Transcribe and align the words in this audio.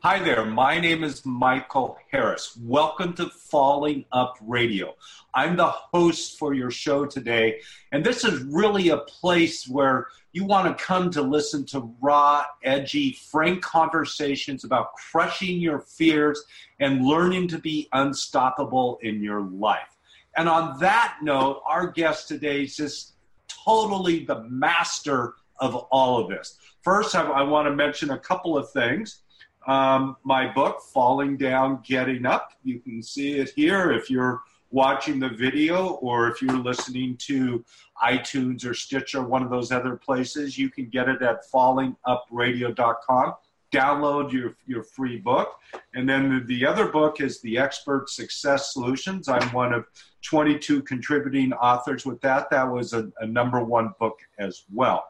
Hi 0.00 0.22
there, 0.22 0.44
my 0.44 0.78
name 0.78 1.02
is 1.02 1.24
Michael 1.24 1.96
Harris. 2.12 2.56
Welcome 2.62 3.14
to 3.14 3.30
Falling 3.30 4.04
Up 4.12 4.36
Radio. 4.42 4.94
I'm 5.34 5.56
the 5.56 5.70
host 5.70 6.38
for 6.38 6.52
your 6.52 6.70
show 6.70 7.06
today, 7.06 7.60
and 7.92 8.04
this 8.04 8.22
is 8.22 8.42
really 8.42 8.90
a 8.90 8.98
place 8.98 9.66
where 9.66 10.08
you 10.32 10.44
want 10.44 10.68
to 10.68 10.84
come 10.84 11.10
to 11.12 11.22
listen 11.22 11.64
to 11.66 11.92
raw, 12.00 12.44
edgy, 12.62 13.12
frank 13.14 13.62
conversations 13.62 14.64
about 14.64 14.92
crushing 14.92 15.58
your 15.58 15.80
fears 15.80 16.44
and 16.78 17.04
learning 17.04 17.48
to 17.48 17.58
be 17.58 17.88
unstoppable 17.94 18.98
in 19.02 19.22
your 19.22 19.40
life. 19.40 19.96
And 20.36 20.46
on 20.46 20.78
that 20.80 21.16
note, 21.22 21.62
our 21.66 21.90
guest 21.90 22.28
today 22.28 22.64
is 22.64 22.76
just 22.76 23.14
totally 23.48 24.26
the 24.26 24.44
master 24.44 25.34
of 25.58 25.74
all 25.74 26.20
of 26.20 26.28
this. 26.28 26.58
First, 26.82 27.16
I, 27.16 27.22
I 27.22 27.42
want 27.42 27.66
to 27.66 27.74
mention 27.74 28.10
a 28.10 28.18
couple 28.18 28.58
of 28.58 28.70
things 28.70 29.22
um, 29.66 30.16
my 30.22 30.52
book, 30.52 30.80
Falling 30.80 31.36
Down, 31.36 31.80
Getting 31.84 32.24
Up. 32.24 32.52
You 32.62 32.80
can 32.80 33.02
see 33.02 33.34
it 33.34 33.50
here 33.54 33.90
if 33.92 34.08
you're 34.08 34.40
watching 34.70 35.18
the 35.18 35.28
video 35.28 35.94
or 35.94 36.28
if 36.28 36.40
you're 36.42 36.58
listening 36.58 37.16
to 37.16 37.64
iTunes 38.02 38.64
or 38.64 38.74
Stitcher, 38.74 39.22
one 39.22 39.42
of 39.42 39.50
those 39.50 39.72
other 39.72 39.96
places. 39.96 40.58
You 40.58 40.70
can 40.70 40.88
get 40.88 41.08
it 41.08 41.22
at 41.22 41.50
fallingupradio.com. 41.50 43.34
Download 43.72 44.32
your, 44.32 44.56
your 44.66 44.84
free 44.84 45.18
book. 45.18 45.58
And 45.94 46.08
then 46.08 46.28
the, 46.28 46.44
the 46.44 46.64
other 46.66 46.86
book 46.86 47.20
is 47.20 47.40
The 47.40 47.58
Expert 47.58 48.08
Success 48.08 48.72
Solutions. 48.72 49.28
I'm 49.28 49.52
one 49.52 49.72
of 49.72 49.86
22 50.22 50.82
contributing 50.82 51.52
authors 51.52 52.06
with 52.06 52.20
that. 52.20 52.48
That 52.50 52.70
was 52.70 52.92
a, 52.92 53.10
a 53.20 53.26
number 53.26 53.62
one 53.62 53.94
book 53.98 54.18
as 54.38 54.64
well. 54.72 55.06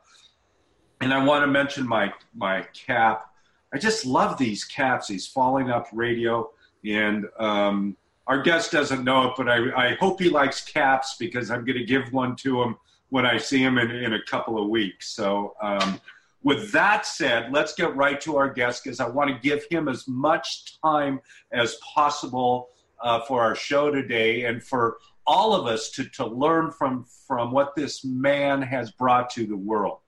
And 1.03 1.13
I 1.13 1.23
want 1.23 1.43
to 1.43 1.47
mention 1.47 1.87
my, 1.87 2.13
my 2.35 2.63
cap 2.73 3.31
I 3.75 3.79
just 3.79 4.07
love 4.07 4.39
these 4.39 4.65
caps, 4.65 5.09
these 5.09 5.27
falling 5.27 5.71
up 5.71 5.89
radio. 5.93 6.51
And 6.85 7.27
um, 7.39 7.97
our 8.27 8.43
guest 8.43 8.73
doesn't 8.73 9.05
know 9.05 9.29
it, 9.29 9.35
but 9.37 9.49
I, 9.49 9.89
I 9.91 9.95
hope 9.97 10.21
he 10.21 10.29
likes 10.29 10.65
caps 10.65 11.17
because 11.19 11.51
I'm 11.51 11.65
going 11.65 11.79
to 11.79 11.85
give 11.85 12.13
one 12.13 12.37
to 12.37 12.63
him 12.63 12.77
when 13.09 13.27
I 13.27 13.39
see 13.39 13.63
him 13.63 13.79
in, 13.79 13.91
in 13.91 14.15
a 14.15 14.23
couple 14.23 14.61
of 14.61 14.69
weeks. 14.69 15.09
So, 15.09 15.55
um, 15.63 16.01
with 16.43 16.71
that 16.71 17.07
said, 17.07 17.53
let's 17.53 17.75
get 17.75 17.97
right 17.97 18.21
to 18.21 18.37
our 18.37 18.49
guest 18.49 18.85
because 18.85 19.01
I 19.01 19.09
want 19.09 19.31
to 19.31 19.49
give 19.49 19.65
him 19.69 19.89
as 19.89 20.07
much 20.07 20.81
time 20.81 21.21
as 21.51 21.77
possible 21.95 22.69
uh, 23.03 23.21
for 23.23 23.43
our 23.43 23.57
show 23.57 23.91
today 23.91 24.45
and 24.45 24.63
for 24.63 24.99
all 25.27 25.55
of 25.55 25.67
us 25.67 25.91
to, 25.91 26.05
to 26.11 26.25
learn 26.25 26.71
from, 26.71 27.05
from 27.27 27.51
what 27.51 27.75
this 27.75 28.05
man 28.05 28.63
has 28.63 28.93
brought 28.93 29.29
to 29.31 29.45
the 29.45 29.57
world. 29.57 29.99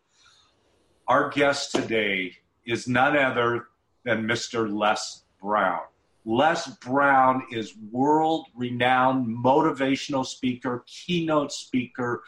Our 1.09 1.29
guest 1.31 1.73
today 1.73 2.37
is 2.69 2.87
none 2.87 3.17
other 3.17 3.69
than 4.05 4.29
Mr. 4.29 4.71
Les 4.71 5.25
Brown. 5.43 5.81
Les 6.25 6.69
Brown 6.83 7.43
is 7.51 7.75
world 7.91 8.47
renowned 8.55 9.27
motivational 9.27 10.25
speaker, 10.25 10.85
keynote 10.87 11.51
speaker, 11.51 12.23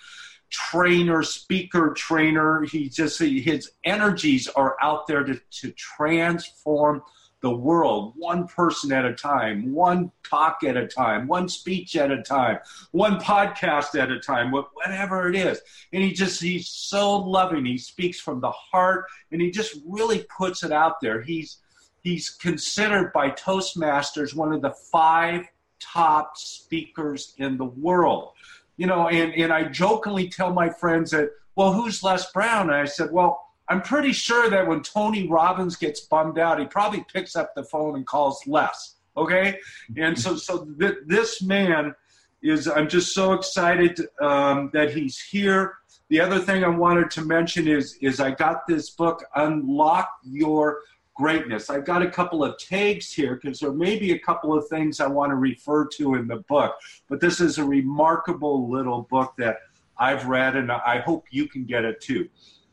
trainer, 0.49 1.23
speaker, 1.23 1.93
trainer. 1.93 2.63
He 2.63 2.89
just, 2.89 3.21
his 3.21 3.71
energies 3.85 4.49
are 4.49 4.77
out 4.81 5.07
there 5.07 5.23
to, 5.25 5.39
to 5.61 5.71
transform 5.73 7.03
the 7.43 7.51
world 7.51 8.13
one 8.17 8.47
person 8.47 8.93
at 8.93 9.05
a 9.05 9.15
time, 9.15 9.73
one 9.73 10.11
talk 10.29 10.59
at 10.65 10.77
a 10.77 10.87
time, 10.87 11.27
one 11.27 11.49
speech 11.49 11.97
at 11.97 12.11
a 12.11 12.23
time, 12.23 12.59
one 12.93 13.19
podcast 13.19 13.99
at 13.99 14.11
a 14.11 14.21
time, 14.21 14.53
whatever 14.53 15.29
it 15.29 15.37
is. 15.37 15.61
And 15.93 16.03
he 16.03 16.13
just, 16.13 16.41
he's 16.41 16.69
so 16.69 17.19
loving. 17.19 17.65
He 17.65 17.79
speaks 17.79 18.21
from 18.21 18.41
the 18.41 18.51
heart 18.51 19.07
and 19.33 19.41
he 19.41 19.51
just 19.51 19.79
really 19.87 20.27
puts 20.37 20.63
it 20.63 20.73
out 20.73 21.01
there. 21.01 21.23
He's, 21.23 21.59
he's 22.03 22.29
considered 22.31 23.13
by 23.13 23.31
Toastmasters 23.31 24.35
one 24.35 24.53
of 24.53 24.63
the 24.63 24.75
five 24.93 25.47
top 25.81 26.37
speakers 26.37 27.35
in 27.39 27.57
the 27.57 27.65
world. 27.65 28.33
You 28.77 28.87
know, 28.87 29.09
and, 29.09 29.35
and 29.35 29.53
I 29.53 29.65
jokingly 29.65 30.29
tell 30.29 30.53
my 30.53 30.71
friends 30.71 31.11
that, 31.11 31.31
well, 31.55 31.73
who's 31.73 32.03
Les 32.03 32.31
Brown? 32.33 32.71
And 32.71 32.77
I 32.77 32.87
said, 32.87 33.11
well, 33.13 33.50
I'm 33.71 33.81
pretty 33.81 34.13
sure 34.13 34.51
that 34.51 34.67
when 34.67 34.83
Tony 34.83 35.29
Robbins 35.29 35.77
gets 35.77 36.01
bummed 36.01 36.41
out, 36.41 36.59
he 36.59 36.67
probably 36.67 37.05
picks 37.13 37.37
up 37.37 37.55
the 37.55 37.63
phone 37.63 37.95
and 37.95 38.05
calls 38.05 38.43
Les. 38.49 38.97
Okay, 39.17 39.59
and 39.97 40.19
so 40.19 40.37
so 40.37 40.65
th- 40.79 40.99
this 41.07 41.41
man 41.41 41.95
is. 42.43 42.67
I'm 42.67 42.89
just 42.89 43.15
so 43.15 43.33
excited 43.33 44.01
um, 44.21 44.71
that 44.73 44.93
he's 44.93 45.21
here. 45.21 45.75
The 46.09 46.21
other 46.21 46.41
thing 46.41 46.65
I 46.65 46.69
wanted 46.69 47.11
to 47.13 47.25
mention 47.25 47.69
is 47.69 47.97
is 48.01 48.19
I 48.19 48.33
got 48.33 48.67
this 48.67 48.91
book, 48.91 49.25
Unlock 49.37 50.09
Your 50.25 50.81
Greatness. 51.15 51.71
I've 51.71 51.85
got 51.85 52.03
a 52.03 52.11
couple 52.11 52.43
of 52.43 52.59
tags 52.59 53.13
here 53.13 53.37
because 53.37 53.61
there 53.61 53.73
may 53.73 53.99
be 53.99 54.13
a 54.13 54.19
couple 54.19 54.57
of 54.57 54.67
things 54.69 55.01
I 55.01 55.07
want 55.07 55.31
to 55.31 55.37
refer 55.37 55.87
to 55.87 56.15
in 56.15 56.27
the 56.27 56.43
book. 56.49 56.75
But 57.09 57.21
this 57.21 57.41
is 57.41 57.59
a 57.59 57.65
remarkable 57.65 58.69
little 58.69 59.03
book 59.03 59.35
that 59.39 59.59
I've 59.97 60.27
read, 60.27 60.57
and 60.57 60.73
I 60.73 61.01
hope 61.01 61.27
you 61.31 61.47
can 61.47 61.65
get 61.65 61.85
it 61.85 62.01
too. 62.01 62.29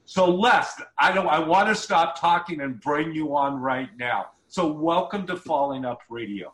So 0.10 0.34
Les, 0.34 0.82
I 0.98 1.12
don't 1.12 1.28
I 1.28 1.38
want 1.38 1.68
to 1.68 1.76
stop 1.76 2.18
talking 2.18 2.62
and 2.62 2.80
bring 2.80 3.14
you 3.14 3.36
on 3.36 3.60
right 3.60 3.90
now. 3.98 4.28
So 4.48 4.66
welcome 4.66 5.28
to 5.28 5.36
Falling 5.36 5.84
Up 5.84 6.00
Radio. 6.10 6.54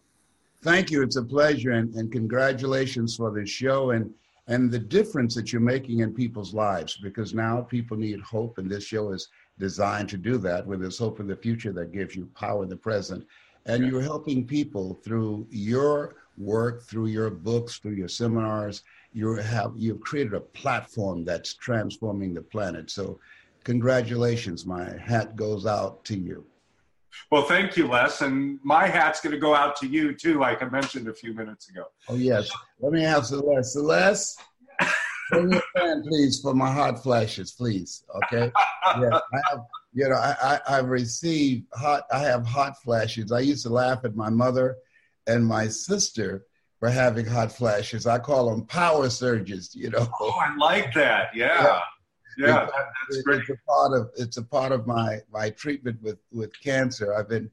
Thank 0.64 0.90
you. 0.90 1.04
It's 1.04 1.18
a 1.18 1.24
pleasure 1.24 1.70
and, 1.70 1.94
and 1.94 2.12
congratulations 2.12 3.16
for 3.16 3.30
this 3.32 3.52
show 3.52 3.92
and 3.92 4.12
and 4.48 4.72
the 4.72 4.80
difference 4.80 5.36
that 5.36 5.54
you're 5.54 5.62
making 5.62 6.00
in 6.00 6.16
people's 6.16 6.56
lives 6.56 6.98
because 6.98 7.36
now 7.36 7.62
people 7.62 7.96
need 7.96 8.20
hope 8.22 8.58
and 8.58 8.72
this 8.72 8.86
show 8.86 9.12
is 9.12 9.30
designed 9.60 10.10
to 10.10 10.18
do 10.18 10.40
that 10.40 10.66
With 10.66 10.82
this 10.82 10.98
hope 10.98 11.20
in 11.20 11.28
the 11.28 11.36
future 11.36 11.72
that 11.74 11.92
gives 11.92 12.16
you 12.16 12.26
power 12.34 12.64
in 12.64 12.70
the 12.70 12.76
present 12.76 13.24
and 13.68 13.86
you're 13.86 14.02
helping 14.02 14.48
people 14.48 14.96
through 15.04 15.46
your 15.52 16.16
work 16.40 16.82
through 16.82 17.06
your 17.06 17.30
books 17.30 17.78
through 17.78 17.94
your 17.94 18.08
seminars 18.08 18.82
you 19.14 19.36
have 19.36 19.74
you've 19.76 20.02
created 20.02 20.34
a 20.34 20.40
platform 20.40 21.24
that's 21.24 21.54
transforming 21.54 22.34
the 22.34 22.42
planet 22.42 22.90
so 22.90 23.20
congratulations. 23.64 24.66
My 24.66 24.98
hat 24.98 25.36
goes 25.36 25.66
out 25.66 26.04
to 26.06 26.18
you. 26.18 26.46
Well, 27.32 27.44
thank 27.44 27.78
you, 27.78 27.88
Les. 27.88 28.22
And 28.22 28.60
my 28.64 28.88
hat's 28.88 29.22
going 29.22 29.34
to 29.34 29.40
go 29.40 29.56
out 29.56 29.76
to 29.78 29.88
you, 29.88 30.14
too, 30.14 30.40
like 30.40 30.62
I 30.62 30.70
mentioned 30.70 31.08
a 31.08 31.14
few 31.14 31.34
minutes 31.34 31.70
ago. 31.70 31.86
Oh, 32.10 32.16
yes. 32.16 32.50
Let 32.80 32.92
me 32.92 33.04
have 33.04 33.26
Celeste. 33.26 33.74
Celeste, 33.74 34.42
bring 35.32 35.52
your 35.52 35.64
fan, 35.76 36.04
please, 36.04 36.40
for 36.42 36.54
my 36.54 36.72
hot 36.72 37.02
flashes, 37.02 37.52
please. 37.52 38.04
Okay? 38.24 38.52
yeah, 39.00 39.20
I 39.34 39.40
have, 39.50 39.60
you 39.94 40.10
know, 40.10 40.16
I, 40.16 40.36
I, 40.42 40.78
I've 40.78 40.90
received 40.90 41.66
hot, 41.74 42.04
I 42.12 42.20
have 42.20 42.46
hot 42.46 42.82
flashes. 42.82 43.32
I 43.32 43.40
used 43.40 43.64
to 43.64 43.70
laugh 43.70 44.06
at 44.06 44.16
my 44.16 44.30
mother 44.30 44.78
and 45.28 45.46
my 45.46 45.68
sister 45.68 46.46
for 46.80 46.90
having 46.90 47.26
hot 47.26 47.52
flashes. 47.52 48.06
I 48.06 48.20
call 48.20 48.50
them 48.50 48.66
power 48.66 49.10
surges, 49.10 49.76
you 49.76 49.90
know. 49.90 50.08
Oh, 50.20 50.40
I 50.40 50.56
like 50.58 50.94
that. 50.96 51.30
yeah. 51.36 51.80
Yeah 52.38 52.68
that's 53.10 53.22
great. 53.24 53.42
It's 53.42 53.50
a 53.50 53.58
part 53.68 53.94
of 53.94 54.10
it's 54.18 54.38
a 54.38 54.44
part 54.44 54.72
of 54.72 54.88
my 54.88 55.20
my 55.32 55.50
treatment 55.52 56.02
with 56.02 56.20
with 56.32 56.60
cancer. 56.62 57.14
I've 57.14 57.30
been 57.30 57.50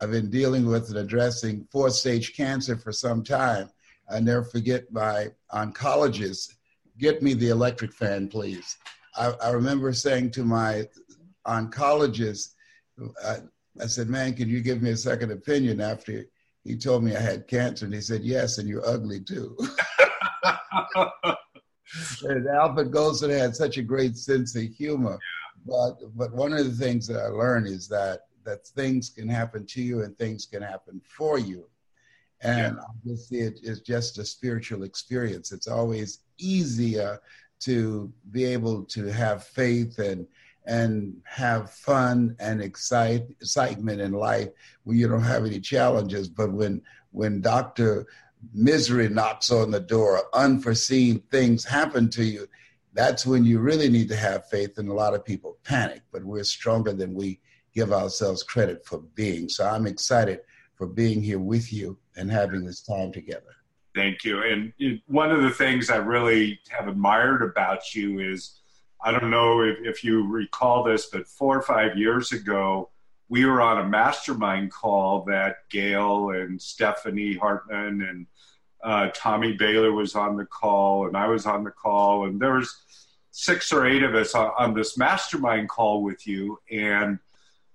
I've 0.00 0.10
been 0.10 0.30
dealing 0.30 0.66
with 0.66 0.88
and 0.88 0.98
addressing 0.98 1.66
fourth 1.70 1.94
stage 1.94 2.34
cancer 2.36 2.76
for 2.76 2.92
some 2.92 3.22
time. 3.22 3.70
I 4.10 4.20
never 4.20 4.42
forget 4.42 4.92
my 4.92 5.28
oncologist, 5.52 6.54
get 6.98 7.22
me 7.22 7.34
the 7.34 7.48
electric 7.50 7.92
fan, 7.92 8.28
please. 8.28 8.76
I, 9.16 9.32
I 9.42 9.50
remember 9.50 9.92
saying 9.92 10.32
to 10.32 10.44
my 10.44 10.88
oncologist, 11.46 12.54
I, 13.24 13.36
I 13.80 13.86
said, 13.86 14.08
man, 14.08 14.34
can 14.34 14.48
you 14.48 14.60
give 14.60 14.82
me 14.82 14.90
a 14.90 14.96
second 14.96 15.30
opinion 15.30 15.80
after 15.80 16.24
he 16.64 16.76
told 16.76 17.04
me 17.04 17.14
I 17.14 17.20
had 17.20 17.46
cancer? 17.46 17.84
And 17.84 17.94
he 17.94 18.00
said, 18.00 18.22
yes, 18.22 18.58
and 18.58 18.68
you're 18.68 18.86
ugly 18.86 19.20
too. 19.20 19.56
and 22.22 22.46
Alfred 22.48 22.90
Golson 22.90 23.30
had 23.30 23.54
such 23.54 23.78
a 23.78 23.82
great 23.82 24.16
sense 24.16 24.54
of 24.56 24.64
humor. 24.64 25.18
But 25.66 25.96
but 26.16 26.32
one 26.32 26.52
of 26.52 26.64
the 26.64 26.84
things 26.84 27.06
that 27.06 27.20
I 27.20 27.26
learned 27.26 27.68
is 27.68 27.88
that 27.88 28.20
that 28.44 28.66
things 28.66 29.08
can 29.08 29.28
happen 29.28 29.66
to 29.66 29.82
you 29.82 30.02
and 30.02 30.16
things 30.18 30.46
can 30.46 30.62
happen 30.62 31.00
for 31.04 31.38
you. 31.38 31.68
And 32.42 32.76
yeah. 33.04 33.14
See 33.14 33.38
it 33.38 33.60
as 33.66 33.80
just 33.80 34.18
a 34.18 34.24
spiritual 34.24 34.82
experience. 34.82 35.52
It's 35.52 35.68
always 35.68 36.20
easier 36.38 37.20
to 37.60 38.12
be 38.32 38.44
able 38.44 38.84
to 38.84 39.06
have 39.06 39.44
faith 39.44 39.98
and 39.98 40.26
and 40.64 41.16
have 41.24 41.70
fun 41.70 42.36
and 42.38 42.62
excite, 42.62 43.28
excitement 43.30 44.00
in 44.00 44.12
life 44.12 44.48
when 44.84 44.96
you 44.96 45.08
don't 45.08 45.22
have 45.22 45.44
any 45.44 45.60
challenges. 45.60 46.28
But 46.28 46.52
when 46.52 46.82
when 47.10 47.40
Dr 47.40 48.06
misery 48.52 49.08
knocks 49.08 49.50
on 49.50 49.70
the 49.70 49.80
door, 49.80 50.22
unforeseen 50.34 51.20
things 51.30 51.64
happen 51.64 52.10
to 52.10 52.24
you, 52.24 52.46
that's 52.94 53.26
when 53.26 53.44
you 53.44 53.58
really 53.58 53.88
need 53.88 54.08
to 54.08 54.16
have 54.16 54.48
faith. 54.48 54.78
And 54.78 54.88
a 54.88 54.94
lot 54.94 55.14
of 55.14 55.24
people 55.24 55.58
panic, 55.64 56.02
but 56.12 56.24
we're 56.24 56.44
stronger 56.44 56.92
than 56.92 57.14
we 57.14 57.40
give 57.74 57.92
ourselves 57.92 58.42
credit 58.42 58.84
for 58.84 58.98
being. 59.14 59.48
So 59.48 59.66
I'm 59.66 59.86
excited 59.86 60.40
for 60.74 60.86
being 60.86 61.22
here 61.22 61.38
with 61.38 61.72
you 61.72 61.98
and 62.16 62.30
having 62.30 62.64
this 62.64 62.82
time 62.82 63.12
together. 63.12 63.54
Thank 63.94 64.24
you. 64.24 64.42
And 64.42 64.72
one 65.06 65.30
of 65.30 65.42
the 65.42 65.50
things 65.50 65.90
I 65.90 65.96
really 65.96 66.58
have 66.70 66.88
admired 66.88 67.42
about 67.42 67.94
you 67.94 68.20
is 68.20 68.60
I 69.04 69.10
don't 69.10 69.30
know 69.30 69.62
if, 69.62 69.78
if 69.82 70.04
you 70.04 70.26
recall 70.26 70.84
this, 70.84 71.06
but 71.06 71.26
four 71.26 71.58
or 71.58 71.62
five 71.62 71.96
years 71.96 72.32
ago, 72.32 72.90
we 73.32 73.46
were 73.46 73.62
on 73.62 73.78
a 73.78 73.88
mastermind 73.88 74.70
call 74.70 75.24
that 75.24 75.66
Gail 75.70 76.32
and 76.32 76.60
Stephanie 76.60 77.34
Hartman 77.34 78.02
and 78.02 78.26
uh, 78.84 79.08
Tommy 79.14 79.54
Baylor 79.54 79.90
was 79.90 80.14
on 80.14 80.36
the 80.36 80.44
call, 80.44 81.06
and 81.06 81.16
I 81.16 81.26
was 81.28 81.46
on 81.46 81.64
the 81.64 81.70
call, 81.70 82.26
and 82.26 82.38
there 82.38 82.52
was 82.52 82.82
six 83.30 83.72
or 83.72 83.86
eight 83.86 84.02
of 84.02 84.14
us 84.14 84.34
on, 84.34 84.50
on 84.58 84.74
this 84.74 84.98
mastermind 84.98 85.70
call 85.70 86.02
with 86.02 86.26
you, 86.26 86.60
and 86.70 87.18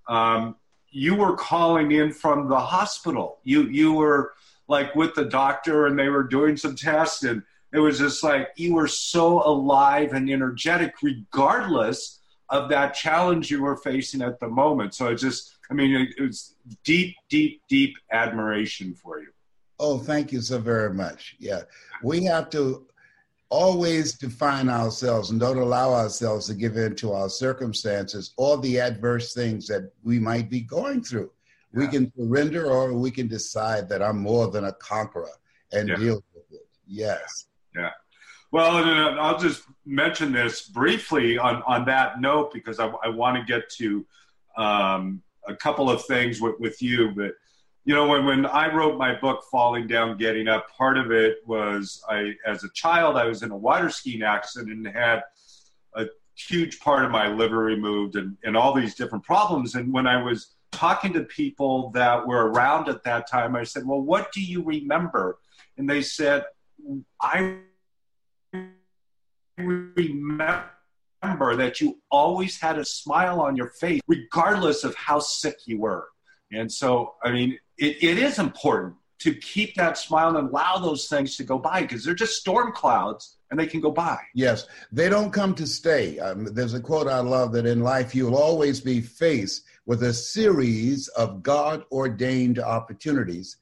um, 0.07 0.57
you 0.91 1.15
were 1.15 1.35
calling 1.35 1.91
in 1.91 2.11
from 2.11 2.47
the 2.47 2.59
hospital. 2.59 3.39
You 3.43 3.63
you 3.63 3.93
were 3.93 4.33
like 4.67 4.93
with 4.93 5.15
the 5.15 5.25
doctor, 5.25 5.87
and 5.87 5.97
they 5.97 6.09
were 6.09 6.21
doing 6.21 6.55
some 6.55 6.75
tests, 6.75 7.23
and 7.23 7.41
it 7.73 7.79
was 7.79 7.97
just 7.97 8.23
like 8.23 8.49
you 8.57 8.75
were 8.75 8.87
so 8.87 9.41
alive 9.41 10.13
and 10.13 10.29
energetic, 10.29 10.93
regardless 11.01 12.16
of 12.49 12.69
that 12.69 12.93
challenge 12.93 13.51
you 13.51 13.61
were 13.61 13.77
facing 13.77 14.21
at 14.21 14.39
the 14.39 14.47
moment. 14.47 14.93
So 14.93 15.07
it 15.07 15.15
just, 15.15 15.57
I 15.69 15.73
mean, 15.73 16.07
it, 16.17 16.21
was 16.21 16.55
deep, 16.83 17.15
deep, 17.29 17.61
deep 17.67 17.97
admiration 18.11 18.93
for 18.93 19.19
you. 19.19 19.27
Oh, 19.79 19.97
thank 19.99 20.31
you 20.31 20.41
so 20.41 20.57
very 20.57 20.93
much. 20.93 21.35
Yeah, 21.39 21.61
we 22.03 22.23
have 22.23 22.49
to 22.51 22.87
always 23.49 24.13
define 24.13 24.69
ourselves 24.69 25.29
and 25.29 25.39
don't 25.39 25.57
allow 25.57 25.93
ourselves 25.93 26.47
to 26.47 26.53
give 26.53 26.77
in 26.77 26.95
to 26.95 27.13
our 27.13 27.29
circumstances 27.29 28.33
or 28.37 28.57
the 28.57 28.79
adverse 28.79 29.33
things 29.33 29.67
that 29.67 29.91
we 30.03 30.19
might 30.19 30.49
be 30.49 30.61
going 30.61 31.01
through. 31.01 31.31
Yeah. 31.73 31.79
We 31.79 31.87
can 31.87 32.11
surrender 32.17 32.65
or 32.65 32.93
we 32.93 33.11
can 33.11 33.27
decide 33.27 33.87
that 33.89 34.01
I'm 34.01 34.19
more 34.19 34.49
than 34.49 34.65
a 34.65 34.73
conqueror 34.73 35.29
and 35.71 35.89
yeah. 35.89 35.95
deal 35.95 36.23
with 36.33 36.43
it. 36.51 36.67
Yes. 36.87 37.47
Yeah. 37.75 37.91
Well, 38.51 39.19
I'll 39.19 39.37
just 39.37 39.63
mention 39.85 40.31
this 40.31 40.61
briefly 40.61 41.37
on, 41.37 41.61
on 41.63 41.85
that 41.85 42.21
note 42.21 42.53
because 42.53 42.79
I, 42.79 42.87
I 43.03 43.09
want 43.09 43.37
to 43.37 43.43
get 43.43 43.69
to 43.71 44.05
um, 44.55 45.21
a 45.47 45.55
couple 45.55 45.89
of 45.89 46.05
things 46.05 46.39
with, 46.39 46.59
with 46.59 46.81
you. 46.81 47.11
But 47.11 47.33
you 47.83 47.93
know, 47.93 48.07
when, 48.07 48.25
when 48.25 48.45
I 48.45 48.73
wrote 48.73 48.97
my 48.97 49.17
book, 49.19 49.43
Falling 49.51 49.87
Down, 49.87 50.17
Getting 50.17 50.47
Up, 50.47 50.67
part 50.77 50.97
of 50.97 51.11
it 51.11 51.37
was 51.45 52.03
I, 52.09 52.33
as 52.45 52.63
a 52.63 52.69
child, 52.73 53.17
I 53.17 53.25
was 53.25 53.43
in 53.43 53.51
a 53.51 53.57
water 53.57 53.89
skiing 53.89 54.23
accident 54.23 54.85
and 54.85 54.95
had 54.95 55.23
a 55.95 56.05
huge 56.35 56.79
part 56.79 57.05
of 57.05 57.11
my 57.11 57.27
liver 57.27 57.59
removed 57.59 58.15
and, 58.15 58.37
and 58.43 58.55
all 58.55 58.73
these 58.73 58.95
different 58.95 59.23
problems. 59.23 59.75
And 59.75 59.91
when 59.91 60.07
I 60.07 60.21
was 60.21 60.55
talking 60.71 61.13
to 61.13 61.23
people 61.23 61.89
that 61.91 62.25
were 62.27 62.51
around 62.51 62.89
at 62.89 63.03
that 63.03 63.29
time, 63.29 63.55
I 63.55 63.63
said, 63.63 63.85
Well, 63.85 64.01
what 64.01 64.31
do 64.31 64.41
you 64.41 64.63
remember? 64.63 65.39
And 65.77 65.89
they 65.89 66.01
said, 66.01 66.45
I 67.21 67.57
remember 69.57 70.69
that 71.55 71.81
you 71.81 71.99
always 72.11 72.59
had 72.59 72.77
a 72.77 72.85
smile 72.85 73.41
on 73.41 73.55
your 73.55 73.69
face, 73.71 74.01
regardless 74.07 74.83
of 74.83 74.95
how 74.95 75.19
sick 75.19 75.57
you 75.65 75.79
were. 75.79 76.07
And 76.51 76.71
so, 76.71 77.15
I 77.23 77.31
mean, 77.31 77.57
it, 77.77 78.03
it 78.03 78.17
is 78.17 78.39
important 78.39 78.95
to 79.19 79.33
keep 79.33 79.75
that 79.75 79.97
smile 79.97 80.37
and 80.37 80.49
allow 80.49 80.77
those 80.77 81.07
things 81.07 81.35
to 81.37 81.43
go 81.43 81.57
by 81.57 81.81
because 81.81 82.03
they're 82.03 82.13
just 82.13 82.39
storm 82.39 82.71
clouds 82.71 83.37
and 83.49 83.59
they 83.59 83.65
can 83.65 83.81
go 83.81 83.91
by. 83.91 84.19
Yes, 84.35 84.67
they 84.91 85.09
don't 85.09 85.31
come 85.31 85.55
to 85.55 85.65
stay. 85.65 86.19
Um, 86.19 86.45
there's 86.53 86.73
a 86.73 86.79
quote 86.79 87.07
I 87.07 87.19
love 87.19 87.51
that 87.53 87.65
in 87.65 87.81
life 87.81 88.13
you'll 88.13 88.35
always 88.35 88.79
be 88.79 89.01
faced 89.01 89.63
with 89.85 90.03
a 90.03 90.13
series 90.13 91.07
of 91.09 91.41
God 91.41 91.83
ordained 91.91 92.59
opportunities, 92.59 93.57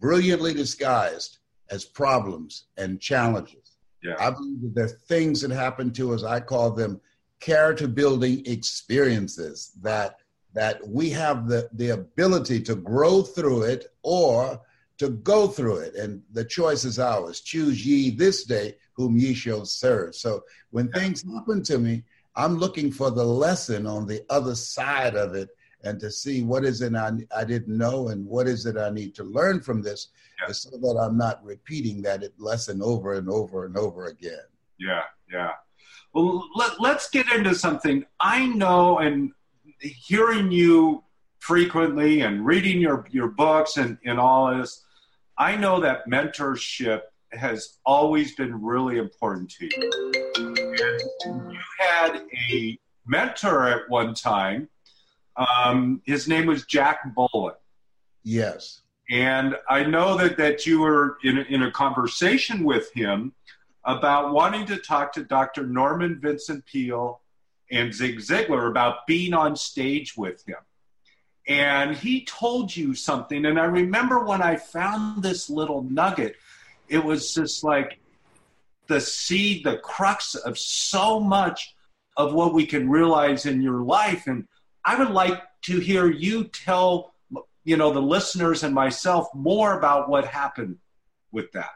brilliantly 0.00 0.54
disguised 0.54 1.38
as 1.70 1.84
problems 1.84 2.64
and 2.76 3.00
challenges. 3.00 3.65
Yeah. 4.02 4.14
I 4.18 4.30
believe 4.30 4.62
that 4.62 4.74
there 4.74 4.84
are 4.84 5.00
things 5.08 5.40
that 5.40 5.50
happen 5.50 5.92
to 5.92 6.14
us, 6.14 6.22
I 6.22 6.40
call 6.40 6.70
them 6.70 7.00
character 7.40 7.86
building 7.86 8.42
experiences 8.46 9.72
that 9.82 10.18
that 10.54 10.86
we 10.88 11.10
have 11.10 11.46
the, 11.46 11.68
the 11.74 11.90
ability 11.90 12.62
to 12.62 12.74
grow 12.74 13.20
through 13.20 13.62
it 13.64 13.92
or 14.02 14.58
to 14.96 15.10
go 15.10 15.46
through 15.48 15.76
it. 15.76 15.94
And 15.94 16.22
the 16.32 16.46
choice 16.46 16.86
is 16.86 16.98
ours. 16.98 17.42
Choose 17.42 17.84
ye 17.84 18.08
this 18.08 18.44
day 18.44 18.76
whom 18.94 19.18
ye 19.18 19.34
shall 19.34 19.66
serve. 19.66 20.14
So 20.14 20.44
when 20.70 20.90
things 20.92 21.22
happen 21.30 21.62
to 21.64 21.78
me, 21.78 22.04
I'm 22.36 22.56
looking 22.56 22.90
for 22.90 23.10
the 23.10 23.24
lesson 23.24 23.86
on 23.86 24.06
the 24.06 24.24
other 24.30 24.54
side 24.54 25.14
of 25.14 25.34
it 25.34 25.50
and 25.86 26.00
to 26.00 26.10
see 26.10 26.42
what 26.42 26.64
is 26.64 26.82
it 26.82 26.94
I, 26.94 27.12
I 27.34 27.44
didn't 27.44 27.76
know 27.76 28.08
and 28.08 28.26
what 28.26 28.46
is 28.46 28.66
it 28.66 28.76
I 28.76 28.90
need 28.90 29.14
to 29.16 29.24
learn 29.24 29.60
from 29.60 29.82
this 29.82 30.08
yeah. 30.40 30.52
so 30.52 30.70
that 30.70 31.00
I'm 31.00 31.16
not 31.16 31.44
repeating 31.44 32.02
that 32.02 32.22
lesson 32.38 32.82
over 32.82 33.14
and 33.14 33.28
over 33.28 33.66
and 33.66 33.76
over 33.76 34.06
again. 34.06 34.46
Yeah, 34.78 35.02
yeah. 35.32 35.52
Well, 36.12 36.48
let, 36.54 36.80
let's 36.80 37.08
get 37.10 37.30
into 37.32 37.54
something. 37.54 38.04
I 38.20 38.46
know, 38.46 38.98
and 38.98 39.32
hearing 39.80 40.50
you 40.50 41.04
frequently 41.38 42.22
and 42.22 42.44
reading 42.44 42.80
your, 42.80 43.06
your 43.10 43.28
books 43.28 43.76
and, 43.76 43.98
and 44.04 44.18
all 44.18 44.56
this, 44.56 44.84
I 45.38 45.56
know 45.56 45.80
that 45.80 46.08
mentorship 46.08 47.02
has 47.32 47.78
always 47.84 48.34
been 48.34 48.62
really 48.62 48.98
important 48.98 49.50
to 49.50 49.66
you. 49.66 50.12
And 51.24 51.52
you 51.52 51.60
had 51.78 52.22
a 52.50 52.78
mentor 53.06 53.68
at 53.68 53.82
one 53.88 54.14
time. 54.14 54.68
Um, 55.36 56.02
his 56.04 56.28
name 56.28 56.46
was 56.46 56.64
Jack 56.64 57.14
Boland. 57.14 57.56
Yes. 58.22 58.80
And 59.10 59.56
I 59.68 59.84
know 59.84 60.16
that, 60.16 60.36
that 60.38 60.66
you 60.66 60.80
were 60.80 61.18
in, 61.22 61.38
in 61.38 61.62
a 61.62 61.70
conversation 61.70 62.64
with 62.64 62.92
him 62.92 63.34
about 63.84 64.32
wanting 64.32 64.66
to 64.66 64.76
talk 64.76 65.12
to 65.12 65.24
Dr. 65.24 65.64
Norman 65.66 66.18
Vincent 66.20 66.66
Peale 66.66 67.20
and 67.70 67.94
Zig 67.94 68.18
Ziglar 68.18 68.68
about 68.68 69.06
being 69.06 69.32
on 69.32 69.54
stage 69.56 70.16
with 70.16 70.44
him. 70.46 70.56
And 71.46 71.96
he 71.96 72.24
told 72.24 72.74
you 72.74 72.94
something. 72.94 73.44
And 73.44 73.60
I 73.60 73.64
remember 73.64 74.24
when 74.24 74.42
I 74.42 74.56
found 74.56 75.22
this 75.22 75.48
little 75.48 75.82
nugget, 75.82 76.34
it 76.88 77.04
was 77.04 77.32
just 77.32 77.62
like 77.62 78.00
the 78.88 79.00
seed, 79.00 79.64
the 79.64 79.78
crux 79.78 80.34
of 80.34 80.58
so 80.58 81.20
much 81.20 81.74
of 82.16 82.32
what 82.32 82.54
we 82.54 82.66
can 82.66 82.90
realize 82.90 83.46
in 83.46 83.62
your 83.62 83.82
life. 83.82 84.26
And 84.26 84.48
I 84.86 84.96
would 84.96 85.10
like 85.10 85.42
to 85.62 85.80
hear 85.80 86.08
you 86.08 86.44
tell, 86.44 87.12
you 87.64 87.76
know, 87.76 87.92
the 87.92 88.00
listeners 88.00 88.62
and 88.62 88.72
myself 88.72 89.26
more 89.34 89.76
about 89.76 90.08
what 90.08 90.24
happened 90.24 90.76
with 91.32 91.50
that. 91.52 91.72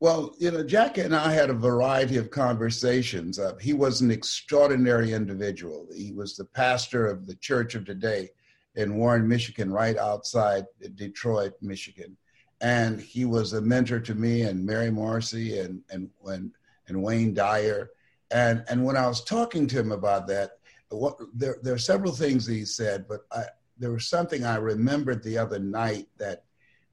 Well, 0.00 0.34
you 0.36 0.50
know, 0.50 0.64
Jack 0.64 0.98
and 0.98 1.14
I 1.14 1.32
had 1.32 1.48
a 1.48 1.54
variety 1.54 2.16
of 2.16 2.28
conversations. 2.28 3.38
Uh, 3.38 3.54
he 3.60 3.72
was 3.72 4.00
an 4.00 4.10
extraordinary 4.10 5.12
individual. 5.12 5.86
He 5.94 6.12
was 6.12 6.36
the 6.36 6.44
pastor 6.44 7.06
of 7.06 7.28
the 7.28 7.36
Church 7.36 7.76
of 7.76 7.84
Today 7.84 8.30
in 8.74 8.96
Warren, 8.96 9.28
Michigan, 9.28 9.70
right 9.70 9.96
outside 9.96 10.66
Detroit, 10.96 11.52
Michigan. 11.62 12.16
And 12.60 13.00
he 13.00 13.24
was 13.24 13.52
a 13.52 13.60
mentor 13.60 14.00
to 14.00 14.16
me 14.16 14.42
and 14.42 14.66
Mary 14.66 14.90
Morrissey 14.90 15.60
and, 15.60 15.82
and, 15.90 16.10
and, 16.26 16.50
and 16.88 17.00
Wayne 17.00 17.32
Dyer. 17.32 17.90
And, 18.32 18.64
and 18.68 18.84
when 18.84 18.96
I 18.96 19.06
was 19.06 19.22
talking 19.22 19.68
to 19.68 19.78
him 19.78 19.92
about 19.92 20.26
that, 20.26 20.58
what, 20.96 21.18
there, 21.34 21.56
there 21.62 21.74
are 21.74 21.78
several 21.78 22.12
things 22.12 22.46
he 22.46 22.64
said, 22.64 23.06
but 23.08 23.20
I, 23.32 23.44
there 23.78 23.92
was 23.92 24.06
something 24.06 24.44
I 24.44 24.56
remembered 24.56 25.22
the 25.22 25.38
other 25.38 25.58
night 25.58 26.08
that, 26.18 26.44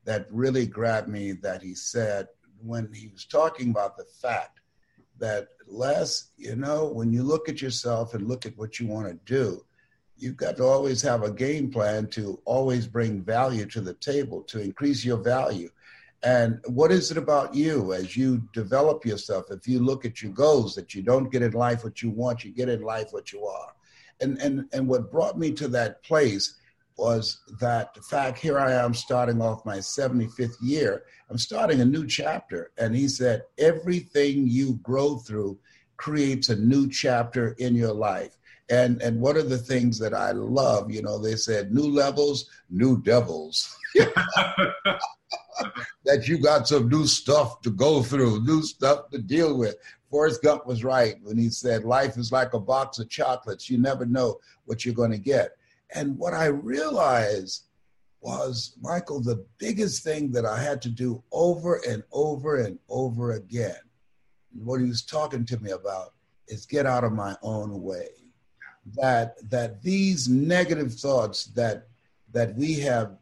that 0.06 0.28
really 0.32 0.66
grabbed 0.66 1.08
me 1.08 1.34
that 1.34 1.62
he 1.62 1.76
said 1.76 2.28
when 2.62 2.92
he 2.94 3.08
was 3.08 3.26
talking 3.26 3.70
about 3.70 3.98
the 3.98 4.06
fact 4.22 4.60
that 5.20 5.50
Les, 5.68 6.32
you 6.38 6.56
know, 6.56 6.88
when 6.88 7.12
you 7.12 7.24
look 7.24 7.50
at 7.50 7.62
yourself 7.62 8.14
and 8.14 8.28
look 8.28 8.46
at 8.46 8.58
what 8.58 8.80
you 8.80 8.88
want 8.88 9.08
to 9.08 9.20
do, 9.26 9.64
you've 10.18 10.38
got 10.38 10.58
to 10.58 10.64
always 10.64 11.02
have 11.02 11.24
a 11.24 11.32
game 11.32 11.72
plan 11.72 12.08
to 12.08 12.42
always 12.46 12.88
bring 12.88 13.22
value 13.22 13.66
to 13.66 13.82
the 13.82 13.94
table, 13.96 14.42
to 14.44 14.62
increase 14.62 15.06
your 15.06 15.18
value. 15.18 15.70
And 16.24 16.60
what 16.66 16.92
is 16.92 17.12
it 17.12 17.18
about 17.18 17.56
you 17.56 17.94
as 17.94 18.18
you 18.18 18.44
develop 18.54 19.06
yourself? 19.06 19.52
If 19.52 19.68
you 19.68 19.80
look 19.80 20.04
at 20.04 20.22
your 20.22 20.34
goals, 20.34 20.76
that 20.76 20.94
you 20.94 21.02
don't 21.02 21.32
get 21.32 21.42
in 21.42 21.54
life 21.54 21.84
what 21.84 22.02
you 22.02 22.10
want, 22.10 22.44
you 22.44 22.52
get 22.52 22.68
in 22.68 22.82
life 22.82 23.08
what 23.12 23.32
you 23.32 23.46
are. 23.46 23.74
And 24.22 24.38
and 24.40 24.66
and 24.74 24.88
what 24.88 25.12
brought 25.12 25.38
me 25.38 25.52
to 25.54 25.68
that 25.70 26.04
place 26.04 26.56
was 26.98 27.40
that 27.62 27.94
the 27.94 28.02
fact 28.02 28.38
here 28.38 28.60
I 28.60 28.74
am 28.74 28.94
starting 28.94 29.42
off 29.42 29.66
my 29.66 29.78
75th 29.78 30.56
year. 30.62 31.04
I'm 31.30 31.38
starting 31.38 31.80
a 31.80 31.86
new 31.86 32.06
chapter. 32.06 32.72
And 32.78 32.94
he 32.94 33.08
said, 33.08 33.44
everything 33.58 34.48
you 34.48 34.74
grow 34.84 35.18
through 35.18 35.58
creates 35.96 36.50
a 36.50 36.58
new 36.58 36.90
chapter 36.90 37.56
in 37.58 37.74
your 37.74 37.94
life. 37.94 38.38
And 38.70 39.02
and 39.02 39.20
one 39.20 39.38
of 39.38 39.50
the 39.50 39.58
things 39.58 39.98
that 40.00 40.14
I 40.14 40.32
love, 40.32 40.92
you 40.92 41.02
know, 41.02 41.18
they 41.18 41.36
said 41.36 41.74
new 41.74 41.90
levels, 41.90 42.50
new 42.70 43.02
devils. 43.02 43.76
that 46.06 46.28
you 46.28 46.38
got 46.38 46.68
some 46.68 46.90
new 46.90 47.06
stuff 47.06 47.62
to 47.62 47.70
go 47.70 48.02
through, 48.04 48.44
new 48.44 48.62
stuff 48.64 49.10
to 49.10 49.20
deal 49.20 49.58
with. 49.58 49.76
Forrest 50.10 50.42
Gump 50.42 50.66
was 50.66 50.84
right 50.84 51.16
when 51.22 51.38
he 51.38 51.50
said, 51.50 51.84
Life 51.84 52.18
is 52.18 52.32
like 52.32 52.54
a 52.54 52.60
box 52.60 53.00
of 53.00 53.10
chocolates. 53.10 53.70
You 53.70 53.78
never 53.78 54.06
know 54.06 54.40
what 54.66 54.84
you're 54.84 54.94
going 54.96 55.12
to 55.12 55.18
get. 55.18 55.52
And 55.94 56.18
what 56.18 56.34
I 56.34 56.46
realized 56.46 57.64
was, 58.22 58.76
Michael, 58.82 59.22
the 59.22 59.46
biggest 59.58 60.04
thing 60.04 60.32
that 60.32 60.46
I 60.46 60.60
had 60.60 60.82
to 60.84 60.90
do 60.90 61.24
over 61.32 61.82
and 61.88 62.04
over 62.12 62.58
and 62.58 62.80
over 62.90 63.34
again, 63.34 63.78
what 64.54 64.82
he 64.82 64.88
was 64.88 65.04
talking 65.04 65.46
to 65.46 65.60
me 65.60 65.72
about, 65.72 66.14
is 66.48 66.66
get 66.66 66.86
out 66.86 67.04
of 67.04 67.14
my 67.14 67.36
own 67.44 67.82
way. 67.82 68.10
that 68.96 69.36
that 69.50 69.82
these 69.84 70.28
negative 70.28 70.94
thoughts 70.94 71.46
that 71.46 71.88
that 72.32 72.56
we 72.56 72.74
have 72.80 73.18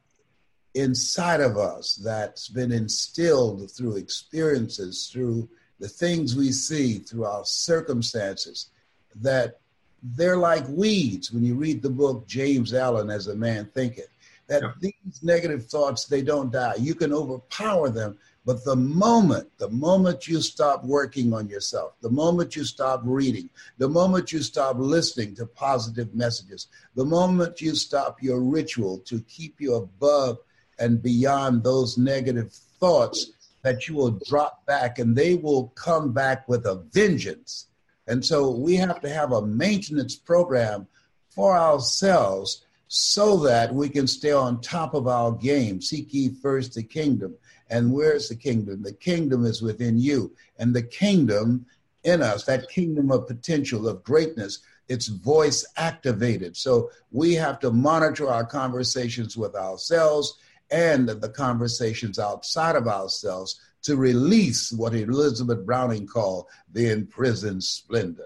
inside 0.77 1.41
of 1.41 1.57
us 1.57 1.96
that's 1.96 2.48
been 2.50 2.72
instilled 2.72 3.69
through 3.72 3.96
experiences 3.96 5.10
through 5.12 5.50
the 5.79 5.88
things 5.88 6.36
we 6.36 6.51
see 6.51 7.00
through 7.00 7.25
our 7.25 7.43
circumstances 7.46 8.69
that 9.15 9.60
they're 10.03 10.38
like 10.38 10.67
weeds 10.69 11.31
when 11.31 11.43
you 11.43 11.55
read 11.55 11.81
the 11.81 11.89
book 11.89 12.27
james 12.27 12.74
allen 12.74 13.10
as 13.10 13.27
a 13.27 13.36
man 13.36 13.65
thinketh 13.74 14.10
that 14.48 14.62
yeah. 14.62 14.72
these 14.79 15.19
negative 15.24 15.65
thoughts 15.65 16.05
they 16.05 16.22
don't 16.22 16.51
die 16.51 16.75
you 16.77 16.93
can 16.93 17.12
overpower 17.12 17.89
them 17.89 18.17
but 18.46 18.63
the 18.63 18.75
moment 18.75 19.50
the 19.57 19.69
moment 19.69 20.27
you 20.27 20.41
stop 20.41 20.86
working 20.86 21.34
on 21.34 21.50
yourself 21.50 21.93
the 22.01 22.10
moment 22.10 22.55
you 22.55 22.63
stop 22.63 23.01
reading 23.03 23.50
the 23.79 23.89
moment 23.89 24.31
you 24.31 24.43
stop 24.43 24.75
listening 24.77 25.34
to 25.34 25.46
positive 25.46 26.13
messages 26.13 26.67
the 26.93 27.05
moment 27.05 27.60
you 27.62 27.74
stop 27.74 28.22
your 28.22 28.41
ritual 28.41 29.00
to 29.00 29.19
keep 29.22 29.60
you 29.60 29.74
above 29.74 30.38
and 30.79 31.01
beyond 31.01 31.63
those 31.63 31.98
negative 31.98 32.51
thoughts 32.79 33.31
that 33.63 33.88
you 33.88 33.96
will 33.96 34.19
drop 34.27 34.65
back 34.65 35.00
and 35.00 35.15
they 35.15 35.36
will 35.36 35.67
come 35.69 36.13
back 36.13 36.48
with 36.48 36.65
a 36.65 36.75
vengeance 36.91 37.67
and 38.07 38.25
so 38.25 38.50
we 38.50 38.75
have 38.77 39.01
to 39.01 39.10
have 39.10 39.34
a 39.34 39.46
maintenance 39.46 40.15
program 40.15 40.88
for 41.29 41.55
ourselves 41.55 42.63
so 42.88 43.38
that 43.38 43.74
we 43.74 43.89
can 43.89 44.07
stay 44.07 44.31
on 44.31 44.62
top 44.62 44.93
of 44.93 45.07
our 45.07 45.34
game. 45.34 45.81
Seek 45.81 46.13
ye 46.13 46.29
first 46.29 46.74
the 46.74 46.84
kingdom. 46.84 47.36
And 47.69 47.91
where's 47.91 48.29
the 48.29 48.36
kingdom? 48.36 48.81
The 48.81 48.93
kingdom 48.93 49.46
is 49.46 49.62
within 49.62 49.98
you. 49.98 50.31
And 50.57 50.74
the 50.74 50.84
kingdom 50.84 51.65
in 52.05 52.22
us, 52.22 52.46
that 52.46 52.69
kingdom 52.69 53.12
of 53.12 53.27
potential, 53.27 53.89
of 53.89 54.03
greatness, 54.05 54.60
it's 54.88 55.07
voice 55.07 55.65
activated. 55.75 56.55
So 56.55 56.91
we 57.12 57.34
have 57.34 57.60
to 57.60 57.72
monitor 57.72 58.29
our 58.29 58.46
conversations 58.46 59.36
with 59.36 59.53
ourselves 59.53 60.38
and 60.71 61.07
the 61.07 61.29
conversations 61.29 62.19
outside 62.19 62.75
of 62.75 62.88
ourselves 62.88 63.59
to 63.83 63.95
release 63.95 64.71
what 64.71 64.93
Elizabeth 64.93 65.65
Browning 65.65 66.07
called 66.07 66.47
the 66.71 66.91
imprisoned 66.91 67.63
splendor. 67.63 68.25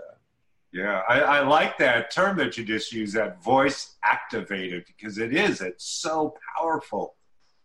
Yeah, 0.74 1.02
I, 1.08 1.20
I, 1.20 1.40
like 1.42 1.78
that 1.80 2.12
term 2.12 2.38
that 2.38 2.58
you 2.58 2.64
just 2.64 2.94
used, 2.94 3.14
that 3.16 3.44
voice 3.44 3.98
activated, 4.04 4.86
because 4.88 5.18
it 5.18 5.36
is. 5.36 5.60
It's 5.60 5.86
so 5.86 6.34
powerful. 6.56 7.16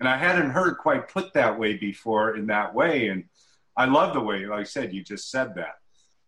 And 0.01 0.09
I 0.09 0.17
hadn't 0.17 0.51
heard 0.51 0.77
quite 0.79 1.09
put 1.09 1.33
that 1.35 1.57
way 1.57 1.77
before 1.77 2.37
in 2.37 2.47
that 2.49 2.75
way. 2.75 3.09
And 3.09 3.25
I 3.77 3.85
love 3.85 4.13
the 4.13 4.21
way, 4.21 4.45
like 4.47 4.61
I 4.61 4.65
said, 4.65 4.93
you 4.93 5.05
just 5.05 5.31
said 5.31 5.55
that. 5.55 5.77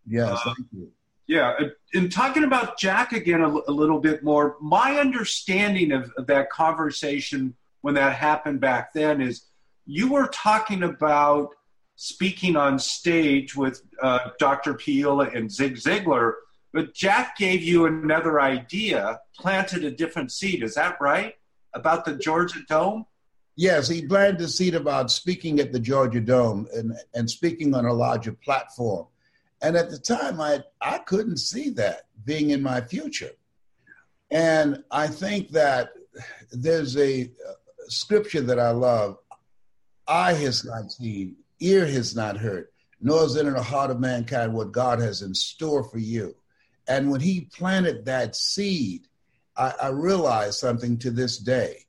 Yes, 0.06 0.30
uh, 0.30 0.54
thank 0.54 0.68
you. 0.72 0.92
Yeah, 1.26 1.58
in 1.92 2.08
talking 2.08 2.44
about 2.44 2.78
Jack 2.78 3.12
again 3.12 3.42
a, 3.42 3.48
a 3.48 3.72
little 3.72 4.00
bit 4.00 4.22
more, 4.22 4.56
my 4.62 4.98
understanding 4.98 5.92
of, 5.92 6.10
of 6.16 6.26
that 6.28 6.48
conversation 6.48 7.54
when 7.88 7.94
that 7.94 8.16
happened 8.16 8.60
back 8.60 8.92
then 8.92 9.22
is 9.22 9.46
you 9.86 10.12
were 10.12 10.26
talking 10.26 10.82
about 10.82 11.48
speaking 11.96 12.54
on 12.54 12.78
stage 12.78 13.56
with 13.56 13.80
uh, 14.02 14.28
Dr. 14.38 14.74
Peale 14.74 15.22
and 15.22 15.50
Zig 15.50 15.76
Ziglar, 15.76 16.34
but 16.74 16.92
Jack 16.92 17.38
gave 17.38 17.62
you 17.62 17.86
another 17.86 18.42
idea, 18.42 19.20
planted 19.34 19.84
a 19.84 19.90
different 19.90 20.30
seed. 20.30 20.62
Is 20.62 20.74
that 20.74 21.00
right? 21.00 21.36
About 21.72 22.04
the 22.04 22.14
Georgia 22.14 22.58
Dome? 22.68 23.06
Yes, 23.56 23.88
he 23.88 24.06
planted 24.06 24.42
a 24.42 24.48
seed 24.48 24.74
about 24.74 25.10
speaking 25.10 25.58
at 25.58 25.72
the 25.72 25.80
Georgia 25.80 26.20
Dome 26.20 26.68
and, 26.74 26.92
and 27.14 27.30
speaking 27.30 27.74
on 27.74 27.86
a 27.86 27.92
larger 27.94 28.32
platform. 28.32 29.06
And 29.62 29.78
at 29.78 29.88
the 29.88 29.98
time, 29.98 30.42
I, 30.42 30.62
I 30.82 30.98
couldn't 30.98 31.38
see 31.38 31.70
that 31.70 32.02
being 32.26 32.50
in 32.50 32.62
my 32.62 32.82
future. 32.82 33.32
And 34.30 34.84
I 34.90 35.06
think 35.06 35.52
that 35.52 35.88
there's 36.52 36.94
a, 36.98 37.30
scripture 37.90 38.42
that 38.42 38.58
I 38.58 38.70
love, 38.70 39.18
eye 40.06 40.34
has 40.34 40.64
not 40.64 40.92
seen, 40.92 41.36
ear 41.60 41.86
has 41.86 42.14
not 42.14 42.36
heard, 42.36 42.68
nor 43.00 43.24
is 43.24 43.36
it 43.36 43.46
in 43.46 43.54
the 43.54 43.62
heart 43.62 43.90
of 43.90 44.00
mankind 44.00 44.52
what 44.52 44.72
God 44.72 45.00
has 45.00 45.22
in 45.22 45.34
store 45.34 45.84
for 45.84 45.98
you. 45.98 46.34
And 46.86 47.10
when 47.10 47.20
he 47.20 47.48
planted 47.52 48.04
that 48.06 48.34
seed, 48.34 49.06
I, 49.56 49.74
I 49.82 49.88
realized 49.88 50.58
something 50.58 50.98
to 50.98 51.10
this 51.10 51.38
day. 51.38 51.84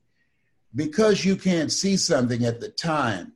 Because 0.74 1.24
you 1.24 1.36
can't 1.36 1.72
see 1.72 1.96
something 1.96 2.44
at 2.44 2.60
the 2.60 2.68
time 2.68 3.32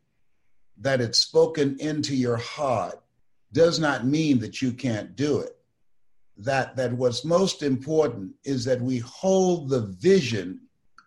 that 0.79 1.01
it's 1.01 1.19
spoken 1.19 1.77
into 1.81 2.15
your 2.15 2.37
heart 2.37 3.01
does 3.53 3.81
not 3.81 4.07
mean 4.07 4.39
that 4.41 4.61
you 4.61 4.73
can't 4.73 5.17
do 5.17 5.39
it. 5.39 5.57
That, 6.39 6.77
that 6.77 6.93
what's 6.93 7.25
most 7.25 7.63
important 7.63 8.33
is 8.45 8.65
that 8.65 8.81
we 8.81 8.99
hold 8.99 9.69
the 9.69 9.83
vision 9.83 10.61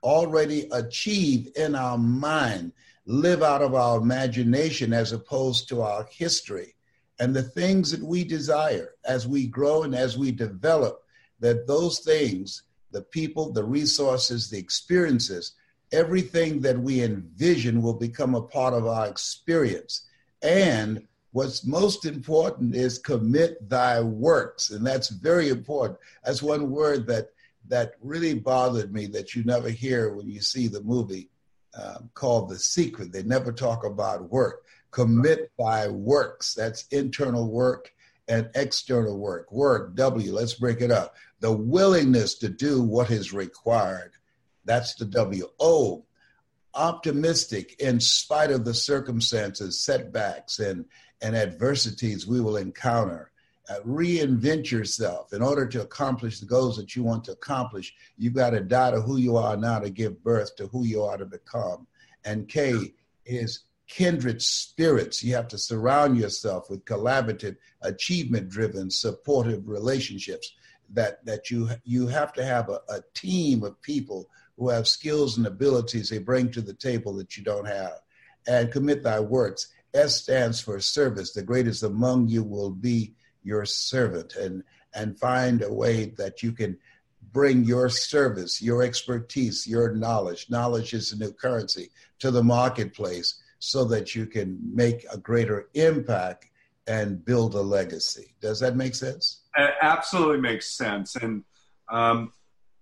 already 0.04 0.68
achieved 0.72 1.58
in 1.58 1.76
our 1.76 1.98
mind 1.98 2.72
live 3.06 3.42
out 3.42 3.62
of 3.62 3.74
our 3.74 3.98
imagination 4.00 4.94
as 4.94 5.12
opposed 5.12 5.70
to 5.70 5.82
our 5.82 6.08
history. 6.12 6.76
And 7.20 7.36
the 7.36 7.44
things 7.44 7.92
that 7.92 8.04
we 8.04 8.24
desire 8.24 8.96
as 9.06 9.28
we 9.28 9.48
grow 9.48 9.84
and 9.84 9.96
as 9.96 10.18
we 10.18 10.32
develop 10.32 11.04
that 11.40 11.68
those 11.68 12.00
things 12.00 12.64
the 12.92 13.02
people 13.02 13.52
the 13.52 13.64
resources 13.64 14.50
the 14.50 14.58
experiences 14.58 15.54
everything 15.92 16.62
that 16.62 16.78
we 16.78 17.02
envision 17.02 17.82
will 17.82 17.94
become 17.94 18.36
a 18.36 18.42
part 18.42 18.74
of 18.74 18.86
our 18.86 19.08
experience. 19.08 20.06
And 20.42 21.08
what's 21.32 21.66
most 21.66 22.06
important 22.06 22.76
is 22.76 23.00
commit 23.00 23.70
thy 23.70 24.02
works. 24.02 24.72
And 24.72 24.86
that's 24.86 25.10
very 25.10 25.50
important. 25.50 26.00
That's 26.26 26.44
one 26.44 26.70
word 26.70 27.08
that 27.08 27.30
that 27.70 27.94
really 28.02 28.34
bothered 28.34 28.94
me 28.94 29.08
that 29.08 29.36
you 29.36 29.44
never 29.44 29.70
hear 29.70 30.14
when 30.14 30.30
you 30.30 30.42
see 30.42 30.68
the 30.68 30.84
movie 30.84 31.30
um, 31.82 32.10
called 32.14 32.50
The 32.50 32.58
Secret. 32.58 33.12
They 33.12 33.24
never 33.24 33.52
talk 33.52 33.86
about 33.86 34.32
work. 34.32 34.66
Commit 34.92 35.52
by 35.58 35.88
works. 35.88 36.54
That's 36.54 36.88
internal 36.88 37.50
work 37.50 37.94
and 38.28 38.50
external 38.56 39.18
work. 39.18 39.52
Work, 39.52 39.96
W, 39.96 40.34
let's 40.34 40.56
break 40.56 40.82
it 40.82 40.92
up. 40.92 41.16
The 41.40 41.52
willingness 41.52 42.36
to 42.40 42.50
do 42.50 42.82
what 42.82 43.12
is 43.12 43.34
required. 43.34 44.14
That's 44.66 44.96
the 44.96 45.06
W. 45.06 45.48
O, 45.60 46.06
optimistic 46.74 47.76
in 47.80 48.00
spite 48.00 48.52
of 48.52 48.66
the 48.66 48.74
circumstances, 48.74 49.80
setbacks, 49.82 50.60
and, 50.60 50.86
and 51.22 51.36
adversities 51.36 52.28
we 52.28 52.42
will 52.42 52.58
encounter 52.58 53.32
uh, 53.70 53.80
reinvent 53.86 54.72
yourself. 54.72 55.34
In 55.34 55.42
order 55.42 55.68
to 55.68 55.82
accomplish 55.82 56.40
the 56.40 56.46
goals 56.46 56.78
that 56.78 56.96
you 56.96 57.04
want 57.04 57.24
to 57.26 57.34
accomplish 57.34 57.94
you've 58.18 58.34
got 58.34 58.52
to 58.52 58.62
die 58.62 58.92
to 58.92 59.02
who 59.02 59.18
you 59.18 59.38
are 59.38 59.58
now 59.58 59.80
to 59.80 59.90
give 59.90 60.24
birth 60.24 60.56
to 60.56 60.68
who 60.68 60.86
you 60.86 61.04
are 61.04 61.18
to 61.18 61.26
become. 61.26 61.88
And 62.24 62.48
k 62.48 62.94
is 63.26 63.64
kindred 63.88 64.42
spirits. 64.42 65.24
You 65.24 65.36
have 65.36 65.48
to 65.50 65.58
surround 65.58 66.18
yourself 66.18 66.70
with 66.70 66.86
collaborative 66.86 67.56
achievement 67.82 68.50
driven 68.50 68.92
supportive 68.92 69.68
relationships 69.68 70.52
that 70.94 71.26
that 71.26 71.50
you 71.52 71.70
you 71.84 72.08
have 72.08 72.34
to 72.34 72.46
have 72.46 72.70
a, 72.70 72.80
a 72.90 73.02
team 73.14 73.64
of 73.64 73.82
people 73.82 74.30
who 74.58 74.70
have 74.70 74.88
skills 74.88 75.38
and 75.38 75.46
abilities 75.46 76.10
they 76.10 76.18
bring 76.18 76.52
to 76.52 76.62
the 76.62 76.74
table 76.74 77.14
that 77.16 77.38
you 77.38 77.44
don't 77.44 77.68
have. 77.68 78.00
And 78.48 78.72
commit 78.72 79.04
thy 79.04 79.20
works. 79.20 79.68
S 79.94 80.16
stands 80.16 80.62
for 80.62 80.80
service. 80.80 81.34
The 81.34 81.44
greatest 81.44 81.84
among 81.84 82.28
you 82.28 82.44
will 82.44 82.72
be 82.72 83.14
your 83.48 83.66
servant 83.66 84.36
and 84.36 84.64
and 84.94 85.20
find 85.20 85.62
a 85.62 85.74
way 85.74 86.06
that 86.18 86.44
you 86.44 86.52
can 86.52 86.78
bring 87.34 87.64
your 87.64 87.90
service, 87.90 88.62
your 88.62 88.82
expertise, 88.84 89.68
your 89.68 89.94
knowledge. 89.94 90.50
Knowledge 90.50 90.94
is 90.94 91.12
a 91.12 91.18
new 91.18 91.32
currency 91.32 91.90
to 92.20 92.32
the 92.32 92.44
marketplace 92.44 93.42
so 93.60 93.84
that 93.86 94.16
you 94.16 94.26
can 94.26 94.60
make 94.74 95.06
a 95.12 95.18
greater 95.18 95.70
impact 95.74 96.48
and 96.88 97.24
build 97.26 97.54
a 97.56 97.62
legacy. 97.62 98.36
Does 98.42 98.60
that 98.62 98.76
make 98.76 98.96
sense? 98.96 99.42
It 99.58 99.72
absolutely 99.82 100.42
makes 100.42 100.72
sense. 100.72 101.16
And 101.16 101.44
um, 101.92 102.32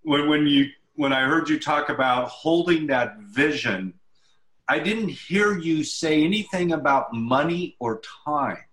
when, 0.04 0.30
when 0.30 0.48
you 0.48 0.68
when 0.96 1.12
I 1.12 1.26
heard 1.26 1.50
you 1.50 1.60
talk 1.60 1.90
about 1.90 2.30
holding 2.30 2.88
that 2.88 3.18
vision, 3.20 3.96
I 4.68 4.80
didn't 4.80 5.10
hear 5.10 5.58
you 5.58 5.84
say 5.84 6.24
anything 6.24 6.72
about 6.72 7.14
money 7.14 7.76
or 7.80 8.02
time. 8.26 8.64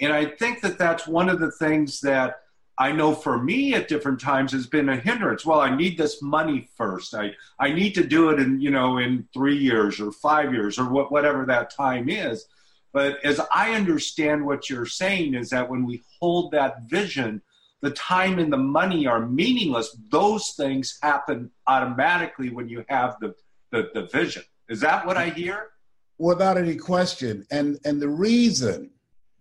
And 0.00 0.12
I 0.12 0.26
think 0.26 0.60
that 0.62 0.78
that's 0.78 1.06
one 1.06 1.28
of 1.28 1.40
the 1.40 1.50
things 1.50 2.00
that 2.00 2.40
I 2.78 2.92
know 2.92 3.12
for 3.12 3.42
me 3.42 3.74
at 3.74 3.88
different 3.88 4.20
times 4.20 4.52
has 4.52 4.66
been 4.66 4.88
a 4.88 4.96
hindrance. 4.96 5.44
Well, 5.44 5.60
I 5.60 5.74
need 5.74 5.98
this 5.98 6.22
money 6.22 6.68
first. 6.76 7.14
I, 7.14 7.32
I 7.58 7.72
need 7.72 7.94
to 7.96 8.04
do 8.04 8.30
it 8.30 8.38
in, 8.38 8.60
you 8.60 8.70
know, 8.70 8.98
in 8.98 9.26
three 9.34 9.58
years 9.58 10.00
or 10.00 10.12
five 10.12 10.52
years 10.52 10.78
or 10.78 10.88
what, 10.88 11.10
whatever 11.10 11.44
that 11.46 11.70
time 11.70 12.08
is. 12.08 12.46
But 12.92 13.22
as 13.24 13.40
I 13.52 13.74
understand 13.74 14.46
what 14.46 14.70
you're 14.70 14.86
saying 14.86 15.34
is 15.34 15.50
that 15.50 15.68
when 15.68 15.84
we 15.84 16.04
hold 16.20 16.52
that 16.52 16.82
vision, 16.82 17.42
the 17.80 17.90
time 17.90 18.38
and 18.38 18.52
the 18.52 18.56
money 18.56 19.06
are 19.06 19.26
meaningless. 19.26 19.96
Those 20.10 20.50
things 20.52 20.98
happen 21.02 21.50
automatically 21.66 22.50
when 22.50 22.68
you 22.68 22.84
have 22.88 23.16
the, 23.20 23.34
the, 23.70 23.90
the 23.94 24.06
vision. 24.06 24.42
Is 24.68 24.80
that 24.80 25.06
what 25.06 25.16
I 25.16 25.30
hear? 25.30 25.70
Without 26.18 26.58
any 26.58 26.74
question. 26.74 27.46
And 27.50 27.78
and 27.84 28.02
the 28.02 28.08
reason 28.08 28.90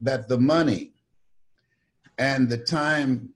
that 0.02 0.28
the 0.28 0.38
money 0.38 0.92
and 2.18 2.50
the 2.50 2.58
time 2.58 3.30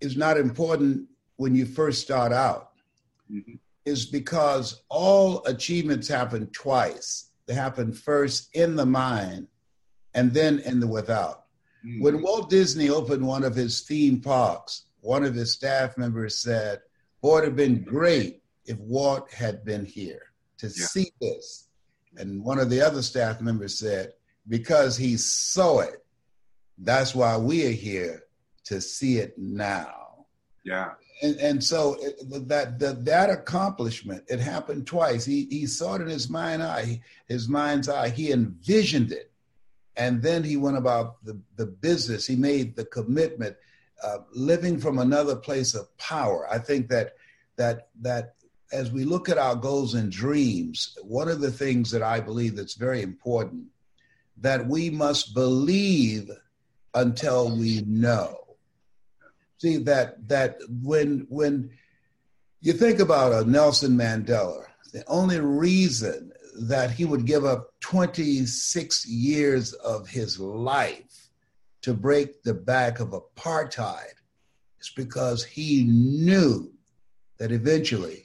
is 0.00 0.16
not 0.16 0.36
important 0.36 1.08
when 1.36 1.54
you 1.54 1.66
first 1.66 2.02
start 2.02 2.32
out 2.32 2.72
mm-hmm. 3.30 3.54
is 3.84 4.06
because 4.06 4.82
all 4.88 5.44
achievements 5.46 6.08
happen 6.08 6.46
twice. 6.48 7.30
They 7.46 7.54
happen 7.54 7.92
first 7.92 8.54
in 8.54 8.76
the 8.76 8.86
mind 8.86 9.48
and 10.14 10.32
then 10.32 10.60
in 10.60 10.80
the 10.80 10.86
without. 10.86 11.44
Mm-hmm. 11.84 12.02
When 12.02 12.22
Walt 12.22 12.50
Disney 12.50 12.90
opened 12.90 13.26
one 13.26 13.44
of 13.44 13.54
his 13.54 13.80
theme 13.80 14.20
parks, 14.20 14.84
one 15.00 15.24
of 15.24 15.34
his 15.34 15.52
staff 15.52 15.98
members 15.98 16.38
said, 16.38 16.80
Boy, 17.20 17.28
it 17.28 17.34
would 17.34 17.44
have 17.44 17.56
been 17.56 17.84
great 17.84 18.42
if 18.66 18.78
Walt 18.78 19.32
had 19.32 19.64
been 19.64 19.84
here 19.84 20.32
to 20.58 20.66
yeah. 20.66 20.86
see 20.86 21.12
this. 21.20 21.68
And 22.16 22.42
one 22.42 22.58
of 22.58 22.70
the 22.70 22.80
other 22.80 23.02
staff 23.02 23.40
members 23.40 23.78
said, 23.78 24.12
Because 24.48 24.96
he 24.96 25.16
saw 25.16 25.80
it, 25.80 26.04
that's 26.78 27.14
why 27.14 27.36
we 27.36 27.66
are 27.66 27.70
here 27.70 28.24
to 28.64 28.80
see 28.80 29.18
it 29.18 29.38
now. 29.38 30.26
Yeah. 30.64 30.90
And, 31.22 31.36
and 31.36 31.64
so 31.64 31.96
it, 32.00 32.48
that, 32.48 32.78
that 32.80 33.04
that 33.04 33.30
accomplishment 33.30 34.24
it 34.28 34.40
happened 34.40 34.86
twice. 34.86 35.24
He 35.24 35.46
he 35.50 35.66
saw 35.66 35.94
it 35.94 36.02
in 36.02 36.08
his 36.08 36.28
mind 36.28 36.62
eye, 36.62 37.00
his 37.28 37.48
mind's 37.48 37.88
eye. 37.88 38.08
He 38.08 38.32
envisioned 38.32 39.12
it, 39.12 39.30
and 39.96 40.20
then 40.20 40.42
he 40.42 40.56
went 40.56 40.76
about 40.76 41.24
the 41.24 41.40
the 41.56 41.66
business. 41.66 42.26
He 42.26 42.34
made 42.34 42.74
the 42.74 42.84
commitment, 42.86 43.56
uh, 44.02 44.18
living 44.32 44.78
from 44.78 44.98
another 44.98 45.36
place 45.36 45.74
of 45.74 45.96
power. 45.96 46.48
I 46.50 46.58
think 46.58 46.88
that 46.88 47.14
that 47.56 47.88
that 48.00 48.34
as 48.72 48.90
we 48.90 49.04
look 49.04 49.28
at 49.28 49.38
our 49.38 49.54
goals 49.54 49.94
and 49.94 50.10
dreams, 50.10 50.96
one 51.02 51.28
of 51.28 51.40
the 51.40 51.52
things 51.52 51.90
that 51.92 52.02
I 52.02 52.18
believe 52.18 52.56
that's 52.56 52.74
very 52.74 53.02
important 53.02 53.66
that 54.38 54.66
we 54.66 54.90
must 54.90 55.34
believe 55.34 56.30
until 56.94 57.56
we 57.56 57.82
know. 57.86 58.38
See 59.58 59.76
that 59.78 60.28
that 60.28 60.58
when 60.82 61.26
when 61.28 61.70
you 62.60 62.72
think 62.72 63.00
about 63.00 63.32
a 63.32 63.48
Nelson 63.48 63.96
Mandela, 63.96 64.64
the 64.92 65.04
only 65.06 65.40
reason 65.40 66.32
that 66.60 66.90
he 66.90 67.04
would 67.04 67.24
give 67.24 67.44
up 67.44 67.72
26 67.80 69.06
years 69.06 69.72
of 69.72 70.08
his 70.08 70.38
life 70.38 71.30
to 71.80 71.94
break 71.94 72.42
the 72.42 72.54
back 72.54 73.00
of 73.00 73.10
apartheid 73.10 74.14
is 74.80 74.92
because 74.94 75.44
he 75.44 75.84
knew 75.84 76.70
that 77.38 77.52
eventually 77.52 78.22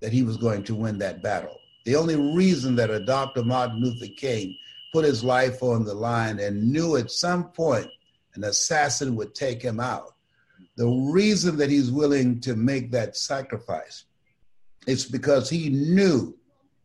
that 0.00 0.12
he 0.12 0.22
was 0.22 0.36
going 0.36 0.64
to 0.64 0.74
win 0.74 0.98
that 0.98 1.22
battle. 1.22 1.56
The 1.84 1.96
only 1.96 2.16
reason 2.16 2.74
that 2.76 2.90
a 2.90 3.04
Dr. 3.04 3.44
Martin 3.44 3.80
Luther 3.80 4.12
King 4.16 4.56
put 4.96 5.04
his 5.04 5.22
life 5.22 5.62
on 5.62 5.84
the 5.84 5.92
line 5.92 6.40
and 6.40 6.72
knew 6.72 6.96
at 6.96 7.10
some 7.10 7.50
point 7.50 7.86
an 8.34 8.44
assassin 8.44 9.14
would 9.14 9.34
take 9.34 9.60
him 9.60 9.78
out. 9.78 10.14
The 10.76 10.88
reason 10.88 11.58
that 11.58 11.68
he's 11.68 11.90
willing 11.90 12.40
to 12.40 12.56
make 12.56 12.90
that 12.92 13.14
sacrifice 13.14 14.06
is 14.86 15.04
because 15.04 15.50
he 15.50 15.68
knew 15.68 16.34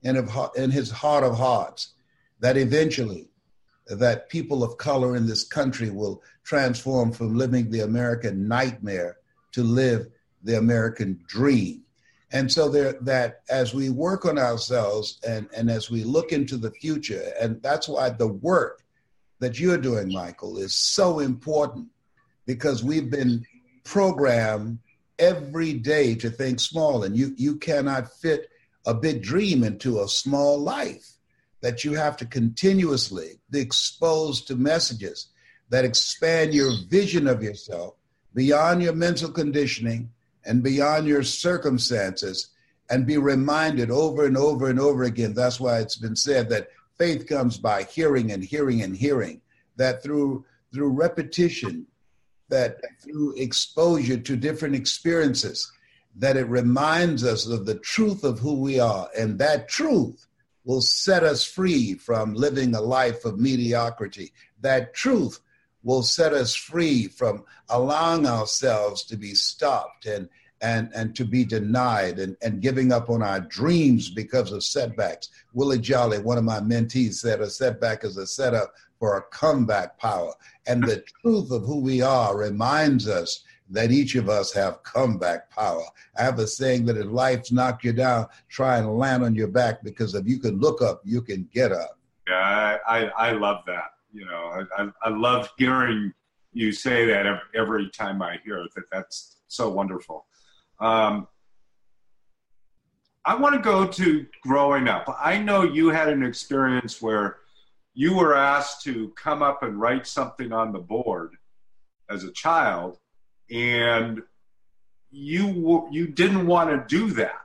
in, 0.03 0.27
in 0.57 0.71
his 0.71 0.91
heart 0.91 1.23
of 1.23 1.37
hearts 1.37 1.93
that 2.41 2.57
eventually 2.57 3.29
that 3.87 4.27
people 4.27 4.61
of 4.61 4.77
color 4.77 5.15
in 5.15 5.25
this 5.25 5.45
country 5.45 5.89
will 5.89 6.21
transform 6.43 7.13
from 7.13 7.37
living 7.37 7.71
the 7.71 7.79
American 7.79 8.45
nightmare 8.45 9.19
to 9.53 9.63
live 9.63 10.07
the 10.43 10.57
American 10.57 11.17
dream. 11.27 11.83
And 12.31 12.51
so 12.51 12.69
there 12.69 12.93
that 13.01 13.41
as 13.49 13.73
we 13.73 13.89
work 13.89 14.25
on 14.25 14.37
ourselves 14.37 15.19
and, 15.27 15.49
and 15.55 15.69
as 15.69 15.89
we 15.89 16.03
look 16.03 16.31
into 16.31 16.57
the 16.57 16.71
future, 16.71 17.33
and 17.39 17.61
that's 17.61 17.89
why 17.89 18.09
the 18.09 18.27
work 18.27 18.83
that 19.39 19.59
you're 19.59 19.77
doing, 19.77 20.11
Michael, 20.11 20.57
is 20.57 20.73
so 20.73 21.19
important 21.19 21.87
because 22.45 22.83
we've 22.83 23.09
been 23.09 23.45
programmed 23.83 24.79
every 25.19 25.73
day 25.73 26.15
to 26.15 26.29
think 26.29 26.59
small, 26.59 27.03
and 27.03 27.17
you 27.17 27.33
you 27.37 27.57
cannot 27.57 28.11
fit 28.13 28.49
a 28.85 28.93
big 28.93 29.21
dream 29.21 29.63
into 29.63 30.01
a 30.01 30.07
small 30.07 30.57
life. 30.57 31.07
That 31.61 31.83
you 31.83 31.93
have 31.93 32.17
to 32.17 32.25
continuously 32.25 33.39
be 33.51 33.59
exposed 33.59 34.47
to 34.47 34.55
messages 34.55 35.27
that 35.69 35.85
expand 35.85 36.55
your 36.55 36.71
vision 36.89 37.27
of 37.27 37.43
yourself 37.43 37.93
beyond 38.33 38.81
your 38.81 38.93
mental 38.93 39.29
conditioning 39.29 40.09
and 40.45 40.63
beyond 40.63 41.07
your 41.07 41.23
circumstances 41.23 42.47
and 42.89 43.07
be 43.07 43.17
reminded 43.17 43.89
over 43.89 44.25
and 44.25 44.37
over 44.37 44.69
and 44.69 44.79
over 44.79 45.03
again. 45.03 45.33
That's 45.33 45.59
why 45.59 45.79
it's 45.79 45.95
been 45.95 46.15
said 46.15 46.49
that 46.49 46.67
Faith 47.01 47.25
comes 47.25 47.57
by 47.57 47.81
hearing 47.81 48.31
and 48.31 48.43
hearing 48.43 48.83
and 48.83 48.95
hearing. 48.95 49.41
That 49.75 50.03
through 50.03 50.45
through 50.71 50.89
repetition, 50.89 51.87
that 52.49 52.77
through 53.01 53.33
exposure 53.37 54.17
to 54.17 54.35
different 54.35 54.75
experiences, 54.75 55.71
that 56.15 56.37
it 56.37 56.45
reminds 56.45 57.25
us 57.25 57.47
of 57.47 57.65
the 57.65 57.79
truth 57.79 58.23
of 58.23 58.37
who 58.37 58.53
we 58.53 58.79
are, 58.79 59.09
and 59.17 59.39
that 59.39 59.67
truth 59.67 60.27
will 60.63 60.81
set 60.81 61.23
us 61.23 61.43
free 61.43 61.95
from 61.95 62.35
living 62.35 62.75
a 62.75 62.81
life 62.81 63.25
of 63.25 63.39
mediocrity. 63.39 64.31
That 64.59 64.93
truth 64.93 65.39
will 65.83 66.03
set 66.03 66.33
us 66.33 66.55
free 66.55 67.07
from 67.07 67.43
allowing 67.69 68.27
ourselves 68.27 69.03
to 69.03 69.17
be 69.17 69.33
stopped 69.33 70.05
and 70.05 70.29
and, 70.61 70.91
and 70.93 71.15
to 71.15 71.25
be 71.25 71.43
denied 71.43 72.19
and, 72.19 72.37
and 72.43 72.61
giving 72.61 72.91
up 72.91 73.09
on 73.09 73.23
our 73.23 73.39
dreams 73.39 74.11
because 74.11 74.51
of 74.51 74.63
setbacks. 74.63 75.29
Willie 75.53 75.79
Jolley, 75.79 76.19
one 76.19 76.37
of 76.37 76.43
my 76.43 76.59
mentees, 76.59 77.15
said 77.15 77.41
a 77.41 77.49
setback 77.49 78.03
is 78.03 78.17
a 78.17 78.27
setup 78.27 78.71
for 78.99 79.17
a 79.17 79.23
comeback 79.35 79.97
power. 79.97 80.33
And 80.67 80.83
the 80.83 81.03
truth 81.21 81.51
of 81.51 81.63
who 81.63 81.79
we 81.79 82.01
are 82.03 82.37
reminds 82.37 83.07
us 83.07 83.43
that 83.71 83.91
each 83.91 84.15
of 84.15 84.29
us 84.29 84.53
have 84.53 84.83
comeback 84.83 85.49
power. 85.49 85.83
I 86.17 86.23
have 86.23 86.37
a 86.39 86.45
saying 86.45 86.85
that 86.85 86.97
if 86.97 87.07
life's 87.07 87.51
knocked 87.51 87.83
you 87.83 87.93
down, 87.93 88.27
try 88.49 88.77
and 88.77 88.97
land 88.97 89.23
on 89.23 89.33
your 89.33 89.47
back 89.47 89.81
because 89.81 90.13
if 90.13 90.27
you 90.27 90.39
can 90.39 90.59
look 90.59 90.81
up, 90.81 91.01
you 91.03 91.21
can 91.21 91.49
get 91.53 91.71
up. 91.71 91.97
Yeah, 92.27 92.77
I, 92.87 92.99
I, 92.99 93.29
I 93.29 93.31
love 93.31 93.63
that. 93.65 93.93
You 94.13 94.25
know, 94.25 94.65
I, 94.77 94.89
I 95.03 95.09
love 95.09 95.49
hearing 95.57 96.13
you 96.53 96.71
say 96.71 97.05
that 97.05 97.25
every 97.55 97.89
time 97.89 98.21
I 98.21 98.37
hear 98.43 98.59
it, 98.59 98.71
that 98.75 98.85
that's 98.91 99.37
so 99.47 99.69
wonderful. 99.69 100.25
Um, 100.79 101.27
I 103.23 103.35
want 103.35 103.55
to 103.55 103.61
go 103.61 103.87
to 103.87 104.25
growing 104.41 104.87
up. 104.87 105.05
I 105.19 105.37
know 105.37 105.63
you 105.63 105.89
had 105.89 106.09
an 106.09 106.23
experience 106.23 107.01
where 107.01 107.37
you 107.93 108.15
were 108.15 108.35
asked 108.35 108.83
to 108.83 109.09
come 109.09 109.43
up 109.43 109.63
and 109.63 109.79
write 109.79 110.07
something 110.07 110.51
on 110.51 110.71
the 110.71 110.79
board 110.79 111.35
as 112.09 112.23
a 112.23 112.31
child, 112.31 112.97
and 113.51 114.21
you 115.11 115.87
you 115.91 116.07
didn't 116.07 116.47
want 116.47 116.69
to 116.69 116.83
do 116.87 117.11
that. 117.11 117.41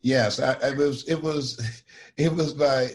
Yes, 0.00 0.40
I, 0.40 0.52
it 0.68 0.76
was 0.76 1.04
it 1.08 1.22
was 1.22 1.82
it 2.16 2.32
was 2.32 2.54
my 2.56 2.90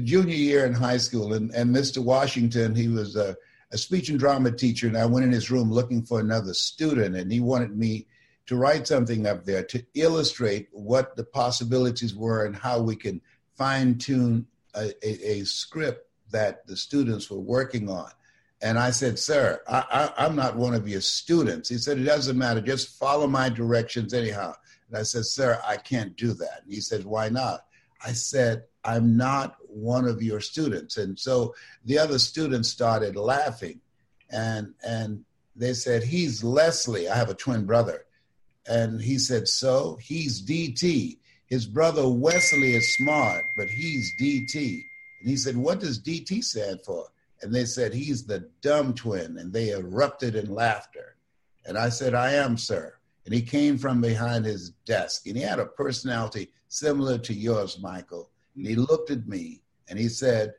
junior 0.00 0.34
year 0.34 0.66
in 0.66 0.72
high 0.72 0.96
school, 0.96 1.34
and, 1.34 1.50
and 1.54 1.74
Mr. 1.74 1.98
Washington, 1.98 2.74
he 2.74 2.88
was 2.88 3.16
a, 3.16 3.36
a 3.72 3.78
speech 3.78 4.08
and 4.08 4.18
drama 4.18 4.50
teacher, 4.50 4.86
and 4.86 4.96
I 4.96 5.06
went 5.06 5.24
in 5.24 5.32
his 5.32 5.50
room 5.50 5.70
looking 5.70 6.02
for 6.02 6.20
another 6.20 6.54
student, 6.54 7.16
and 7.16 7.30
he 7.30 7.40
wanted 7.40 7.76
me 7.76 8.06
to 8.46 8.56
write 8.56 8.86
something 8.86 9.26
up 9.26 9.44
there 9.44 9.64
to 9.64 9.84
illustrate 9.94 10.68
what 10.72 11.16
the 11.16 11.24
possibilities 11.24 12.14
were 12.14 12.44
and 12.44 12.54
how 12.54 12.80
we 12.80 12.96
can 12.96 13.20
fine 13.56 13.96
tune 13.96 14.46
a, 14.74 14.92
a, 15.02 15.38
a, 15.38 15.44
script 15.44 16.10
that 16.30 16.66
the 16.66 16.76
students 16.76 17.30
were 17.30 17.38
working 17.38 17.88
on. 17.88 18.10
And 18.60 18.78
I 18.78 18.90
said, 18.90 19.18
Sir, 19.18 19.60
I, 19.68 20.10
I'm 20.16 20.34
not 20.34 20.56
one 20.56 20.74
of 20.74 20.88
your 20.88 21.00
students. 21.00 21.68
He 21.68 21.78
said, 21.78 21.98
It 21.98 22.04
doesn't 22.04 22.36
matter. 22.36 22.60
Just 22.60 22.98
follow 22.98 23.26
my 23.26 23.48
directions 23.48 24.12
anyhow. 24.12 24.54
And 24.88 24.98
I 24.98 25.02
said, 25.02 25.26
Sir, 25.26 25.60
I 25.66 25.76
can't 25.76 26.16
do 26.16 26.32
that. 26.34 26.62
And 26.64 26.72
he 26.72 26.80
said, 26.80 27.04
Why 27.04 27.28
not? 27.28 27.66
I 28.04 28.12
said, 28.12 28.64
I'm 28.84 29.16
not 29.16 29.56
one 29.68 30.06
of 30.06 30.22
your 30.22 30.40
students. 30.40 30.96
And 30.98 31.18
so 31.18 31.54
the 31.84 31.98
other 31.98 32.18
students 32.18 32.68
started 32.68 33.16
laughing. 33.16 33.80
And, 34.30 34.74
and 34.86 35.24
they 35.56 35.74
said, 35.74 36.02
He's 36.02 36.44
Leslie. 36.44 37.08
I 37.08 37.16
have 37.16 37.30
a 37.30 37.34
twin 37.34 37.64
brother. 37.64 38.04
And 38.66 39.00
he 39.00 39.18
said, 39.18 39.48
So 39.48 39.98
he's 40.00 40.42
DT. 40.42 41.18
His 41.46 41.66
brother 41.66 42.08
Wesley 42.08 42.74
is 42.74 42.96
smart, 42.96 43.44
but 43.56 43.68
he's 43.68 44.10
DT. 44.20 44.82
And 45.20 45.30
he 45.30 45.36
said, 45.36 45.56
What 45.56 45.80
does 45.80 46.00
DT 46.00 46.42
stand 46.42 46.80
for? 46.82 47.06
And 47.42 47.54
they 47.54 47.64
said, 47.64 47.94
He's 47.94 48.24
the 48.24 48.48
dumb 48.60 48.94
twin. 48.94 49.38
And 49.38 49.52
they 49.52 49.70
erupted 49.70 50.34
in 50.34 50.54
laughter. 50.54 51.16
And 51.66 51.78
I 51.78 51.88
said, 51.88 52.14
I 52.14 52.32
am, 52.32 52.58
sir. 52.58 52.94
And 53.24 53.34
he 53.34 53.42
came 53.42 53.78
from 53.78 54.00
behind 54.00 54.44
his 54.44 54.70
desk. 54.84 55.26
And 55.26 55.36
he 55.36 55.42
had 55.42 55.58
a 55.58 55.66
personality 55.66 56.50
similar 56.68 57.18
to 57.18 57.34
yours, 57.34 57.78
Michael. 57.80 58.30
And 58.56 58.66
he 58.66 58.74
looked 58.76 59.10
at 59.10 59.26
me 59.26 59.62
and 59.88 59.98
he 59.98 60.08
said, 60.08 60.54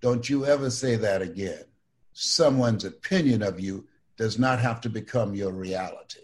Don't 0.00 0.28
you 0.28 0.46
ever 0.46 0.70
say 0.70 0.96
that 0.96 1.22
again. 1.22 1.64
Someone's 2.12 2.84
opinion 2.84 3.42
of 3.42 3.60
you 3.60 3.86
does 4.16 4.38
not 4.38 4.60
have 4.60 4.80
to 4.82 4.88
become 4.88 5.34
your 5.34 5.52
reality. 5.52 6.20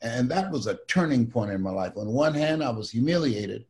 And 0.00 0.30
that 0.30 0.50
was 0.50 0.66
a 0.66 0.78
turning 0.86 1.26
point 1.26 1.50
in 1.50 1.60
my 1.60 1.70
life. 1.70 1.96
On 1.96 2.06
one 2.08 2.34
hand, 2.34 2.62
I 2.62 2.70
was 2.70 2.90
humiliated, 2.90 3.66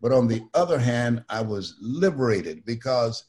but 0.00 0.12
on 0.12 0.26
the 0.26 0.42
other 0.54 0.78
hand, 0.78 1.24
I 1.28 1.42
was 1.42 1.76
liberated 1.80 2.64
because 2.64 3.24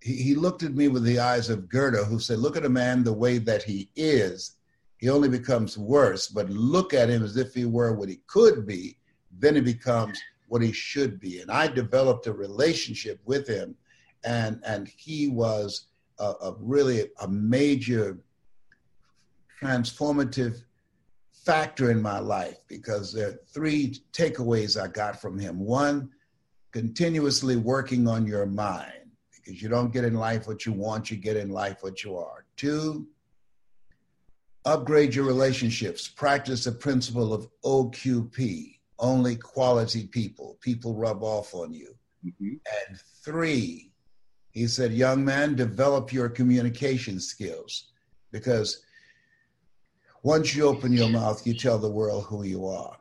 he, 0.00 0.34
looked 0.34 0.62
at 0.62 0.74
me 0.74 0.88
with 0.88 1.04
the 1.04 1.20
eyes 1.20 1.48
of 1.48 1.68
Goethe, 1.68 2.06
who 2.06 2.18
said, 2.18 2.38
Look 2.38 2.56
at 2.56 2.64
a 2.64 2.68
man 2.68 3.04
the 3.04 3.12
way 3.12 3.38
that 3.38 3.62
he 3.62 3.88
is. 3.94 4.56
He 5.02 5.10
only 5.10 5.28
becomes 5.28 5.76
worse. 5.76 6.28
But 6.28 6.48
look 6.48 6.94
at 6.94 7.10
him 7.10 7.24
as 7.24 7.36
if 7.36 7.52
he 7.54 7.64
were 7.64 7.92
what 7.92 8.08
he 8.08 8.20
could 8.28 8.64
be, 8.64 8.98
then 9.36 9.56
he 9.56 9.60
becomes 9.60 10.16
what 10.46 10.62
he 10.62 10.70
should 10.70 11.18
be. 11.18 11.40
And 11.40 11.50
I 11.50 11.66
developed 11.66 12.28
a 12.28 12.32
relationship 12.32 13.20
with 13.24 13.48
him, 13.48 13.74
and 14.22 14.60
and 14.64 14.86
he 14.86 15.26
was 15.26 15.86
a, 16.20 16.34
a 16.40 16.54
really 16.60 17.10
a 17.20 17.26
major 17.26 18.20
transformative 19.60 20.62
factor 21.32 21.90
in 21.90 22.00
my 22.00 22.20
life 22.20 22.58
because 22.68 23.12
there 23.12 23.30
are 23.30 23.40
three 23.52 23.96
takeaways 24.12 24.80
I 24.80 24.86
got 24.86 25.20
from 25.20 25.36
him. 25.36 25.58
One, 25.58 26.10
continuously 26.70 27.56
working 27.56 28.06
on 28.06 28.24
your 28.24 28.46
mind 28.46 29.10
because 29.34 29.60
you 29.60 29.68
don't 29.68 29.92
get 29.92 30.04
in 30.04 30.14
life 30.14 30.46
what 30.46 30.64
you 30.64 30.72
want, 30.72 31.10
you 31.10 31.16
get 31.16 31.36
in 31.36 31.50
life 31.50 31.78
what 31.80 32.04
you 32.04 32.16
are. 32.16 32.44
Two, 32.56 33.08
upgrade 34.64 35.14
your 35.14 35.24
relationships. 35.24 36.08
Practice 36.08 36.64
the 36.64 36.72
principle 36.72 37.32
of 37.32 37.48
OQP, 37.64 38.78
only 38.98 39.36
quality 39.36 40.06
people. 40.06 40.58
People 40.60 40.94
rub 40.94 41.22
off 41.22 41.54
on 41.54 41.72
you. 41.72 41.94
Mm-hmm. 42.24 42.54
And 42.88 42.98
three, 43.24 43.90
he 44.50 44.66
said, 44.66 44.92
young 44.92 45.24
man, 45.24 45.54
develop 45.54 46.12
your 46.12 46.28
communication 46.28 47.18
skills 47.18 47.92
because 48.30 48.84
once 50.22 50.54
you 50.54 50.66
open 50.66 50.92
your 50.92 51.08
mouth, 51.08 51.46
you 51.46 51.54
tell 51.54 51.78
the 51.78 51.90
world 51.90 52.24
who 52.24 52.44
you 52.44 52.66
are. 52.66 52.96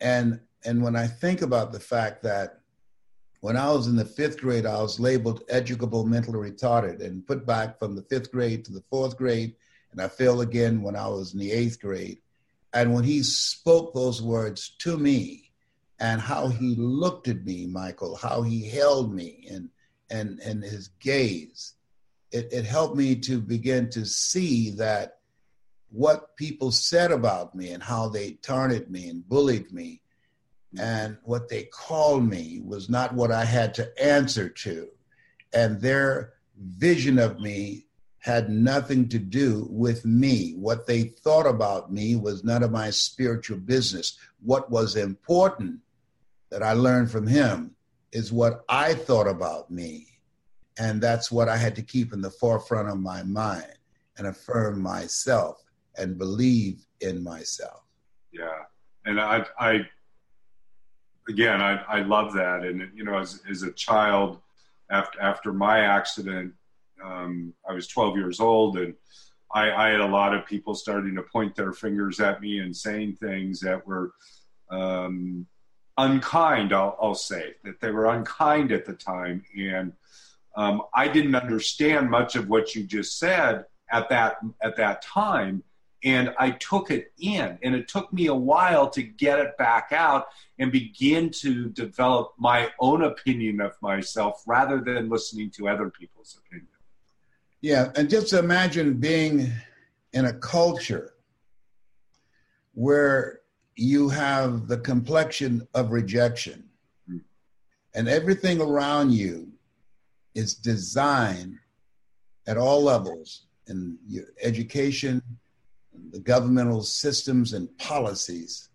And 0.00 0.40
and 0.64 0.80
when 0.82 0.94
I 0.94 1.08
think 1.08 1.42
about 1.42 1.72
the 1.72 1.80
fact 1.80 2.22
that 2.22 2.60
when 3.40 3.56
I 3.56 3.72
was 3.72 3.88
in 3.88 3.96
the 3.96 4.04
fifth 4.04 4.40
grade, 4.40 4.64
I 4.64 4.80
was 4.80 5.00
labeled 5.00 5.42
educable 5.48 6.06
mentally 6.06 6.50
retarded 6.50 7.04
and 7.04 7.26
put 7.26 7.44
back 7.44 7.80
from 7.80 7.96
the 7.96 8.02
fifth 8.02 8.30
grade 8.30 8.64
to 8.66 8.72
the 8.72 8.84
fourth 8.88 9.16
grade, 9.16 9.56
and 9.92 10.00
I 10.00 10.08
failed 10.08 10.40
again 10.40 10.82
when 10.82 10.96
I 10.96 11.06
was 11.08 11.32
in 11.32 11.38
the 11.38 11.52
eighth 11.52 11.80
grade. 11.80 12.18
And 12.74 12.94
when 12.94 13.04
he 13.04 13.22
spoke 13.22 13.94
those 13.94 14.22
words 14.22 14.70
to 14.78 14.96
me, 14.96 15.50
and 16.00 16.20
how 16.20 16.48
he 16.48 16.74
looked 16.74 17.28
at 17.28 17.44
me, 17.44 17.66
Michael, 17.66 18.16
how 18.16 18.42
he 18.42 18.68
held 18.68 19.14
me, 19.14 19.46
and 19.50 19.68
and 20.10 20.40
and 20.40 20.62
his 20.62 20.88
gaze, 21.00 21.74
it, 22.32 22.48
it 22.50 22.64
helped 22.64 22.96
me 22.96 23.14
to 23.16 23.40
begin 23.40 23.88
to 23.90 24.04
see 24.04 24.70
that 24.70 25.18
what 25.90 26.34
people 26.36 26.72
said 26.72 27.12
about 27.12 27.54
me 27.54 27.70
and 27.70 27.82
how 27.82 28.08
they 28.08 28.32
taunted 28.32 28.90
me 28.90 29.08
and 29.08 29.28
bullied 29.28 29.70
me 29.70 30.02
and 30.78 31.18
what 31.24 31.48
they 31.48 31.64
called 31.64 32.28
me 32.28 32.62
was 32.64 32.88
not 32.88 33.14
what 33.14 33.30
I 33.30 33.44
had 33.44 33.74
to 33.74 34.02
answer 34.02 34.48
to. 34.48 34.88
And 35.52 35.80
their 35.80 36.32
vision 36.58 37.18
of 37.18 37.40
me 37.40 37.86
had 38.22 38.48
nothing 38.48 39.08
to 39.08 39.18
do 39.18 39.66
with 39.68 40.04
me. 40.04 40.54
What 40.56 40.86
they 40.86 41.02
thought 41.02 41.46
about 41.46 41.92
me 41.92 42.14
was 42.14 42.44
none 42.44 42.62
of 42.62 42.70
my 42.70 42.88
spiritual 42.90 43.58
business. 43.58 44.16
What 44.40 44.70
was 44.70 44.94
important 44.94 45.80
that 46.50 46.62
I 46.62 46.74
learned 46.74 47.10
from 47.10 47.26
him 47.26 47.74
is 48.12 48.32
what 48.32 48.64
I 48.68 48.94
thought 48.94 49.26
about 49.26 49.72
me. 49.72 50.06
And 50.78 51.02
that's 51.02 51.32
what 51.32 51.48
I 51.48 51.56
had 51.56 51.74
to 51.74 51.82
keep 51.82 52.12
in 52.12 52.22
the 52.22 52.30
forefront 52.30 52.88
of 52.88 53.00
my 53.00 53.24
mind 53.24 53.74
and 54.16 54.28
affirm 54.28 54.80
myself 54.80 55.60
and 55.98 56.16
believe 56.16 56.86
in 57.00 57.24
myself. 57.24 57.82
Yeah. 58.32 58.62
And 59.04 59.20
I, 59.20 59.44
I 59.58 59.80
again, 61.28 61.60
I, 61.60 61.82
I 61.88 62.02
love 62.02 62.34
that. 62.34 62.62
And, 62.62 62.88
you 62.94 63.02
know, 63.02 63.18
as, 63.18 63.42
as 63.50 63.64
a 63.64 63.72
child, 63.72 64.38
after, 64.90 65.20
after 65.20 65.52
my 65.52 65.80
accident, 65.80 66.54
um, 67.04 67.54
I 67.68 67.72
was 67.72 67.86
12 67.88 68.16
years 68.16 68.40
old 68.40 68.78
and 68.78 68.94
I, 69.54 69.70
I, 69.70 69.88
had 69.90 70.00
a 70.00 70.06
lot 70.06 70.34
of 70.34 70.46
people 70.46 70.74
starting 70.74 71.14
to 71.16 71.22
point 71.22 71.54
their 71.54 71.72
fingers 71.72 72.20
at 72.20 72.40
me 72.40 72.60
and 72.60 72.74
saying 72.74 73.16
things 73.16 73.60
that 73.60 73.86
were 73.86 74.12
um, 74.70 75.46
unkind, 75.98 76.72
I'll, 76.72 76.96
I'll, 77.00 77.14
say, 77.14 77.54
that 77.64 77.80
they 77.80 77.90
were 77.90 78.06
unkind 78.06 78.72
at 78.72 78.86
the 78.86 78.94
time. 78.94 79.44
And 79.58 79.92
um, 80.56 80.82
I 80.94 81.08
didn't 81.08 81.34
understand 81.34 82.10
much 82.10 82.36
of 82.36 82.48
what 82.48 82.74
you 82.74 82.84
just 82.84 83.18
said 83.18 83.66
at 83.90 84.08
that, 84.08 84.36
at 84.62 84.76
that 84.76 85.02
time 85.02 85.62
and 86.04 86.34
I 86.38 86.50
took 86.52 86.90
it 86.90 87.12
in. 87.18 87.58
And 87.62 87.74
it 87.74 87.88
took 87.88 88.12
me 88.12 88.26
a 88.26 88.34
while 88.34 88.90
to 88.90 89.02
get 89.02 89.38
it 89.38 89.56
back 89.56 89.90
out 89.92 90.26
and 90.58 90.72
begin 90.72 91.30
to 91.40 91.68
develop 91.70 92.32
my 92.38 92.70
own 92.80 93.02
opinion 93.02 93.60
of 93.60 93.80
myself 93.80 94.42
rather 94.46 94.80
than 94.80 95.08
listening 95.08 95.50
to 95.52 95.68
other 95.68 95.90
people's 95.90 96.38
opinion. 96.44 96.68
Yeah, 97.62 97.92
and 97.94 98.10
just 98.10 98.32
imagine 98.32 98.94
being 98.94 99.50
in 100.12 100.26
a 100.26 100.32
culture 100.32 101.14
where 102.74 103.40
you 103.76 104.08
have 104.08 104.66
the 104.66 104.78
complexion 104.78 105.66
of 105.74 105.92
rejection 105.92 106.68
and 107.94 108.08
everything 108.08 108.60
around 108.60 109.12
you 109.12 109.52
is 110.34 110.54
designed 110.54 111.58
at 112.46 112.56
all 112.56 112.82
levels 112.82 113.46
in 113.68 113.98
your 114.08 114.24
education 114.42 115.22
the 116.10 116.20
governmental 116.20 116.82
systems 116.82 117.52
and 117.52 117.76
policies 117.78 118.70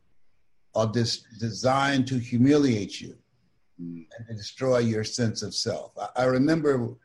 are 0.75 0.87
dis- 0.87 1.23
designed 1.39 2.07
to 2.07 2.17
humiliate 2.17 3.01
you 3.01 3.17
mm. 3.81 4.05
and 4.27 4.37
destroy 4.37 4.79
your 4.79 5.03
sense 5.03 5.41
of 5.41 5.53
self. 5.53 5.91
I, 5.97 6.23
I 6.23 6.25
remember 6.25 6.95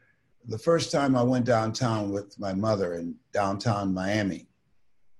the 0.46 0.58
first 0.58 0.90
time 0.90 1.16
I 1.16 1.22
went 1.22 1.44
downtown 1.44 2.10
with 2.10 2.38
my 2.38 2.52
mother 2.52 2.94
in 2.94 3.14
downtown 3.32 3.94
Miami. 3.94 4.48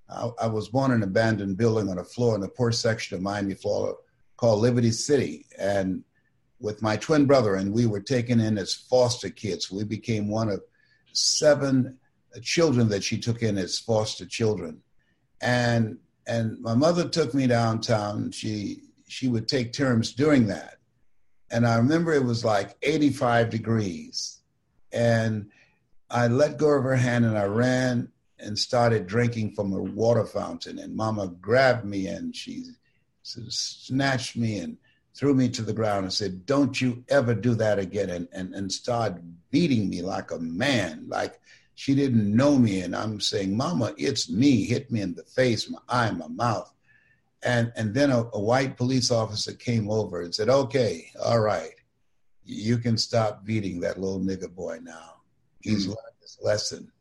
I, 0.09 0.31
I, 0.43 0.47
was 0.47 0.69
born 0.69 0.91
in 0.91 0.99
an 0.99 1.03
abandoned 1.05 1.57
building 1.57 1.89
on 1.89 1.99
a 1.99 2.05
floor 2.05 2.35
in 2.35 2.41
the 2.41 2.49
poor 2.49 2.73
section 2.73 3.17
of 3.17 3.23
Miami, 3.23 3.55
Florida, 3.55 3.97
called 4.37 4.61
Liberty 4.61 4.91
City, 4.91 5.47
and 5.59 6.03
with 6.61 6.83
my 6.83 6.97
twin 6.97 7.27
brother, 7.27 7.55
and 7.55 7.73
we 7.73 7.87
were 7.87 8.01
taken 8.01 8.41
in 8.41 8.59
as 8.59 8.75
foster 8.75 9.31
kids. 9.31 9.71
We 9.71 9.85
became 9.85 10.29
one 10.29 10.49
of 10.49 10.63
seven 11.13 11.99
children 12.43 12.89
that 12.89 13.05
she 13.05 13.19
took 13.19 13.43
in 13.43 13.59
as 13.59 13.79
foster 13.79 14.27
children 14.27 14.83
and 15.43 15.99
and 16.27 16.59
my 16.61 16.75
mother 16.75 17.09
took 17.09 17.35
me 17.35 17.47
downtown. 17.47 18.31
She 18.31 18.85
she 19.09 19.29
would 19.29 19.49
take 19.49 19.73
turns 19.73 20.13
doing 20.13 20.47
that, 20.47 20.79
and 21.51 21.67
I 21.67 21.77
remember 21.77 22.13
it 22.13 22.25
was 22.25 22.45
like 22.45 22.77
85 22.83 23.51
degrees, 23.51 24.41
and 24.93 25.51
I 26.11 26.29
let 26.29 26.59
go 26.59 26.71
of 26.71 26.85
her 26.85 26.97
hand 26.97 27.25
and 27.25 27.39
I 27.39 27.45
ran 27.45 28.13
and 28.39 28.59
started 28.59 29.07
drinking 29.07 29.53
from 29.55 29.73
a 29.73 29.81
water 29.81 30.27
fountain. 30.27 30.79
And 30.79 30.95
Mama 30.95 31.29
grabbed 31.29 31.85
me 31.85 32.07
and 32.07 32.35
she 32.35 32.65
snatched 33.23 34.37
me 34.37 34.59
and 34.59 34.77
threw 35.15 35.35
me 35.35 35.49
to 35.51 35.63
the 35.63 35.73
ground 35.73 36.05
and 36.05 36.13
said, 36.13 36.47
"Don't 36.47 36.81
you 36.81 37.05
ever 37.09 37.35
do 37.35 37.55
that 37.55 37.79
again!" 37.79 38.11
and 38.11 38.29
and 38.33 38.55
and 38.55 38.73
started 38.73 39.37
beating 39.51 39.89
me 39.89 40.03
like 40.03 40.31
a 40.31 40.39
man, 40.39 41.05
like 41.09 41.41
she 41.75 41.95
didn't 41.95 42.35
know 42.35 42.59
me, 42.59 42.81
and 42.81 42.95
I'm 42.97 43.21
saying, 43.21 43.57
"Mama, 43.57 43.95
it's 43.97 44.31
me." 44.31 44.65
Hit 44.65 44.91
me 44.91 45.01
in 45.01 45.15
the 45.15 45.25
face, 45.25 45.71
my 45.71 45.79
eye, 45.89 46.11
my 46.11 46.29
mouth, 46.29 46.73
and 47.43 47.73
and 47.77 47.95
then 47.95 48.11
a, 48.11 48.29
a 48.33 48.41
white 48.41 48.77
police 48.77 49.11
officer 49.11 49.53
came 49.53 49.91
over 49.91 50.23
and 50.23 50.35
said, 50.35 50.49
"Okay, 50.49 51.11
all 51.23 51.41
right, 51.41 51.75
you 52.45 52.79
can 52.79 52.97
stop 52.99 53.45
beating 53.45 53.81
that 53.81 54.01
little 54.01 54.21
nigger 54.21 54.53
boy 54.53 54.79
now. 54.83 55.17
He's 55.61 55.83
mm-hmm. 55.83 55.91
learned 55.91 56.17
his 56.21 56.39
lesson." 56.43 56.93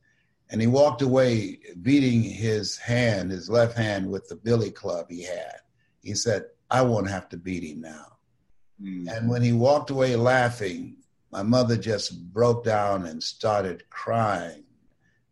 And 0.52 0.60
he 0.60 0.68
walked 0.68 1.02
away 1.02 1.60
beating 1.82 2.22
his 2.22 2.78
hand, 2.78 3.32
his 3.32 3.50
left 3.50 3.78
hand, 3.78 4.12
with 4.12 4.28
the 4.28 4.36
billy 4.36 4.70
club 4.70 5.06
he 5.10 5.24
had. 5.24 5.56
He 6.04 6.14
said, 6.14 6.44
I 6.70 6.82
won't 6.82 7.10
have 7.10 7.30
to 7.30 7.38
beat 7.38 7.64
him 7.64 7.82
now. 7.82 8.18
Mm. 8.82 9.08
And 9.16 9.30
when 9.30 9.42
he 9.42 9.54
walked 9.54 9.92
away 9.92 10.18
laughing, 10.18 10.98
my 11.32 11.44
mother 11.44 11.78
just 11.78 12.34
broke 12.34 12.66
down 12.66 13.06
and 13.06 13.24
started 13.24 13.90
crying 13.90 14.64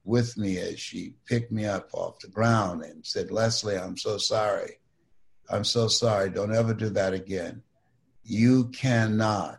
with 0.05 0.37
me 0.37 0.57
as 0.57 0.79
she 0.79 1.15
picked 1.25 1.51
me 1.51 1.65
up 1.65 1.89
off 1.93 2.19
the 2.19 2.27
ground 2.27 2.83
and 2.83 3.05
said, 3.05 3.29
Leslie, 3.29 3.77
I'm 3.77 3.97
so 3.97 4.17
sorry. 4.17 4.79
I'm 5.49 5.65
so 5.65 5.89
sorry. 5.89 6.29
Don't 6.29 6.55
ever 6.55 6.73
do 6.73 6.89
that 6.91 7.13
again. 7.13 7.61
You 8.23 8.69
cannot 8.69 9.58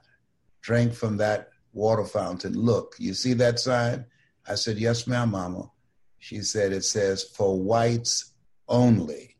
drink 0.60 0.92
from 0.94 1.16
that 1.18 1.50
water 1.72 2.04
fountain. 2.04 2.54
Look, 2.54 2.96
you 2.98 3.14
see 3.14 3.34
that 3.34 3.58
sign? 3.58 4.04
I 4.48 4.54
said, 4.54 4.78
Yes, 4.78 5.06
ma'am, 5.06 5.30
mama. 5.30 5.70
She 6.18 6.42
said, 6.42 6.72
It 6.72 6.84
says, 6.84 7.24
For 7.24 7.58
whites 7.58 8.32
only. 8.68 9.36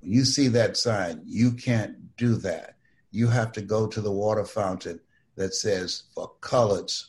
When 0.00 0.12
you 0.12 0.24
see 0.24 0.48
that 0.48 0.76
sign, 0.76 1.22
you 1.24 1.52
can't 1.52 2.16
do 2.16 2.36
that. 2.36 2.76
You 3.10 3.28
have 3.28 3.52
to 3.52 3.62
go 3.62 3.86
to 3.86 4.00
the 4.00 4.12
water 4.12 4.44
fountain 4.44 5.00
that 5.36 5.54
says 5.54 6.04
for 6.14 6.32
coloreds 6.40 7.06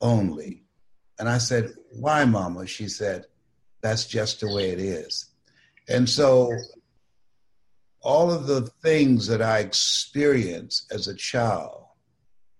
only. 0.00 0.64
And 1.18 1.28
I 1.28 1.38
said, 1.38 1.74
Why, 1.92 2.24
mama? 2.24 2.66
She 2.66 2.88
said, 2.88 3.26
That's 3.82 4.06
just 4.06 4.40
the 4.40 4.52
way 4.52 4.70
it 4.70 4.80
is. 4.80 5.26
And 5.88 6.08
so 6.08 6.52
all 8.00 8.30
of 8.30 8.46
the 8.46 8.62
things 8.82 9.26
that 9.26 9.42
I 9.42 9.58
experienced 9.58 10.92
as 10.92 11.08
a 11.08 11.14
child 11.14 11.87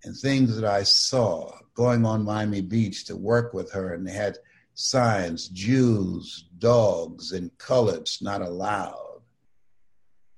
and 0.05 0.17
things 0.17 0.57
that 0.57 0.69
I 0.69 0.83
saw 0.83 1.53
going 1.75 2.05
on 2.05 2.25
Miami 2.25 2.61
Beach 2.61 3.05
to 3.07 3.17
work 3.17 3.53
with 3.53 3.73
her 3.73 3.95
and 3.95 4.07
they 4.07 4.13
had 4.13 4.39
signs, 4.75 5.49
Jews, 5.49 6.45
dogs, 6.59 7.33
and 7.33 7.57
coloreds 7.59 8.23
not 8.23 8.43
allowed, 8.43 9.23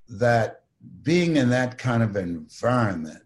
that 0.08 0.64
being 1.02 1.36
in 1.36 1.50
that 1.50 1.78
kind 1.78 2.02
of 2.02 2.16
environment, 2.16 3.22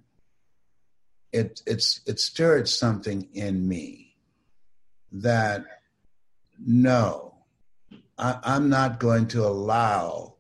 it, 1.32 1.62
it's, 1.66 2.00
it 2.06 2.18
stirred 2.20 2.68
something 2.68 3.28
in 3.32 3.66
me 3.66 4.16
that 5.12 5.64
no, 6.58 7.34
I, 8.18 8.38
I'm 8.42 8.68
not 8.68 9.00
going 9.00 9.28
to 9.28 9.44
allow 9.44 10.34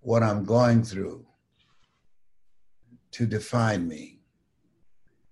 what 0.00 0.22
I'm 0.22 0.44
going 0.44 0.82
through 0.82 1.26
to 3.12 3.26
define 3.26 3.88
me. 3.88 4.13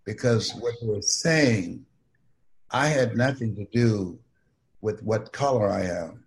Because 0.04 0.52
what 0.54 0.74
they 0.80 0.86
were 0.86 1.02
saying, 1.02 1.86
I 2.70 2.88
had 2.88 3.16
nothing 3.16 3.54
to 3.56 3.64
do 3.66 4.18
with 4.80 5.02
what 5.02 5.32
color 5.32 5.68
I 5.68 5.82
am. 5.82 6.24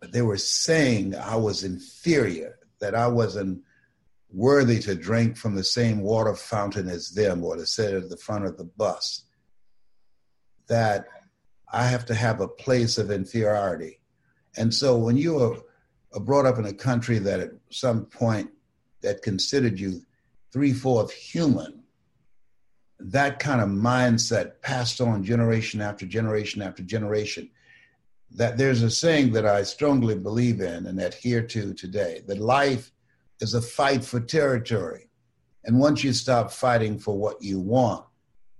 But 0.00 0.12
they 0.12 0.22
were 0.22 0.38
saying 0.38 1.14
I 1.14 1.36
was 1.36 1.64
inferior, 1.64 2.58
that 2.80 2.94
I 2.94 3.08
wasn't 3.08 3.62
worthy 4.30 4.78
to 4.78 4.94
drink 4.94 5.36
from 5.36 5.54
the 5.54 5.64
same 5.64 6.00
water 6.00 6.34
fountain 6.34 6.88
as 6.88 7.10
them 7.10 7.42
or 7.42 7.56
to 7.56 7.66
sit 7.66 7.94
at 7.94 8.08
the 8.08 8.16
front 8.16 8.44
of 8.44 8.56
the 8.56 8.64
bus. 8.64 9.24
That 10.68 11.06
I 11.72 11.86
have 11.86 12.06
to 12.06 12.14
have 12.14 12.40
a 12.40 12.48
place 12.48 12.96
of 12.96 13.10
inferiority. 13.10 14.00
And 14.56 14.72
so 14.72 14.96
when 14.96 15.16
you 15.16 15.38
are 16.14 16.20
brought 16.20 16.46
up 16.46 16.58
in 16.58 16.64
a 16.64 16.72
country 16.72 17.18
that 17.18 17.40
at 17.40 17.50
some 17.70 18.06
point 18.06 18.50
that 19.02 19.22
considered 19.22 19.78
you 19.78 20.02
three-fourth 20.52 21.10
human, 21.12 21.77
that 23.00 23.38
kind 23.38 23.60
of 23.60 23.68
mindset 23.68 24.60
passed 24.62 25.00
on 25.00 25.22
generation 25.22 25.80
after 25.80 26.06
generation 26.06 26.62
after 26.62 26.82
generation. 26.82 27.50
That 28.30 28.58
there's 28.58 28.82
a 28.82 28.90
saying 28.90 29.32
that 29.32 29.46
I 29.46 29.62
strongly 29.62 30.14
believe 30.14 30.60
in 30.60 30.86
and 30.86 31.00
adhere 31.00 31.42
to 31.42 31.72
today 31.72 32.22
that 32.26 32.38
life 32.38 32.92
is 33.40 33.54
a 33.54 33.62
fight 33.62 34.04
for 34.04 34.20
territory. 34.20 35.08
And 35.64 35.78
once 35.78 36.04
you 36.04 36.12
stop 36.12 36.50
fighting 36.50 36.98
for 36.98 37.16
what 37.16 37.42
you 37.42 37.60
want, 37.60 38.04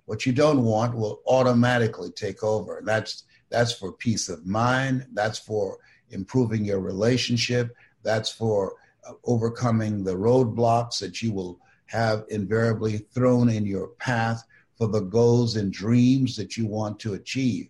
what 0.05 0.25
you 0.25 0.33
don't 0.33 0.63
want 0.63 0.95
will 0.95 1.21
automatically 1.27 2.11
take 2.11 2.43
over. 2.43 2.79
And 2.79 2.87
That's 2.87 3.25
that's 3.49 3.73
for 3.73 3.91
peace 3.91 4.29
of 4.29 4.45
mind. 4.45 5.07
That's 5.13 5.39
for 5.39 5.77
improving 6.11 6.65
your 6.65 6.79
relationship. 6.79 7.75
That's 8.03 8.29
for 8.29 8.75
uh, 9.07 9.13
overcoming 9.25 10.03
the 10.03 10.15
roadblocks 10.15 10.99
that 10.99 11.21
you 11.21 11.33
will 11.33 11.59
have 11.89 12.25
invariably 12.29 12.99
thrown 13.13 13.49
in 13.49 13.65
your 13.65 13.87
path 13.99 14.43
for 14.77 14.87
the 14.87 15.01
goals 15.01 15.55
and 15.55 15.73
dreams 15.73 16.35
that 16.37 16.55
you 16.55 16.65
want 16.65 16.99
to 16.99 17.13
achieve. 17.13 17.69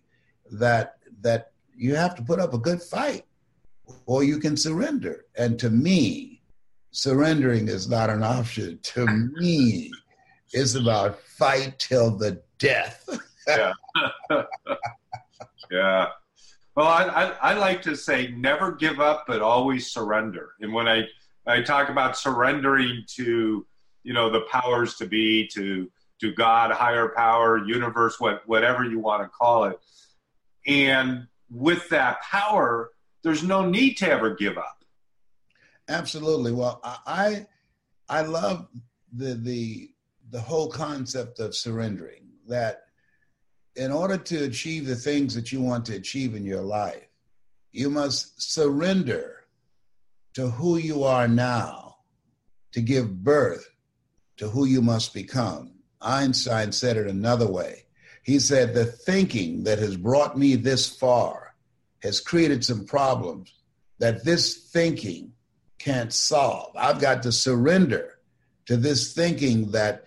That 0.52 0.96
that 1.22 1.52
you 1.76 1.94
have 1.94 2.14
to 2.16 2.22
put 2.22 2.38
up 2.38 2.54
a 2.54 2.58
good 2.58 2.82
fight, 2.82 3.24
or 4.06 4.22
you 4.22 4.38
can 4.38 4.56
surrender. 4.56 5.24
And 5.36 5.58
to 5.58 5.70
me, 5.70 6.42
surrendering 6.90 7.68
is 7.68 7.88
not 7.88 8.10
an 8.10 8.22
option. 8.22 8.78
To 8.82 9.06
me, 9.40 9.90
it's 10.52 10.74
about 10.74 11.20
fight 11.20 11.78
till 11.78 12.10
the 12.16 12.42
death. 12.58 13.08
yeah. 13.48 13.72
yeah. 15.70 16.06
Well, 16.76 16.86
I, 16.86 17.04
I, 17.04 17.24
I, 17.50 17.54
like 17.54 17.82
to 17.82 17.96
say 17.96 18.28
never 18.28 18.72
give 18.72 19.00
up, 19.00 19.24
but 19.26 19.42
always 19.42 19.90
surrender. 19.90 20.50
And 20.60 20.72
when 20.72 20.86
I, 20.86 21.04
I 21.46 21.62
talk 21.62 21.88
about 21.88 22.16
surrendering 22.16 23.04
to, 23.16 23.66
you 24.02 24.12
know, 24.12 24.30
the 24.30 24.42
powers 24.42 24.94
to 24.96 25.06
be, 25.06 25.46
to, 25.48 25.90
to 26.20 26.32
God, 26.32 26.70
higher 26.70 27.08
power, 27.08 27.58
universe, 27.58 28.18
what, 28.18 28.42
whatever 28.46 28.84
you 28.84 28.98
want 28.98 29.22
to 29.22 29.28
call 29.28 29.64
it. 29.64 29.78
And 30.66 31.26
with 31.50 31.88
that 31.90 32.22
power, 32.22 32.90
there's 33.22 33.42
no 33.42 33.68
need 33.68 33.96
to 33.98 34.10
ever 34.10 34.34
give 34.34 34.58
up. 34.58 34.84
Absolutely. 35.88 36.52
Well, 36.52 36.80
I, 36.84 37.46
I 38.08 38.22
love 38.22 38.68
the, 39.12 39.34
the, 39.34 39.90
the 40.30 40.40
whole 40.40 40.68
concept 40.70 41.40
of 41.40 41.54
surrendering 41.54 42.28
that 42.46 42.82
in 43.76 43.90
order 43.90 44.16
to 44.16 44.44
achieve 44.44 44.86
the 44.86 44.96
things 44.96 45.34
that 45.34 45.52
you 45.52 45.60
want 45.60 45.84
to 45.86 45.96
achieve 45.96 46.34
in 46.34 46.44
your 46.44 46.62
life, 46.62 47.06
you 47.72 47.90
must 47.90 48.52
surrender 48.52 49.44
to 50.34 50.48
who 50.50 50.76
you 50.76 51.04
are 51.04 51.28
now 51.28 51.96
to 52.72 52.80
give 52.80 53.24
birth 53.24 53.68
to 54.40 54.48
who 54.48 54.64
you 54.64 54.80
must 54.80 55.12
become. 55.12 55.70
Einstein 56.00 56.72
said 56.72 56.96
it 56.96 57.06
another 57.06 57.46
way. 57.46 57.84
He 58.22 58.38
said, 58.38 58.72
The 58.72 58.86
thinking 58.86 59.64
that 59.64 59.78
has 59.78 59.98
brought 59.98 60.36
me 60.36 60.56
this 60.56 60.88
far 60.88 61.54
has 62.02 62.22
created 62.22 62.64
some 62.64 62.86
problems 62.86 63.52
that 63.98 64.24
this 64.24 64.70
thinking 64.70 65.34
can't 65.78 66.10
solve. 66.10 66.74
I've 66.74 67.02
got 67.02 67.22
to 67.24 67.32
surrender 67.32 68.18
to 68.64 68.78
this 68.78 69.12
thinking 69.12 69.72
that 69.72 70.04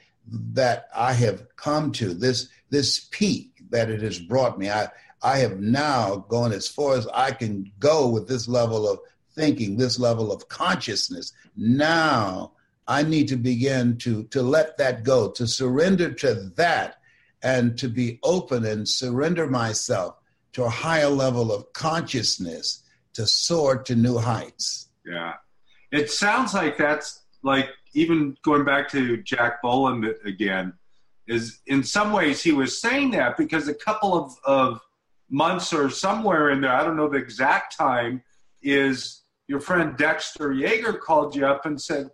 that 0.54 0.88
I 0.96 1.14
have 1.14 1.56
come 1.56 1.92
to, 1.92 2.16
this 2.16 2.50
this 2.72 3.08
peak 3.12 3.52
that 3.70 3.92
it 3.92 4.02
has 4.02 4.18
brought 4.18 4.58
me. 4.58 4.72
I 4.72 4.88
I 5.22 5.38
have 5.40 5.60
now 5.60 6.26
gone 6.28 6.54
as 6.54 6.68
far 6.68 6.96
as 6.98 7.06
I 7.14 7.34
can 7.34 7.72
go 7.78 8.10
with 8.10 8.28
this 8.28 8.48
level 8.48 8.90
of 8.90 9.00
thinking, 9.36 9.78
this 9.78 10.00
level 10.00 10.32
of 10.32 10.48
consciousness. 10.50 11.34
Now 11.56 12.54
I 12.88 13.04
need 13.04 13.28
to 13.30 13.38
begin 13.38 13.98
to 14.00 14.24
to 14.26 14.42
let 14.42 14.78
that 14.78 15.04
go, 15.04 15.32
to 15.32 15.48
surrender 15.48 16.12
to 16.14 16.52
that, 16.56 16.98
and 17.42 17.78
to 17.78 17.88
be 17.88 18.20
open 18.24 18.66
and 18.66 18.88
surrender 18.88 19.48
myself 19.48 20.16
to 20.54 20.64
a 20.64 20.70
higher 20.70 21.10
level 21.10 21.52
of 21.52 21.72
consciousness 21.74 22.84
to 23.14 23.28
soar 23.28 23.78
to 23.84 23.96
new 23.96 24.18
heights. 24.18 24.90
Yeah. 25.06 25.34
It 25.92 26.10
sounds 26.10 26.54
like 26.54 26.78
that's 26.78 27.22
like 27.44 27.70
even 27.94 28.38
going 28.44 28.66
back 28.66 28.90
to 28.90 29.18
Jack 29.18 29.62
Boland 29.62 30.06
again, 30.26 30.74
is 31.28 31.60
in 31.68 31.84
some 31.84 32.12
ways 32.12 32.42
he 32.42 32.52
was 32.52 32.82
saying 32.82 33.12
that 33.12 33.38
because 33.38 33.68
a 33.68 33.74
couple 33.74 34.14
of, 34.14 34.36
of 34.44 34.82
months 35.30 35.74
or 35.74 35.90
somewhere 35.90 36.50
in 36.50 36.62
there, 36.62 36.72
I 36.72 36.84
don't 36.84 36.98
know 36.98 37.10
the 37.10 37.18
exact 37.18 37.78
time, 37.78 38.24
is 38.62 39.22
your 39.48 39.60
friend 39.60 39.96
Dexter 39.98 40.52
Yager 40.52 40.94
called 40.94 41.36
you 41.36 41.46
up 41.46 41.66
and 41.66 41.80
said, 41.80 42.10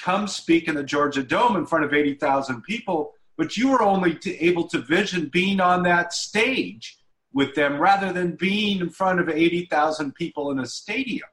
Come 0.00 0.26
speak 0.26 0.68
in 0.68 0.74
the 0.74 0.82
Georgia 0.82 1.22
Dome 1.22 1.56
in 1.56 1.66
front 1.66 1.84
of 1.84 1.92
80,000 1.92 2.62
people. 2.62 3.14
But 3.36 3.56
you 3.56 3.70
were 3.70 3.82
only 3.82 4.14
to, 4.16 4.44
able 4.44 4.68
to 4.68 4.78
vision 4.78 5.28
being 5.32 5.60
on 5.60 5.82
that 5.84 6.12
stage 6.12 6.98
with 7.32 7.54
them 7.54 7.78
rather 7.78 8.12
than 8.12 8.36
being 8.36 8.80
in 8.80 8.90
front 8.90 9.18
of 9.20 9.28
80,000 9.28 10.14
people 10.14 10.52
in 10.52 10.60
a 10.60 10.66
stadium. 10.66 11.28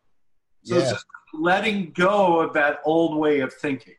So 0.63 0.76
yeah. 0.76 0.82
it's 0.82 0.91
just 0.91 1.06
letting 1.34 1.91
go 1.91 2.39
of 2.39 2.54
that 2.54 2.80
old 2.86 3.17
way 3.17 3.39
of 3.39 3.54
thinking. 3.54 3.95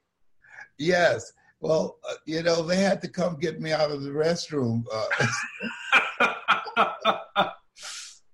Yes. 0.79 1.33
Well, 1.61 1.99
uh, 2.09 2.15
you 2.27 2.43
know, 2.43 2.63
they 2.63 2.77
had 2.77 3.01
to 3.03 3.09
come 3.09 3.39
get 3.39 3.61
me 3.61 3.73
out 3.73 3.93
of 3.93 4.03
the 4.03 4.11
restroom. 4.11 4.85
Uh, 4.93 6.27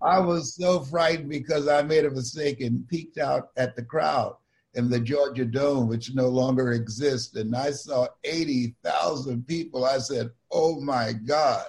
I 0.01 0.19
was 0.21 0.55
so 0.55 0.81
frightened 0.81 1.29
because 1.29 1.69
I 1.69 1.83
made 1.83 2.07
a 2.07 2.11
mistake 2.11 2.63
and 2.63 2.89
peeked 2.89 3.19
out 3.19 3.51
at 3.59 3.77
the 3.77 3.83
crowd 3.83 4.37
in 4.75 4.91
the 4.91 5.01
Georgia 5.01 5.45
Dome, 5.45 5.89
which 5.89 6.15
no 6.15 6.29
longer 6.29 6.73
exists. 6.73 7.35
And 7.35 7.55
I 7.57 7.71
saw 7.71 8.07
80,000 8.25 9.47
people. 9.47 9.85
I 9.85 9.99
said, 9.99 10.31
oh 10.51 10.81
my 10.81 11.13
God. 11.13 11.65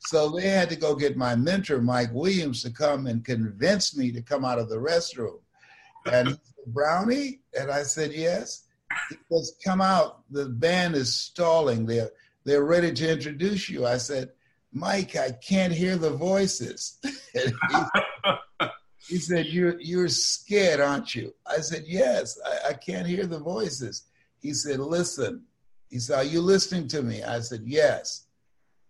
So 0.00 0.30
they 0.30 0.48
had 0.48 0.68
to 0.70 0.76
go 0.76 0.94
get 0.94 1.16
my 1.16 1.36
mentor, 1.36 1.80
Mike 1.80 2.12
Williams, 2.12 2.62
to 2.62 2.70
come 2.70 3.06
and 3.06 3.24
convince 3.24 3.96
me 3.96 4.10
to 4.12 4.20
come 4.20 4.44
out 4.44 4.58
of 4.58 4.68
the 4.68 4.76
restroom. 4.76 5.38
And 6.10 6.38
Brownie? 6.66 7.40
And 7.58 7.70
I 7.70 7.82
said, 7.82 8.12
Yes. 8.12 8.64
He 9.08 9.16
goes, 9.30 9.56
Come 9.64 9.80
out. 9.80 10.22
The 10.30 10.46
band 10.46 10.94
is 10.96 11.14
stalling. 11.14 11.86
They're, 11.86 12.10
they're 12.44 12.64
ready 12.64 12.92
to 12.92 13.12
introduce 13.12 13.68
you. 13.68 13.86
I 13.86 13.98
said, 13.98 14.30
Mike, 14.72 15.16
I 15.16 15.32
can't 15.32 15.72
hear 15.72 15.96
the 15.96 16.10
voices. 16.10 16.98
he, 19.06 19.18
said, 19.18 19.46
you're, 19.46 19.80
you're 19.80 20.08
scared, 20.08 20.80
aren't 20.80 21.14
you? 21.14 21.34
I 21.46 21.58
said, 21.58 21.84
Yes, 21.86 22.38
I, 22.44 22.70
I 22.70 22.72
can't 22.74 23.06
hear 23.06 23.26
the 23.26 23.38
voices. 23.38 24.04
He 24.40 24.54
said, 24.54 24.80
Listen. 24.80 25.42
He 25.90 25.98
said, 25.98 26.18
Are 26.18 26.24
you 26.24 26.40
listening 26.40 26.88
to 26.88 27.02
me? 27.02 27.22
I 27.22 27.40
said, 27.40 27.62
Yes. 27.64 28.26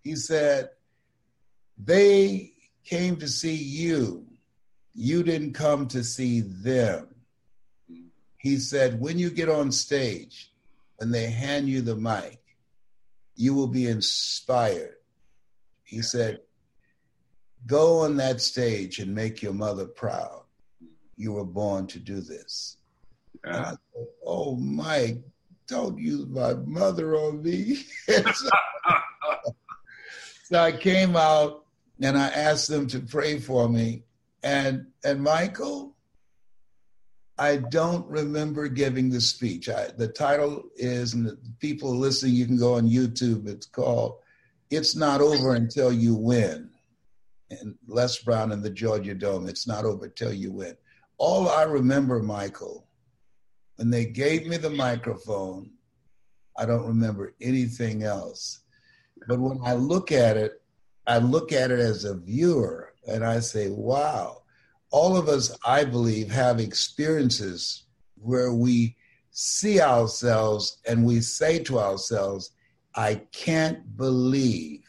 He 0.02 0.16
said, 0.16 0.70
They 1.82 2.52
came 2.84 3.16
to 3.16 3.28
see 3.28 3.54
you. 3.54 4.26
You 4.94 5.22
didn't 5.22 5.54
come 5.54 5.88
to 5.88 6.04
see 6.04 6.40
them 6.40 7.12
he 8.42 8.58
said, 8.58 9.00
when 9.00 9.20
you 9.20 9.30
get 9.30 9.48
on 9.48 9.70
stage 9.70 10.50
and 10.98 11.14
they 11.14 11.30
hand 11.30 11.68
you 11.68 11.80
the 11.80 11.94
mic, 11.94 12.40
you 13.36 13.54
will 13.54 13.68
be 13.68 13.86
inspired. 13.86 14.96
He 15.84 16.02
said, 16.02 16.40
go 17.66 18.00
on 18.00 18.16
that 18.16 18.40
stage 18.40 18.98
and 18.98 19.14
make 19.14 19.42
your 19.42 19.52
mother 19.52 19.86
proud. 19.86 20.42
You 21.16 21.32
were 21.32 21.44
born 21.44 21.86
to 21.88 21.98
do 21.98 22.20
this. 22.20 22.76
Yeah. 23.44 23.70
Said, 23.70 24.06
oh, 24.26 24.56
Mike, 24.56 25.18
don't 25.66 25.98
use 25.98 26.26
my 26.26 26.54
mother 26.54 27.16
on 27.16 27.42
me. 27.42 27.84
so, 28.06 28.22
so 30.44 30.58
I 30.60 30.72
came 30.72 31.16
out 31.16 31.64
and 32.00 32.18
I 32.18 32.28
asked 32.28 32.68
them 32.68 32.86
to 32.88 33.00
pray 33.00 33.38
for 33.38 33.68
me. 33.68 34.02
And 34.42 34.86
and 35.04 35.22
Michael, 35.22 35.94
I 37.38 37.56
don't 37.56 38.06
remember 38.08 38.68
giving 38.68 39.08
the 39.08 39.20
speech. 39.20 39.68
I, 39.68 39.88
the 39.96 40.08
title 40.08 40.64
is, 40.76 41.14
and 41.14 41.26
the 41.26 41.38
people 41.60 41.96
listening, 41.96 42.34
you 42.34 42.46
can 42.46 42.58
go 42.58 42.74
on 42.74 42.88
YouTube. 42.88 43.46
It's 43.46 43.66
called 43.66 44.16
"It's 44.70 44.96
Not 44.96 45.20
Over 45.20 45.54
Until 45.54 45.92
You 45.92 46.14
Win." 46.14 46.71
And 47.60 47.74
Les 47.86 48.18
Brown 48.18 48.52
in 48.52 48.62
the 48.62 48.70
Georgia 48.70 49.14
Dome. 49.14 49.48
It's 49.48 49.66
not 49.66 49.84
over 49.84 50.08
till 50.08 50.32
you 50.32 50.52
win. 50.52 50.76
All 51.18 51.48
I 51.48 51.62
remember, 51.64 52.22
Michael, 52.22 52.86
when 53.76 53.90
they 53.90 54.06
gave 54.06 54.46
me 54.46 54.56
the 54.56 54.70
microphone, 54.70 55.70
I 56.56 56.66
don't 56.66 56.86
remember 56.86 57.34
anything 57.40 58.02
else. 58.02 58.60
But 59.28 59.38
when 59.38 59.60
I 59.64 59.74
look 59.74 60.12
at 60.12 60.36
it, 60.36 60.62
I 61.06 61.18
look 61.18 61.52
at 61.52 61.70
it 61.70 61.78
as 61.78 62.04
a 62.04 62.16
viewer 62.16 62.92
and 63.08 63.24
I 63.24 63.40
say, 63.40 63.70
wow, 63.70 64.42
all 64.90 65.16
of 65.16 65.28
us, 65.28 65.56
I 65.64 65.84
believe, 65.84 66.30
have 66.30 66.60
experiences 66.60 67.84
where 68.16 68.52
we 68.52 68.96
see 69.30 69.80
ourselves 69.80 70.78
and 70.86 71.04
we 71.04 71.20
say 71.20 71.58
to 71.60 71.78
ourselves, 71.78 72.50
I 72.94 73.22
can't 73.32 73.96
believe 73.96 74.84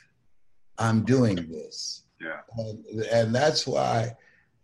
I'm 0.77 1.05
doing 1.05 1.35
this. 1.35 2.02
Yeah. 2.23 2.39
And, 2.57 3.01
and 3.05 3.35
that's 3.35 3.67
why 3.67 4.15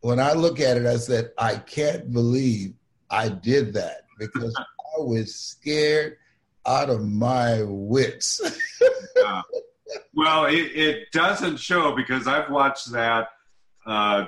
when 0.02 0.20
I 0.20 0.34
look 0.34 0.60
at 0.60 0.78
it, 0.78 0.86
I 0.86 0.98
said, 0.98 1.32
I 1.38 1.56
can't 1.56 2.12
believe 2.12 2.74
I 3.10 3.30
did 3.30 3.74
that 3.74 4.04
because 4.18 4.56
I 4.98 5.02
was 5.02 5.36
scared 5.36 6.18
out 6.66 6.90
of 6.90 7.06
my 7.08 7.64
wits. 7.64 8.42
uh, 9.26 9.42
well, 10.14 10.46
it, 10.46 10.72
it, 10.76 11.12
doesn't 11.12 11.58
show 11.58 11.96
because 11.96 12.28
I've 12.28 12.50
watched 12.50 12.92
that 12.92 13.30
uh, 13.86 14.26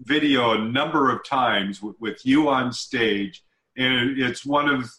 video 0.00 0.52
a 0.52 0.58
number 0.58 1.10
of 1.10 1.24
times 1.24 1.82
with, 1.82 1.96
with, 1.98 2.26
you 2.26 2.48
on 2.48 2.72
stage, 2.72 3.42
and 3.76 4.18
it's 4.18 4.44
one 4.44 4.68
of 4.68 4.90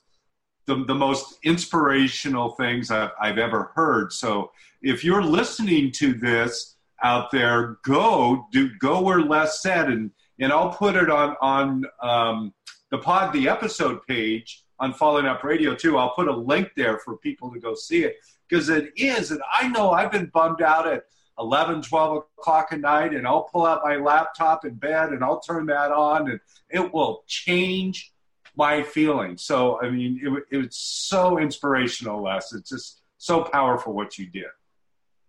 the, 0.65 0.83
the 0.85 0.95
most 0.95 1.37
inspirational 1.43 2.51
things 2.51 2.89
I've, 2.89 3.11
I've 3.21 3.37
ever 3.37 3.71
heard. 3.75 4.11
So 4.11 4.51
if 4.81 5.03
you're 5.03 5.23
listening 5.23 5.91
to 5.93 6.13
this 6.13 6.77
out 7.03 7.31
there, 7.31 7.77
go 7.83 8.47
do 8.51 8.69
go 8.79 9.01
where 9.01 9.21
Les 9.21 9.62
said, 9.62 9.89
and 9.89 10.12
and 10.39 10.51
I'll 10.51 10.71
put 10.71 10.95
it 10.95 11.09
on 11.09 11.35
on 11.41 11.85
um, 12.01 12.53
the 12.91 12.97
pod 12.97 13.33
the 13.33 13.49
episode 13.49 14.05
page 14.07 14.63
on 14.79 14.93
Falling 14.93 15.25
Up 15.25 15.43
Radio 15.43 15.75
too. 15.75 15.97
I'll 15.97 16.13
put 16.13 16.27
a 16.27 16.35
link 16.35 16.69
there 16.75 16.99
for 16.99 17.17
people 17.17 17.51
to 17.51 17.59
go 17.59 17.75
see 17.75 18.03
it 18.03 18.17
because 18.47 18.69
it 18.69 18.91
is. 18.95 19.31
And 19.31 19.41
I 19.51 19.67
know 19.67 19.91
I've 19.91 20.12
been 20.12 20.27
bummed 20.27 20.62
out 20.62 20.88
at 20.88 21.03
11, 21.39 21.81
12 21.83 22.23
o'clock 22.38 22.69
at 22.71 22.81
night, 22.81 23.13
and 23.13 23.25
I'll 23.25 23.43
pull 23.43 23.65
out 23.65 23.81
my 23.83 23.95
laptop 23.95 24.65
in 24.65 24.75
bed 24.75 25.09
and 25.09 25.23
I'll 25.23 25.39
turn 25.39 25.65
that 25.67 25.91
on, 25.91 26.29
and 26.29 26.39
it 26.69 26.93
will 26.93 27.23
change 27.27 28.13
my 28.55 28.83
feelings. 28.83 29.43
So, 29.43 29.81
I 29.81 29.89
mean, 29.89 30.19
it, 30.21 30.55
it 30.55 30.57
was 30.57 30.75
so 30.75 31.39
inspirational, 31.39 32.23
Les. 32.23 32.53
It's 32.53 32.69
just 32.69 33.01
so 33.17 33.43
powerful 33.43 33.93
what 33.93 34.17
you 34.17 34.25
did. 34.25 34.45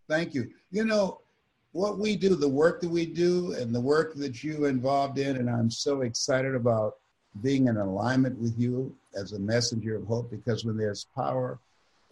Thank 0.08 0.34
you. 0.34 0.50
You 0.72 0.84
know, 0.84 1.20
what 1.72 1.98
we 1.98 2.16
do, 2.16 2.34
the 2.34 2.48
work 2.48 2.80
that 2.80 2.90
we 2.90 3.06
do, 3.06 3.54
and 3.54 3.74
the 3.74 3.80
work 3.80 4.14
that 4.14 4.42
you 4.42 4.64
involved 4.64 5.18
in, 5.18 5.36
and 5.36 5.48
I'm 5.48 5.70
so 5.70 6.02
excited 6.02 6.54
about 6.54 6.94
being 7.42 7.68
in 7.68 7.76
alignment 7.76 8.38
with 8.38 8.58
you 8.58 8.94
as 9.14 9.32
a 9.32 9.38
messenger 9.38 9.96
of 9.96 10.06
hope 10.06 10.30
because 10.30 10.64
when 10.64 10.76
there's 10.76 11.06
power, 11.14 11.60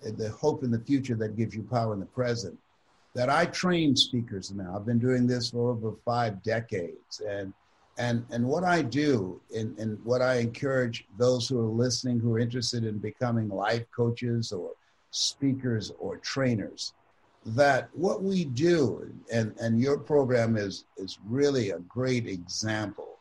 the 0.02 0.30
hope 0.30 0.62
in 0.62 0.70
the 0.70 0.80
future 0.80 1.16
that 1.16 1.36
gives 1.36 1.54
you 1.54 1.62
power 1.64 1.92
in 1.92 2.00
the 2.00 2.06
present. 2.06 2.56
That 3.14 3.30
I 3.30 3.46
train 3.46 3.96
speakers 3.96 4.52
now. 4.52 4.76
I've 4.76 4.86
been 4.86 5.00
doing 5.00 5.26
this 5.26 5.50
for 5.50 5.70
over 5.70 5.94
five 6.04 6.42
decades. 6.42 7.20
And 7.28 7.52
and 7.98 8.24
and 8.30 8.46
what 8.46 8.62
I 8.62 8.82
do 8.82 9.40
and, 9.52 9.76
and 9.76 9.98
what 10.04 10.22
I 10.22 10.36
encourage 10.36 11.04
those 11.18 11.48
who 11.48 11.58
are 11.60 11.68
listening 11.68 12.20
who 12.20 12.32
are 12.34 12.38
interested 12.38 12.84
in 12.84 12.98
becoming 12.98 13.48
life 13.48 13.84
coaches 13.94 14.52
or 14.52 14.70
speakers 15.10 15.90
or 15.98 16.18
trainers, 16.18 16.92
that 17.54 17.88
what 17.92 18.22
we 18.22 18.44
do, 18.44 19.10
and, 19.32 19.54
and 19.60 19.80
your 19.80 19.98
program 19.98 20.56
is 20.56 20.84
is 20.96 21.18
really 21.26 21.70
a 21.70 21.78
great 21.80 22.26
example. 22.26 23.18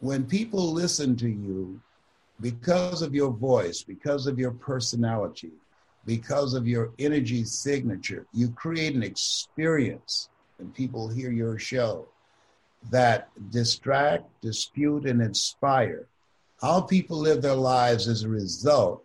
When 0.00 0.24
people 0.24 0.72
listen 0.72 1.16
to 1.16 1.28
you 1.28 1.80
because 2.40 3.02
of 3.02 3.14
your 3.14 3.30
voice, 3.30 3.82
because 3.82 4.26
of 4.26 4.38
your 4.38 4.50
personality, 4.50 5.52
because 6.06 6.54
of 6.54 6.68
your 6.68 6.92
energy 6.98 7.44
signature, 7.44 8.26
you 8.32 8.50
create 8.50 8.94
an 8.94 9.02
experience 9.02 10.28
when 10.58 10.70
people 10.70 11.08
hear 11.08 11.30
your 11.30 11.58
show 11.58 12.06
that 12.90 13.28
distract, 13.50 14.24
dispute, 14.42 15.06
and 15.06 15.22
inspire. 15.22 16.06
How 16.60 16.80
people 16.82 17.18
live 17.18 17.40
their 17.40 17.54
lives 17.54 18.08
as 18.08 18.22
a 18.22 18.28
result 18.28 19.03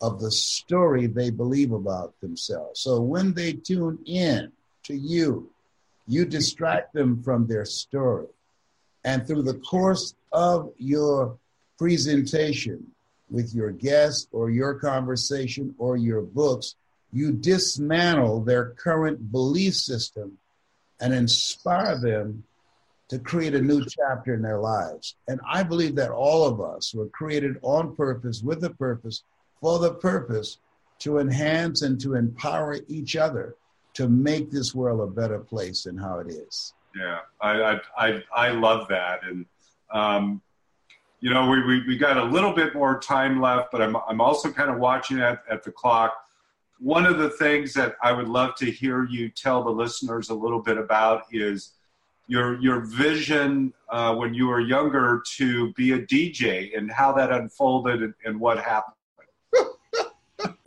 of 0.00 0.20
the 0.20 0.30
story 0.30 1.06
they 1.06 1.30
believe 1.30 1.72
about 1.72 2.18
themselves. 2.20 2.80
So 2.80 3.00
when 3.00 3.34
they 3.34 3.52
tune 3.52 3.98
in 4.04 4.52
to 4.84 4.94
you, 4.94 5.50
you 6.06 6.24
distract 6.24 6.92
them 6.92 7.22
from 7.22 7.46
their 7.46 7.64
story. 7.64 8.26
And 9.04 9.26
through 9.26 9.42
the 9.42 9.54
course 9.54 10.14
of 10.32 10.72
your 10.78 11.38
presentation 11.78 12.90
with 13.30 13.54
your 13.54 13.70
guest 13.70 14.28
or 14.32 14.50
your 14.50 14.74
conversation 14.74 15.74
or 15.78 15.96
your 15.96 16.22
books, 16.22 16.74
you 17.12 17.32
dismantle 17.32 18.40
their 18.40 18.70
current 18.70 19.30
belief 19.30 19.74
system 19.74 20.38
and 21.00 21.14
inspire 21.14 21.98
them 21.98 22.44
to 23.08 23.18
create 23.18 23.54
a 23.54 23.60
new 23.60 23.84
chapter 23.84 24.34
in 24.34 24.42
their 24.42 24.58
lives. 24.58 25.14
And 25.28 25.40
I 25.48 25.62
believe 25.62 25.94
that 25.96 26.10
all 26.10 26.44
of 26.46 26.60
us 26.60 26.94
were 26.94 27.08
created 27.08 27.56
on 27.62 27.94
purpose, 27.94 28.42
with 28.42 28.64
a 28.64 28.70
purpose, 28.70 29.22
for 29.60 29.78
the 29.78 29.94
purpose 29.94 30.58
to 31.00 31.18
enhance 31.18 31.82
and 31.82 32.00
to 32.00 32.14
empower 32.14 32.78
each 32.88 33.16
other 33.16 33.56
to 33.94 34.08
make 34.08 34.50
this 34.50 34.74
world 34.74 35.00
a 35.00 35.06
better 35.06 35.38
place 35.38 35.84
than 35.84 35.96
how 35.96 36.18
it 36.18 36.28
is. 36.28 36.74
Yeah, 36.96 37.18
I 37.40 37.80
I 37.98 38.22
I, 38.34 38.48
love 38.50 38.86
that, 38.88 39.20
and 39.24 39.46
um, 39.92 40.40
you 41.20 41.32
know 41.32 41.48
we, 41.48 41.64
we 41.64 41.86
we 41.86 41.96
got 41.96 42.16
a 42.16 42.24
little 42.24 42.52
bit 42.52 42.74
more 42.74 43.00
time 43.00 43.40
left, 43.40 43.72
but 43.72 43.82
I'm 43.82 43.96
I'm 44.08 44.20
also 44.20 44.52
kind 44.52 44.70
of 44.70 44.78
watching 44.78 45.20
at 45.20 45.42
at 45.50 45.64
the 45.64 45.72
clock. 45.72 46.14
One 46.78 47.06
of 47.06 47.18
the 47.18 47.30
things 47.30 47.72
that 47.74 47.96
I 48.02 48.12
would 48.12 48.28
love 48.28 48.54
to 48.56 48.70
hear 48.70 49.04
you 49.04 49.28
tell 49.28 49.64
the 49.64 49.70
listeners 49.70 50.30
a 50.30 50.34
little 50.34 50.60
bit 50.60 50.78
about 50.78 51.24
is 51.32 51.72
your 52.28 52.60
your 52.60 52.80
vision 52.80 53.72
uh, 53.88 54.14
when 54.14 54.34
you 54.34 54.46
were 54.46 54.60
younger 54.60 55.22
to 55.36 55.72
be 55.72 55.92
a 55.92 55.98
DJ 55.98 56.76
and 56.76 56.90
how 56.90 57.12
that 57.12 57.32
unfolded 57.32 58.02
and, 58.02 58.14
and 58.24 58.38
what 58.38 58.58
happened. 58.58 58.94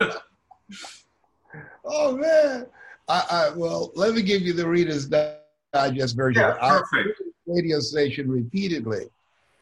oh 1.84 2.16
man! 2.16 2.66
I, 3.08 3.24
I, 3.30 3.50
well, 3.56 3.92
let 3.94 4.14
me 4.14 4.22
give 4.22 4.42
you 4.42 4.52
the 4.52 4.66
Reader's 4.66 5.10
Digest 5.72 6.16
version. 6.16 6.42
Yeah, 6.42 6.56
perfect. 6.60 7.22
radio 7.46 7.80
station 7.80 8.30
repeatedly, 8.30 9.06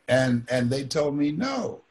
and 0.08 0.46
and 0.50 0.70
they 0.70 0.84
told 0.84 1.16
me 1.16 1.32
no. 1.32 1.82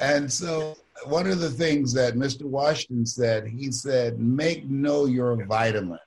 And 0.00 0.30
so 0.32 0.76
one 1.06 1.28
of 1.28 1.38
the 1.40 1.50
things 1.50 1.92
that 1.94 2.14
Mr. 2.14 2.42
Washington 2.42 3.06
said, 3.06 3.46
he 3.46 3.70
said, 3.70 4.18
make 4.18 4.68
no 4.68 5.06
your 5.06 5.44
vitamin. 5.44 5.98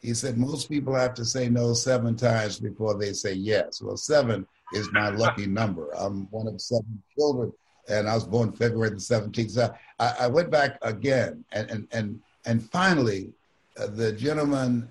He 0.00 0.14
said 0.14 0.36
most 0.36 0.68
people 0.68 0.94
have 0.94 1.14
to 1.14 1.24
say 1.24 1.48
no 1.48 1.74
seven 1.74 2.16
times 2.16 2.58
before 2.58 2.98
they 2.98 3.12
say 3.12 3.34
yes. 3.34 3.80
Well, 3.80 3.96
seven 3.96 4.46
is 4.72 4.90
my 4.92 5.10
lucky 5.10 5.46
number. 5.46 5.90
I'm 5.96 6.28
one 6.30 6.48
of 6.48 6.60
seven 6.60 7.02
children, 7.16 7.52
and 7.88 8.08
I 8.08 8.14
was 8.14 8.24
born 8.24 8.52
February 8.52 8.90
the 8.90 8.96
17th. 8.96 9.50
So 9.50 9.74
I, 9.98 10.14
I 10.20 10.26
went 10.26 10.50
back 10.50 10.78
again, 10.82 11.44
and 11.52 11.70
and 11.70 11.88
and 11.92 12.20
and 12.44 12.62
finally, 12.70 13.32
uh, 13.78 13.86
the 13.86 14.12
gentleman 14.12 14.88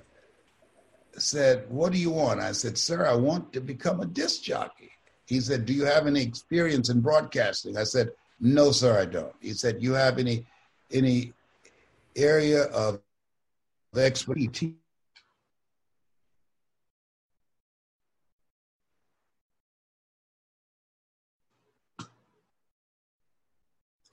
said, 1.17 1.65
What 1.69 1.91
do 1.91 1.97
you 1.97 2.11
want? 2.11 2.39
I 2.39 2.51
said, 2.51 2.77
Sir, 2.77 3.05
I 3.05 3.15
want 3.15 3.53
to 3.53 3.61
become 3.61 4.01
a 4.01 4.05
disc 4.05 4.43
jockey. 4.43 4.91
He 5.25 5.39
said, 5.39 5.65
Do 5.65 5.73
you 5.73 5.85
have 5.85 6.07
any 6.07 6.21
experience 6.21 6.89
in 6.89 7.01
broadcasting? 7.01 7.77
I 7.77 7.83
said, 7.83 8.11
No, 8.39 8.71
sir, 8.71 8.99
I 8.99 9.05
don't. 9.05 9.35
He 9.39 9.53
said, 9.53 9.81
You 9.81 9.93
have 9.93 10.19
any 10.19 10.45
any 10.91 11.33
area 12.15 12.63
of 12.65 12.99
expertise? 13.95 14.73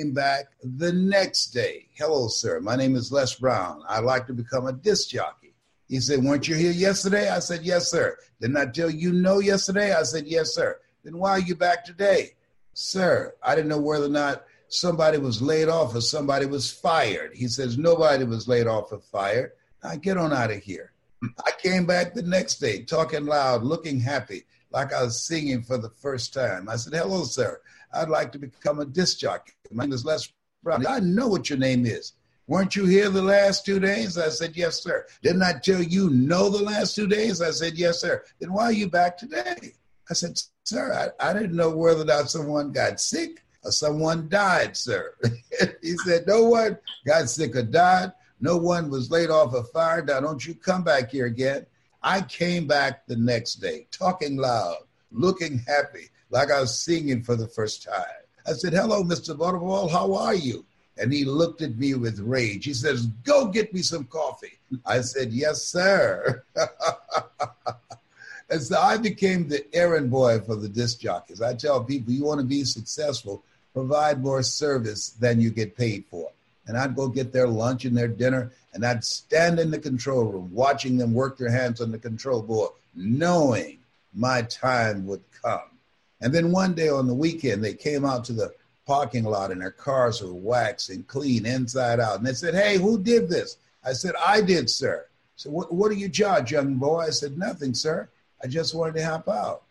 Back 0.06 0.44
the 0.62 0.92
next 0.92 1.46
day. 1.46 1.88
Hello, 1.94 2.28
sir. 2.28 2.60
My 2.60 2.76
name 2.76 2.94
is 2.94 3.10
Les 3.10 3.34
Brown. 3.34 3.82
I'd 3.88 4.04
like 4.04 4.28
to 4.28 4.32
become 4.32 4.68
a 4.68 4.72
disc 4.72 5.08
jockey. 5.08 5.54
He 5.88 5.98
said, 5.98 6.22
Weren't 6.22 6.46
you 6.46 6.54
here 6.54 6.70
yesterday? 6.70 7.28
I 7.28 7.40
said, 7.40 7.62
Yes, 7.64 7.90
sir. 7.90 8.16
Didn't 8.40 8.58
I 8.58 8.66
tell 8.66 8.90
you 8.90 9.12
no 9.12 9.40
yesterday? 9.40 9.92
I 9.92 10.04
said, 10.04 10.28
Yes, 10.28 10.54
sir. 10.54 10.78
Then 11.02 11.18
why 11.18 11.32
are 11.32 11.40
you 11.40 11.56
back 11.56 11.84
today? 11.84 12.34
Sir, 12.74 13.34
I 13.42 13.56
didn't 13.56 13.70
know 13.70 13.80
whether 13.80 14.06
or 14.06 14.10
not 14.10 14.44
somebody 14.68 15.18
was 15.18 15.42
laid 15.42 15.68
off 15.68 15.96
or 15.96 16.00
somebody 16.00 16.46
was 16.46 16.70
fired. 16.70 17.34
He 17.34 17.48
says, 17.48 17.76
Nobody 17.76 18.22
was 18.22 18.46
laid 18.46 18.68
off 18.68 18.92
or 18.92 19.00
fired. 19.00 19.50
Now 19.82 19.96
get 19.96 20.16
on 20.16 20.32
out 20.32 20.52
of 20.52 20.62
here. 20.62 20.92
I 21.44 21.50
came 21.60 21.86
back 21.86 22.14
the 22.14 22.22
next 22.22 22.58
day, 22.58 22.84
talking 22.84 23.26
loud, 23.26 23.64
looking 23.64 23.98
happy, 23.98 24.44
like 24.70 24.92
I 24.94 25.02
was 25.02 25.26
singing 25.26 25.62
for 25.62 25.76
the 25.76 25.90
first 25.90 26.32
time. 26.32 26.68
I 26.68 26.76
said, 26.76 26.94
Hello, 26.94 27.24
sir. 27.24 27.60
I'd 27.92 28.08
like 28.08 28.32
to 28.32 28.38
become 28.38 28.80
a 28.80 28.84
disc 28.84 29.18
jockey. 29.18 29.52
My 29.70 29.84
name 29.84 29.92
is 29.92 30.04
Les 30.04 30.28
Brown. 30.62 30.86
I 30.86 31.00
know 31.00 31.28
what 31.28 31.48
your 31.48 31.58
name 31.58 31.86
is. 31.86 32.12
Weren't 32.46 32.76
you 32.76 32.86
here 32.86 33.10
the 33.10 33.22
last 33.22 33.66
two 33.66 33.78
days? 33.78 34.16
I 34.16 34.30
said, 34.30 34.56
Yes, 34.56 34.82
sir. 34.82 35.06
Didn't 35.22 35.42
I 35.42 35.54
tell 35.62 35.82
you 35.82 36.08
no 36.10 36.48
the 36.48 36.62
last 36.62 36.94
two 36.94 37.06
days? 37.06 37.42
I 37.42 37.50
said, 37.50 37.74
Yes, 37.74 38.00
sir. 38.00 38.24
Then 38.40 38.52
why 38.52 38.64
are 38.64 38.72
you 38.72 38.88
back 38.88 39.18
today? 39.18 39.74
I 40.10 40.14
said, 40.14 40.40
Sir, 40.64 41.12
I, 41.20 41.30
I 41.30 41.32
didn't 41.34 41.56
know 41.56 41.70
whether 41.70 42.02
or 42.02 42.06
not 42.06 42.30
someone 42.30 42.72
got 42.72 43.00
sick 43.00 43.44
or 43.64 43.70
someone 43.70 44.30
died, 44.30 44.76
sir. 44.76 45.14
he 45.82 45.96
said, 46.06 46.26
No 46.26 46.44
one 46.44 46.78
got 47.06 47.28
sick 47.28 47.54
or 47.54 47.62
died. 47.62 48.12
No 48.40 48.56
one 48.56 48.88
was 48.88 49.10
laid 49.10 49.30
off 49.30 49.52
or 49.52 49.64
fired. 49.64 50.06
Now, 50.06 50.20
don't 50.20 50.44
you 50.46 50.54
come 50.54 50.82
back 50.82 51.10
here 51.10 51.26
again. 51.26 51.66
I 52.02 52.22
came 52.22 52.66
back 52.66 53.06
the 53.06 53.16
next 53.16 53.56
day, 53.56 53.88
talking 53.90 54.36
loud, 54.36 54.76
looking 55.10 55.58
happy, 55.66 56.08
like 56.30 56.50
I 56.50 56.60
was 56.60 56.80
singing 56.80 57.22
for 57.22 57.36
the 57.36 57.48
first 57.48 57.82
time. 57.82 58.04
I 58.46 58.52
said, 58.52 58.72
Hello, 58.72 59.02
Mr. 59.02 59.36
Butterball, 59.36 59.90
how 59.90 60.14
are 60.14 60.34
you? 60.34 60.64
And 60.96 61.12
he 61.12 61.24
looked 61.24 61.62
at 61.62 61.76
me 61.76 61.94
with 61.94 62.18
rage. 62.18 62.64
He 62.64 62.74
says, 62.74 63.06
Go 63.24 63.46
get 63.46 63.72
me 63.72 63.82
some 63.82 64.04
coffee. 64.04 64.58
I 64.86 65.00
said, 65.00 65.32
Yes, 65.32 65.62
sir. 65.62 66.44
and 68.50 68.62
so 68.62 68.78
I 68.78 68.96
became 68.96 69.48
the 69.48 69.64
errand 69.74 70.10
boy 70.10 70.40
for 70.40 70.56
the 70.56 70.68
disc 70.68 71.00
jockeys. 71.00 71.42
I 71.42 71.54
tell 71.54 71.84
people, 71.84 72.12
you 72.12 72.24
want 72.24 72.40
to 72.40 72.46
be 72.46 72.64
successful, 72.64 73.44
provide 73.74 74.22
more 74.22 74.42
service 74.42 75.10
than 75.10 75.40
you 75.40 75.50
get 75.50 75.76
paid 75.76 76.04
for. 76.10 76.30
And 76.66 76.76
I'd 76.76 76.96
go 76.96 77.08
get 77.08 77.32
their 77.32 77.48
lunch 77.48 77.86
and 77.86 77.96
their 77.96 78.08
dinner, 78.08 78.52
and 78.74 78.84
I'd 78.84 79.04
stand 79.04 79.58
in 79.58 79.70
the 79.70 79.78
control 79.78 80.24
room 80.24 80.50
watching 80.52 80.98
them 80.98 81.14
work 81.14 81.38
their 81.38 81.50
hands 81.50 81.80
on 81.80 81.90
the 81.90 81.98
control 81.98 82.42
board, 82.42 82.72
knowing 82.94 83.78
my 84.14 84.42
time 84.42 85.06
would 85.06 85.22
come. 85.42 85.77
And 86.20 86.32
then 86.32 86.50
one 86.50 86.74
day 86.74 86.88
on 86.88 87.06
the 87.06 87.14
weekend, 87.14 87.62
they 87.62 87.74
came 87.74 88.04
out 88.04 88.24
to 88.26 88.32
the 88.32 88.52
parking 88.86 89.24
lot 89.24 89.50
and 89.52 89.60
their 89.60 89.70
cars 89.70 90.22
were 90.22 90.32
waxed 90.32 90.90
and 90.90 91.06
clean 91.06 91.46
inside 91.46 92.00
out. 92.00 92.18
And 92.18 92.26
they 92.26 92.32
said, 92.32 92.54
Hey, 92.54 92.78
who 92.78 92.98
did 92.98 93.28
this? 93.28 93.58
I 93.84 93.92
said, 93.92 94.14
I 94.18 94.40
did, 94.40 94.68
sir. 94.68 95.06
So 95.36 95.50
what, 95.50 95.72
what 95.72 95.90
do 95.90 95.96
you 95.96 96.08
charge, 96.08 96.50
young 96.50 96.74
boy? 96.76 97.00
I 97.00 97.10
said, 97.10 97.38
Nothing, 97.38 97.74
sir. 97.74 98.08
I 98.42 98.46
just 98.46 98.74
wanted 98.74 98.94
to 98.94 99.02
help 99.02 99.28
out. 99.28 99.62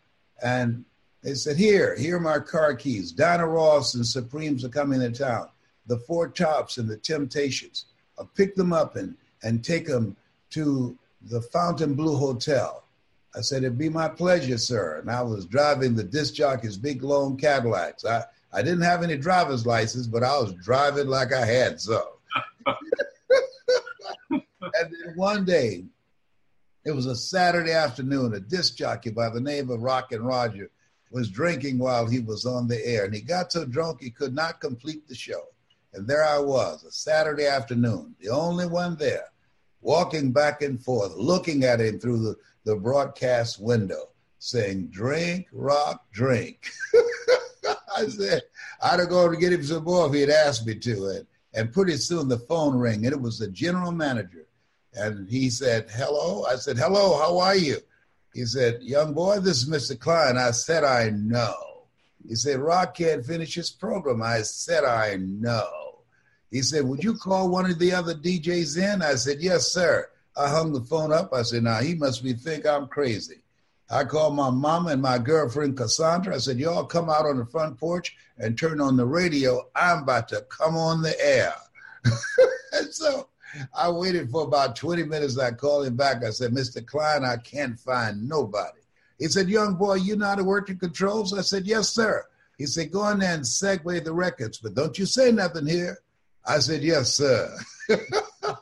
And 0.42 0.84
they 1.22 1.34
said, 1.34 1.56
Here, 1.56 1.96
here 1.96 2.16
are 2.16 2.20
my 2.20 2.38
car 2.38 2.74
keys. 2.74 3.12
Diana 3.12 3.46
Ross 3.46 3.94
and 3.94 4.06
Supremes 4.06 4.64
are 4.64 4.70
coming 4.70 5.00
to 5.00 5.10
town. 5.10 5.48
The 5.86 5.98
Four 5.98 6.28
Tops 6.28 6.78
and 6.78 6.88
the 6.88 6.96
Temptations. 6.96 7.86
I'll 8.18 8.30
pick 8.36 8.54
them 8.54 8.72
up 8.72 8.96
and, 8.96 9.16
and 9.42 9.64
take 9.64 9.86
them 9.86 10.16
to 10.50 10.96
the 11.22 11.40
Fontainebleau 11.40 12.16
Hotel. 12.16 12.84
I 13.36 13.40
said, 13.40 13.62
It'd 13.62 13.78
be 13.78 13.88
my 13.88 14.08
pleasure, 14.08 14.58
sir. 14.58 14.98
And 14.98 15.10
I 15.10 15.22
was 15.22 15.46
driving 15.46 15.94
the 15.94 16.04
disc 16.04 16.34
jockey's 16.34 16.76
big 16.76 17.02
long 17.02 17.36
Cadillacs. 17.36 18.04
I, 18.04 18.24
I 18.52 18.62
didn't 18.62 18.82
have 18.82 19.02
any 19.02 19.16
driver's 19.16 19.66
license, 19.66 20.06
but 20.06 20.22
I 20.22 20.38
was 20.38 20.54
driving 20.54 21.08
like 21.08 21.32
I 21.32 21.44
had 21.44 21.80
so. 21.80 22.18
and 24.30 24.42
then 24.60 25.12
one 25.16 25.44
day, 25.44 25.84
it 26.84 26.92
was 26.92 27.06
a 27.06 27.16
Saturday 27.16 27.72
afternoon. 27.72 28.34
A 28.34 28.40
disc 28.40 28.76
jockey 28.76 29.10
by 29.10 29.28
the 29.28 29.40
name 29.40 29.70
of 29.70 29.82
Rockin' 29.82 30.22
Roger 30.22 30.70
was 31.10 31.28
drinking 31.28 31.78
while 31.78 32.06
he 32.06 32.20
was 32.20 32.46
on 32.46 32.68
the 32.68 32.84
air, 32.86 33.04
and 33.04 33.14
he 33.14 33.20
got 33.20 33.52
so 33.52 33.64
drunk 33.64 34.00
he 34.00 34.10
could 34.10 34.34
not 34.34 34.60
complete 34.60 35.06
the 35.06 35.14
show. 35.14 35.42
And 35.94 36.06
there 36.06 36.24
I 36.24 36.38
was, 36.38 36.84
a 36.84 36.92
Saturday 36.92 37.46
afternoon, 37.46 38.14
the 38.20 38.28
only 38.28 38.66
one 38.66 38.96
there, 38.96 39.24
walking 39.80 40.32
back 40.32 40.62
and 40.62 40.82
forth, 40.82 41.14
looking 41.14 41.64
at 41.64 41.80
him 41.80 41.98
through 41.98 42.22
the, 42.22 42.36
the 42.68 42.76
broadcast 42.76 43.58
window, 43.58 44.10
saying, 44.40 44.88
Drink, 44.88 45.46
rock, 45.52 46.04
drink. 46.12 46.68
I 47.96 48.06
said, 48.08 48.42
I'd 48.82 49.00
have 49.00 49.08
gone 49.08 49.30
to 49.30 49.38
get 49.38 49.54
him 49.54 49.64
some 49.64 49.84
more 49.84 50.06
if 50.06 50.12
he'd 50.12 50.28
asked 50.28 50.66
me 50.66 50.74
to. 50.74 51.06
And, 51.06 51.26
and 51.54 51.72
pretty 51.72 51.96
soon 51.96 52.28
the 52.28 52.38
phone 52.38 52.76
rang, 52.76 53.06
and 53.06 53.14
it 53.14 53.20
was 53.20 53.38
the 53.38 53.48
general 53.48 53.90
manager. 53.90 54.46
And 54.92 55.26
he 55.30 55.48
said, 55.48 55.88
Hello. 55.90 56.44
I 56.44 56.56
said, 56.56 56.76
Hello, 56.76 57.18
how 57.18 57.38
are 57.38 57.56
you? 57.56 57.78
He 58.34 58.44
said, 58.44 58.82
Young 58.82 59.14
boy, 59.14 59.40
this 59.40 59.62
is 59.62 59.70
Mr. 59.70 59.98
Klein. 59.98 60.36
I 60.36 60.50
said, 60.50 60.84
I 60.84 61.08
know. 61.08 61.54
He 62.28 62.34
said, 62.34 62.60
Rock 62.60 62.96
can't 62.96 63.24
finish 63.24 63.54
his 63.54 63.70
program. 63.70 64.22
I 64.22 64.42
said, 64.42 64.84
I 64.84 65.16
know. 65.16 66.00
He 66.50 66.60
said, 66.60 66.84
Would 66.84 67.02
you 67.02 67.14
call 67.14 67.48
one 67.48 67.70
of 67.70 67.78
the 67.78 67.94
other 67.94 68.14
DJs 68.14 68.76
in? 68.76 69.00
I 69.00 69.14
said, 69.14 69.38
Yes, 69.40 69.72
sir. 69.72 70.10
I 70.38 70.48
hung 70.48 70.72
the 70.72 70.80
phone 70.82 71.12
up. 71.12 71.32
I 71.32 71.42
said, 71.42 71.64
Now 71.64 71.80
he 71.80 71.94
must 71.94 72.22
be 72.22 72.32
think 72.32 72.66
I'm 72.66 72.86
crazy. 72.86 73.42
I 73.90 74.04
called 74.04 74.36
my 74.36 74.50
mama 74.50 74.90
and 74.90 75.02
my 75.02 75.18
girlfriend 75.18 75.76
Cassandra. 75.76 76.34
I 76.34 76.38
said, 76.38 76.58
Y'all 76.58 76.84
come 76.84 77.10
out 77.10 77.26
on 77.26 77.38
the 77.38 77.46
front 77.46 77.78
porch 77.78 78.16
and 78.38 78.56
turn 78.56 78.80
on 78.80 78.96
the 78.96 79.06
radio. 79.06 79.66
I'm 79.74 80.04
about 80.04 80.28
to 80.28 80.42
come 80.48 80.76
on 80.76 81.02
the 81.02 81.18
air. 81.20 81.54
so 82.90 83.28
I 83.76 83.90
waited 83.90 84.30
for 84.30 84.44
about 84.44 84.76
20 84.76 85.04
minutes. 85.04 85.38
I 85.38 85.50
called 85.50 85.86
him 85.86 85.96
back. 85.96 86.22
I 86.22 86.30
said, 86.30 86.52
Mr. 86.52 86.86
Klein, 86.86 87.24
I 87.24 87.36
can't 87.38 87.78
find 87.78 88.28
nobody. 88.28 88.80
He 89.18 89.26
said, 89.26 89.48
Young 89.48 89.74
boy, 89.74 89.94
you 89.94 90.14
know 90.16 90.26
how 90.26 90.34
to 90.36 90.44
work 90.44 90.68
the 90.68 90.76
controls? 90.76 91.36
I 91.36 91.42
said, 91.42 91.66
Yes, 91.66 91.88
sir. 91.88 92.24
He 92.58 92.66
said, 92.66 92.92
Go 92.92 93.08
in 93.08 93.18
there 93.18 93.34
and 93.34 93.42
segue 93.42 94.04
the 94.04 94.12
records, 94.12 94.58
but 94.58 94.74
don't 94.74 94.98
you 94.98 95.06
say 95.06 95.32
nothing 95.32 95.66
here. 95.66 95.98
I 96.46 96.60
said, 96.60 96.82
Yes, 96.82 97.14
sir. 97.14 97.56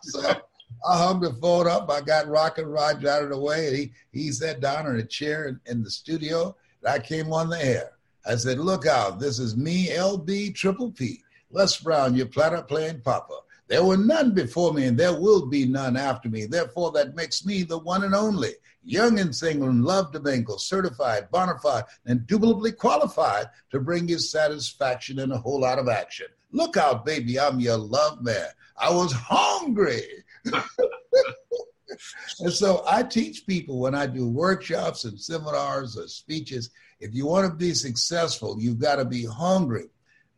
so 0.03 0.41
I 0.87 0.99
hung 0.99 1.21
the 1.21 1.33
phone 1.33 1.67
up. 1.67 1.91
I 1.91 2.01
got 2.01 2.29
Rockin' 2.29 2.67
Roger 2.67 3.09
out 3.09 3.25
of 3.25 3.31
the 3.31 3.39
way, 3.39 3.67
and 3.67 3.77
he, 3.77 3.93
he 4.13 4.31
sat 4.31 4.61
down 4.61 4.87
in 4.87 4.97
a 4.97 5.05
chair 5.05 5.49
in, 5.49 5.61
in 5.67 5.83
the 5.83 5.91
studio, 5.91 6.57
and 6.83 6.93
I 6.93 6.99
came 7.01 7.33
on 7.33 7.51
the 7.51 7.65
air. 7.65 7.93
I 8.25 8.37
said, 8.37 8.59
Look 8.59 8.87
out, 8.87 9.19
this 9.19 9.39
is 9.39 9.57
me, 9.57 9.89
LB 9.89 10.55
Triple 10.55 10.93
P. 10.93 11.23
Les 11.51 11.77
Brown, 11.81 12.15
your 12.15 12.27
platter 12.27 12.63
playing 12.63 13.01
papa. 13.01 13.41
There 13.69 13.85
were 13.85 13.97
none 13.97 14.33
before 14.33 14.73
me, 14.73 14.85
and 14.87 14.97
there 14.97 15.19
will 15.19 15.47
be 15.47 15.67
none 15.67 15.97
after 15.97 16.29
me. 16.29 16.47
Therefore, 16.47 16.93
that 16.93 17.17
makes 17.17 17.45
me 17.45 17.65
the 17.65 17.79
one 17.79 18.05
and 18.05 18.15
only. 18.15 18.53
Young 18.85 19.19
and 19.19 19.35
single 19.35 19.69
and 19.69 19.85
love 19.85 20.13
to 20.13 20.21
mingle, 20.21 20.59
certified, 20.59 21.29
bona 21.33 21.59
fide, 21.59 21.85
and 22.05 22.21
indubitably 22.21 22.73
qualified 22.73 23.47
to 23.71 23.81
bring 23.81 24.09
you 24.09 24.21
satisfaction 24.21 25.19
and 25.19 25.33
a 25.33 25.39
whole 25.39 25.61
lot 25.61 25.81
of 25.81 25.89
action. 25.89 26.27
Look 26.53 26.77
out, 26.77 27.05
baby, 27.05 27.41
I'm 27.41 27.59
your 27.59 27.77
love 27.77 28.23
man. 28.23 28.47
I 28.77 28.91
was 28.91 29.13
hungry. 29.13 30.05
and 32.41 32.53
so 32.53 32.85
I 32.89 33.03
teach 33.03 33.47
people 33.47 33.81
when 33.81 33.95
I 33.95 34.07
do 34.07 34.29
workshops 34.29 35.05
and 35.05 35.21
seminars 35.21 35.97
or 35.97 36.09
speeches 36.09 36.71
if 37.01 37.15
you 37.15 37.27
want 37.27 37.51
to 37.51 37.57
be 37.57 37.75
successful, 37.75 38.57
you've 38.59 38.81
got 38.81 38.97
to 38.97 39.05
be 39.05 39.25
hungry. 39.25 39.89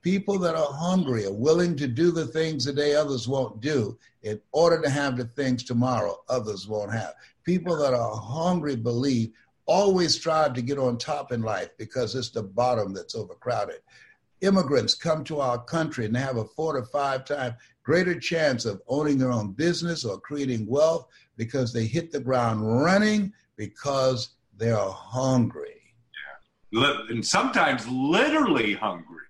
People 0.03 0.39
that 0.41 0.55
are 0.55 0.73
hungry 0.73 1.27
are 1.27 1.33
willing 1.33 1.77
to 1.77 1.87
do 1.87 2.11
the 2.11 2.27
things 2.27 2.65
today 2.65 2.95
others 2.95 3.29
won't 3.29 3.61
do 3.61 3.99
in 4.23 4.41
order 4.53 4.81
to 4.81 4.91
have 4.91 5.17
the 5.17 5.25
things 5.25 5.65
tomorrow 5.65 6.21
others 6.29 6.67
won't 6.67 6.93
have. 6.93 7.15
People 7.45 7.77
that 7.79 7.95
are 7.95 8.17
hungry 8.17 8.77
believe 8.77 9.33
always 9.67 10.15
strive 10.15 10.55
to 10.55 10.63
get 10.63 10.79
on 10.79 10.99
top 10.99 11.31
in 11.31 11.43
life 11.43 11.71
because 11.79 12.15
it's 12.15 12.31
the 12.31 12.43
bottom 12.43 12.93
that's 12.93 13.15
overcrowded. 13.15 13.81
Immigrants 14.41 14.95
come 14.95 15.25
to 15.25 15.41
our 15.41 15.63
country 15.63 16.07
and 16.07 16.15
they 16.15 16.21
have 16.21 16.37
a 16.37 16.45
four 16.45 16.81
to 16.81 16.87
five 16.87 17.25
time 17.25 17.55
greater 17.89 18.21
chance 18.21 18.67
of 18.67 18.83
owning 18.87 19.17
their 19.17 19.33
own 19.33 19.53
business 19.53 20.05
or 20.05 20.21
creating 20.21 20.67
wealth 20.67 21.09
because 21.39 21.73
they 21.73 21.87
hit 21.87 22.13
the 22.13 22.21
ground 22.21 22.61
running 22.83 23.33
because 23.57 24.35
they 24.59 24.71
are 24.71 24.91
hungry. 24.91 25.81
Yeah. 26.71 26.99
And 27.09 27.25
sometimes 27.25 27.89
literally 27.89 28.75
hungry. 28.75 29.25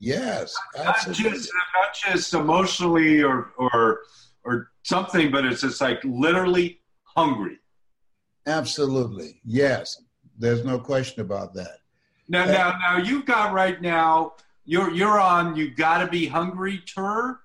Yes, 0.00 0.54
absolutely. 0.76 1.24
Not 1.24 1.32
just, 1.32 1.52
not 1.54 2.12
just 2.12 2.34
emotionally 2.34 3.22
or, 3.22 3.52
or, 3.56 4.00
or 4.44 4.70
something, 4.82 5.30
but 5.30 5.46
it's 5.46 5.62
just 5.62 5.80
like 5.80 6.04
literally 6.04 6.80
hungry. 7.04 7.56
Absolutely. 8.46 9.40
Yes. 9.46 10.02
There's 10.38 10.62
no 10.62 10.78
question 10.78 11.22
about 11.22 11.54
that. 11.54 11.78
Now, 12.28 12.42
uh, 12.42 12.46
now, 12.48 12.76
now 12.82 12.96
you've 12.98 13.24
got 13.24 13.54
right 13.54 13.80
now, 13.80 14.34
you're, 14.66 14.90
you're 14.90 15.18
on 15.18 15.56
You 15.56 15.70
Gotta 15.74 16.06
Be 16.06 16.26
Hungry 16.26 16.82
tour, 16.84 17.40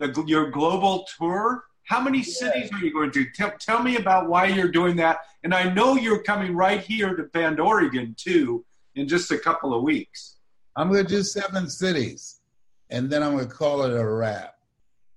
the, 0.00 0.24
your 0.26 0.50
global 0.50 1.06
tour. 1.16 1.64
How 1.84 2.00
many 2.00 2.22
cities 2.22 2.70
are 2.72 2.78
you 2.78 2.92
going 2.92 3.10
to? 3.12 3.26
Tell, 3.34 3.52
tell 3.58 3.82
me 3.82 3.96
about 3.96 4.28
why 4.28 4.46
you're 4.46 4.70
doing 4.70 4.96
that. 4.96 5.18
And 5.44 5.54
I 5.54 5.72
know 5.72 5.96
you're 5.96 6.22
coming 6.22 6.54
right 6.54 6.80
here 6.80 7.14
to 7.16 7.24
Bend, 7.24 7.60
Oregon, 7.60 8.14
too, 8.18 8.64
in 8.94 9.08
just 9.08 9.30
a 9.30 9.38
couple 9.38 9.74
of 9.74 9.82
weeks. 9.82 10.36
I'm 10.76 10.90
going 10.90 11.04
to 11.04 11.08
do 11.08 11.22
seven 11.22 11.68
cities, 11.68 12.40
and 12.90 13.10
then 13.10 13.22
I'm 13.22 13.32
going 13.32 13.48
to 13.48 13.54
call 13.54 13.82
it 13.82 13.96
a 13.96 14.04
wrap. 14.04 14.54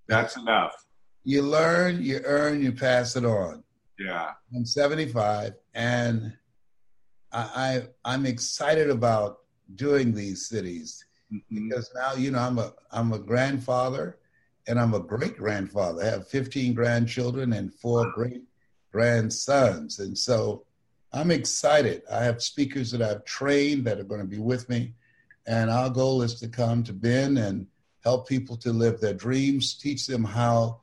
That's 0.07 0.35
enough. 0.35 0.73
You 1.23 1.43
learn, 1.43 2.01
you 2.01 2.21
earn, 2.25 2.61
you 2.61 2.71
pass 2.71 3.15
it 3.15 3.25
on. 3.25 3.63
Yeah. 3.99 4.31
I'm 4.55 4.65
75, 4.65 5.53
and 5.73 6.33
I, 7.31 7.83
I 8.03 8.13
am 8.13 8.25
excited 8.25 8.89
about 8.89 9.39
doing 9.75 10.13
these 10.13 10.47
cities 10.47 11.05
mm-hmm. 11.33 11.67
because 11.67 11.89
now 11.95 12.13
you 12.13 12.31
know 12.31 12.39
I'm 12.39 12.59
a 12.59 12.73
I'm 12.91 13.13
a 13.13 13.19
grandfather, 13.19 14.17
and 14.67 14.79
I'm 14.79 14.93
a 14.93 14.99
great 14.99 15.37
grandfather. 15.37 16.03
I 16.03 16.05
have 16.05 16.27
15 16.27 16.73
grandchildren 16.73 17.53
and 17.53 17.73
four 17.73 18.11
great 18.11 18.43
grandsons. 18.91 19.99
And 19.99 20.17
so 20.17 20.65
I'm 21.11 21.31
excited. 21.31 22.03
I 22.11 22.23
have 22.23 22.41
speakers 22.41 22.91
that 22.91 23.01
I've 23.01 23.25
trained 23.25 23.85
that 23.85 23.99
are 23.99 24.05
going 24.05 24.21
to 24.21 24.27
be 24.27 24.39
with 24.39 24.69
me. 24.69 24.93
And 25.45 25.69
our 25.69 25.89
goal 25.89 26.21
is 26.21 26.39
to 26.39 26.47
come 26.47 26.83
to 26.83 26.93
Bend 26.93 27.37
and 27.37 27.67
help 28.03 28.27
people 28.27 28.57
to 28.57 28.71
live 28.71 28.99
their 28.99 29.13
dreams, 29.13 29.75
teach 29.75 30.07
them 30.07 30.23
how 30.23 30.79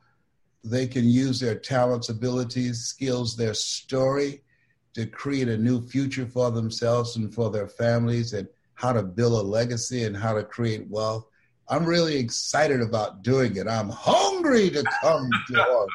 they 0.63 0.87
can 0.87 1.05
use 1.05 1.39
their 1.39 1.55
talents, 1.55 2.09
abilities, 2.09 2.81
skills, 2.81 3.35
their 3.35 3.53
story 3.53 4.41
to 4.93 5.05
create 5.05 5.47
a 5.47 5.57
new 5.57 5.81
future 5.81 6.25
for 6.25 6.51
themselves 6.51 7.15
and 7.15 7.33
for 7.33 7.49
their 7.49 7.67
families 7.67 8.33
and 8.33 8.47
how 8.75 8.93
to 8.93 9.03
build 9.03 9.33
a 9.33 9.47
legacy 9.47 10.03
and 10.03 10.15
how 10.15 10.33
to 10.33 10.43
create 10.43 10.87
wealth. 10.89 11.25
I'm 11.71 11.85
really 11.85 12.17
excited 12.17 12.81
about 12.81 13.23
doing 13.23 13.55
it. 13.55 13.65
I'm 13.65 13.87
hungry 13.87 14.69
to 14.71 14.83
come 15.01 15.29
to 15.47 15.65
Oregon. 15.69 15.87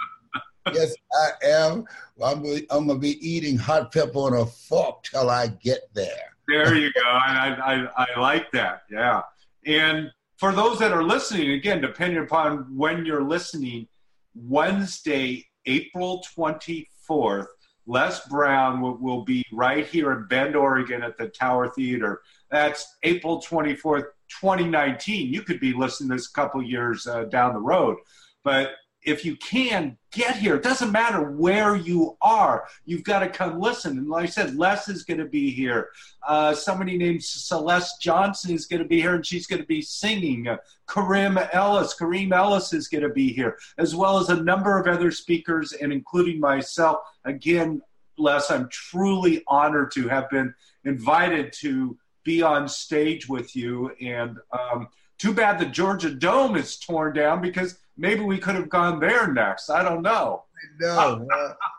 yes, 0.73 0.95
I 1.13 1.31
am. 1.45 1.85
I'm, 2.25 2.39
I'm 2.71 2.87
going 2.87 2.89
to 2.89 2.95
be 2.99 3.19
eating 3.21 3.59
hot 3.59 3.93
pepper 3.93 4.19
on 4.21 4.33
a 4.33 4.47
fork 4.47 5.05
till 5.05 5.29
I 5.29 5.49
get 5.49 5.81
there. 5.93 6.35
There 6.49 6.75
you 6.75 6.91
go. 6.95 7.01
I, 7.05 7.89
I, 7.95 8.07
I 8.15 8.19
like 8.19 8.51
that. 8.53 8.85
Yeah. 8.91 9.21
And 9.67 10.11
for 10.39 10.53
those 10.53 10.79
that 10.79 10.93
are 10.93 11.05
listening, 11.05 11.51
again, 11.51 11.83
depending 11.83 12.23
upon 12.23 12.75
when 12.75 13.05
you're 13.05 13.25
listening, 13.25 13.87
Wednesday, 14.35 15.47
April 15.67 16.25
24th, 16.35 17.49
Les 17.87 18.27
Brown 18.29 18.81
will, 18.81 18.97
will, 18.97 19.25
be 19.25 19.45
right 19.53 19.87
here 19.87 20.13
in 20.13 20.27
Bend, 20.27 20.57
Oregon 20.57 21.03
at 21.03 21.19
the 21.19 21.29
Tower 21.29 21.69
Theater. 21.69 22.23
That's 22.51 22.97
April 23.03 23.41
24th, 23.41 24.07
2019. 24.29 25.33
You 25.33 25.43
could 25.43 25.61
be 25.61 25.73
listening 25.73 26.11
this 26.11 26.29
a 26.29 26.33
couple 26.33 26.63
years 26.63 27.07
uh, 27.07 27.25
down 27.25 27.55
the 27.55 27.61
road. 27.61 27.99
But 28.43 28.73
if 29.07 29.25
you 29.25 29.37
can 29.37 29.97
get 30.11 30.37
here, 30.37 30.57
it 30.57 30.65
doesn't 30.65 30.91
matter 30.91 31.31
where 31.31 31.77
you 31.77 32.17
are. 32.21 32.67
You've 32.85 33.05
got 33.05 33.21
to 33.21 33.29
come 33.29 33.61
listen. 33.61 33.99
And 33.99 34.09
like 34.09 34.25
I 34.25 34.27
said, 34.27 34.57
Les 34.57 34.89
is 34.89 35.05
going 35.05 35.21
to 35.21 35.27
be 35.27 35.53
here. 35.53 35.91
Uh, 36.27 36.53
somebody 36.53 36.99
named 36.99 37.23
Celeste 37.23 38.01
Johnson 38.01 38.51
is 38.51 38.67
going 38.67 38.83
to 38.83 38.89
be 38.89 39.01
here, 39.01 39.15
and 39.15 39.25
she's 39.25 39.47
going 39.47 39.63
to 39.63 39.67
be 39.67 39.81
singing. 39.81 40.49
Uh, 40.49 40.57
Kareem 40.89 41.49
Ellis, 41.55 41.95
Kareem 41.97 42.33
Ellis 42.33 42.73
is 42.73 42.89
going 42.89 43.05
to 43.05 43.09
be 43.09 43.33
here, 43.33 43.57
as 43.79 43.95
well 43.95 44.19
as 44.19 44.29
a 44.29 44.43
number 44.43 44.77
of 44.77 44.89
other 44.89 45.13
speakers, 45.13 45.73
and 45.73 45.93
including 45.93 46.41
myself. 46.41 46.99
Again, 47.25 47.81
Les, 48.19 48.51
I'm 48.51 48.69
truly 48.71 49.45
honored 49.47 49.93
to 49.93 50.09
have 50.09 50.29
been 50.31 50.53
invited 50.85 51.53
to 51.61 51.97
be 52.27 52.43
on 52.43 52.69
stage 52.69 53.29
with 53.29 53.57
you. 53.57 53.93
And 54.03 54.37
um, 54.53 54.89
too 55.17 55.33
bad 55.33 55.59
the 55.59 55.67
Georgia 55.67 56.11
Dome 56.11 56.57
is 56.57 56.77
torn 56.77 57.15
down 57.15 57.41
because 57.41 57.79
maybe 57.97 58.21
we 58.21 58.37
could 58.37 58.57
have 58.57 58.69
gone 58.69 59.01
there 59.01 59.33
next. 59.33 59.71
I 59.71 59.83
don't 59.83 60.03
know. 60.03 60.43
No, 60.81 61.27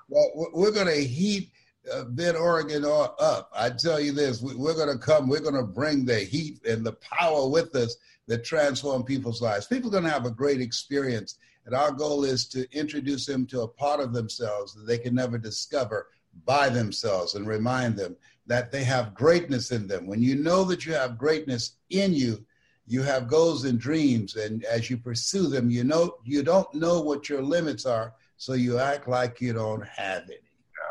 well, 0.10 0.50
we're 0.54 0.72
going 0.72 0.88
to 0.88 1.04
heat 1.04 1.52
uh, 1.94 2.06
Bend, 2.06 2.38
Oregon 2.38 2.86
up. 2.86 3.50
I 3.54 3.70
tell 3.70 4.00
you 4.00 4.12
this, 4.14 4.42
we, 4.42 4.52
are 4.54 4.74
going 4.74 4.92
to 4.92 4.98
come, 4.98 5.28
we're 5.28 5.40
going 5.40 5.54
to 5.56 5.64
bring 5.64 6.06
the 6.06 6.20
heat 6.20 6.66
and 6.66 6.86
the 6.86 6.94
power 6.94 7.48
with 7.48 7.76
us 7.76 7.96
that 8.28 8.44
transform 8.44 9.04
people's 9.04 9.42
lives. 9.42 9.68
People 9.68 9.90
are 9.90 9.92
going 9.92 10.04
to 10.04 10.10
have 10.10 10.26
a 10.26 10.32
great 10.32 10.62
experience. 10.62 11.38
And 11.66 11.76
our 11.76 11.92
goal 11.92 12.24
is 12.24 12.48
to 12.50 12.66
introduce 12.72 13.26
them 13.26 13.46
to 13.48 13.62
a 13.62 13.68
part 13.68 14.00
of 14.00 14.14
themselves 14.14 14.74
that 14.74 14.88
they 14.88 14.98
can 14.98 15.14
never 15.14 15.38
discover 15.38 16.08
by 16.46 16.70
themselves 16.70 17.36
and 17.36 17.46
remind 17.46 17.98
them 17.98 18.16
that 18.48 18.72
they 18.72 18.84
have 18.84 19.14
greatness 19.14 19.72
in 19.72 19.88
them. 19.88 20.08
When 20.08 20.22
you 20.22 20.36
know 20.36 20.64
that 20.66 20.86
you 20.86 20.94
have 20.94 21.18
greatness 21.18 21.78
in 21.90 22.14
you, 22.14 22.46
you 22.88 23.04
have 23.04 23.28
goals 23.28 23.66
and 23.66 23.78
dreams 23.78 24.38
and 24.38 24.64
as 24.64 24.90
you 24.90 24.98
pursue 24.98 25.48
them 25.48 25.70
you 25.70 25.84
know 25.84 26.16
you 26.24 26.42
don't 26.42 26.74
know 26.74 27.02
what 27.02 27.28
your 27.28 27.42
limits 27.42 27.86
are 27.86 28.14
so 28.38 28.54
you 28.54 28.80
act 28.80 29.08
like 29.08 29.42
you 29.42 29.52
don't 29.52 29.86
have 29.86 30.24
any. 30.24 30.38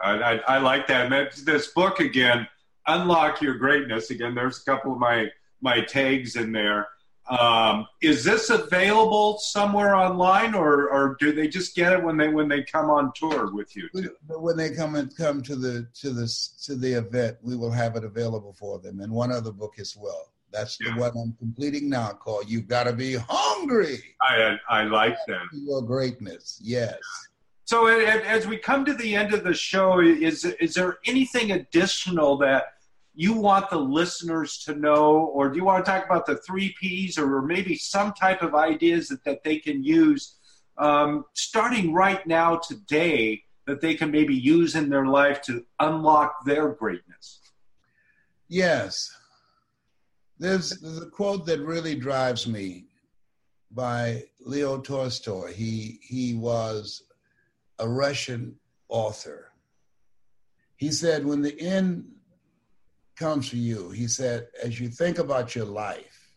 I, 0.03 0.35
I, 0.35 0.57
I 0.57 0.59
like 0.59 0.87
that. 0.89 1.09
Man, 1.09 1.29
this 1.45 1.69
book 1.69 2.01
again 2.01 2.47
unlock 2.87 3.41
your 3.41 3.55
greatness. 3.55 4.11
Again 4.11 4.35
there's 4.35 4.61
a 4.61 4.65
couple 4.65 4.93
of 4.93 4.99
my 4.99 5.29
my 5.61 5.81
tags 5.81 6.37
in 6.37 6.53
there 6.53 6.89
um, 7.29 7.87
is 8.03 8.23
this 8.23 8.51
available 8.51 9.39
somewhere 9.39 9.95
online 9.95 10.55
or, 10.55 10.89
or 10.91 11.17
do 11.19 11.33
they 11.33 11.49
just 11.49 11.75
get 11.75 11.93
it 11.93 12.03
when 12.03 12.17
they 12.17 12.29
when 12.29 12.49
they 12.49 12.63
come 12.63 12.89
on 12.91 13.13
tour 13.15 13.53
with 13.53 13.75
you 13.75 13.89
too? 13.91 14.11
when 14.29 14.57
they 14.57 14.71
come 14.71 14.95
and 14.95 15.17
come 15.17 15.43
to 15.43 15.57
the 15.57 15.89
to 15.95 16.11
this 16.11 16.49
to 16.65 16.77
the 16.77 16.93
event 16.93 17.37
we 17.43 17.57
will 17.57 17.71
have 17.71 17.97
it 17.97 18.05
available 18.05 18.53
for 18.53 18.79
them 18.79 19.01
and 19.01 19.13
one 19.13 19.33
other 19.33 19.51
book 19.51 19.75
as 19.79 19.97
well 19.97 20.33
that's 20.53 20.79
the 20.79 20.91
one 20.93 21.13
I'm 21.17 21.35
completing 21.39 21.91
now 21.91 22.13
called 22.13 22.49
You've 22.49 22.69
Got 22.69 22.85
to 22.85 22.93
Be 22.93 23.17
Hungry. 23.29 23.99
I, 24.23 24.57
I 24.69 24.85
like 24.85 25.17
that. 25.27 25.43
Your 25.53 25.83
greatness, 25.83 26.59
yes. 26.63 26.97
So 27.65 27.89
as 27.89 28.47
we 28.47 28.57
come 28.57 28.85
to 28.85 28.95
the 28.95 29.17
end 29.17 29.35
of 29.35 29.43
the 29.43 29.53
show, 29.53 30.01
is, 30.01 30.45
is 30.45 30.75
there 30.75 30.99
anything 31.05 31.51
additional 31.53 32.37
that 32.39 32.76
you 33.19 33.33
want 33.33 33.71
the 33.71 33.79
listeners 33.79 34.59
to 34.65 34.75
know, 34.75 35.31
or 35.33 35.49
do 35.49 35.57
you 35.57 35.65
want 35.65 35.85
to 35.85 35.91
talk 35.91 36.05
about 36.05 36.27
the 36.27 36.37
three 36.37 36.75
Ps 36.79 37.17
or 37.17 37.41
maybe 37.41 37.75
some 37.75 38.13
type 38.13 38.43
of 38.43 38.55
ideas 38.55 39.09
that, 39.09 39.25
that 39.25 39.43
they 39.43 39.59
can 39.59 39.83
use 39.83 40.37
um, 40.77 41.25
starting 41.33 41.95
right 41.95 42.25
now 42.27 42.57
today 42.57 43.43
that 43.67 43.81
they 43.81 43.95
can 43.95 44.11
maybe 44.11 44.35
use 44.35 44.77
in 44.77 44.91
their 44.91 45.07
life 45.07 45.41
to 45.43 45.65
unlock 45.81 46.45
their 46.45 46.69
greatness? 46.69 47.41
Yes. 48.49 49.17
There's, 50.39 50.79
there's 50.81 51.01
a 51.01 51.07
quote 51.07 51.47
that 51.47 51.61
really 51.61 51.95
drives 51.95 52.47
me 52.47 52.85
by 53.71 54.25
Leo 54.45 54.79
Tolstoy. 54.79 55.55
He, 55.55 55.99
he 56.03 56.35
was 56.35 57.03
a 57.79 57.89
Russian 57.89 58.57
author. 58.91 59.53
He 60.77 60.93
said, 60.93 61.25
When 61.25 61.41
the 61.41 61.59
end 61.59 62.05
comes 63.17 63.49
for 63.49 63.57
you, 63.57 63.91
he 63.91 64.07
said, 64.07 64.49
as 64.63 64.79
you 64.79 64.89
think 64.89 65.19
about 65.19 65.55
your 65.55 65.65
life, 65.65 66.35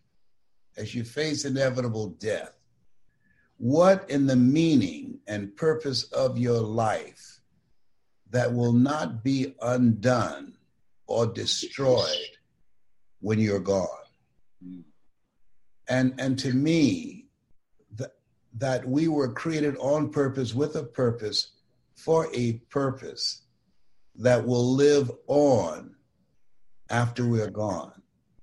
as 0.77 0.95
you 0.95 1.03
face 1.03 1.45
inevitable 1.45 2.09
death, 2.19 2.53
what 3.57 4.09
in 4.09 4.25
the 4.25 4.35
meaning 4.35 5.19
and 5.27 5.55
purpose 5.57 6.03
of 6.11 6.37
your 6.37 6.61
life 6.61 7.41
that 8.29 8.53
will 8.53 8.73
not 8.73 9.23
be 9.23 9.55
undone 9.61 10.53
or 11.07 11.27
destroyed 11.27 12.37
when 13.19 13.39
you're 13.39 13.59
gone. 13.59 13.87
And, 15.89 16.13
and 16.19 16.37
to 16.39 16.53
me, 16.53 17.25
that, 17.95 18.11
that 18.57 18.87
we 18.87 19.07
were 19.07 19.33
created 19.33 19.75
on 19.77 20.11
purpose 20.11 20.53
with 20.53 20.75
a 20.75 20.83
purpose 20.83 21.51
for 21.95 22.29
a 22.33 22.53
purpose 22.69 23.41
that 24.15 24.45
will 24.45 24.75
live 24.75 25.11
on 25.27 25.95
after 26.89 27.27
we're 27.27 27.49
gone. 27.49 28.01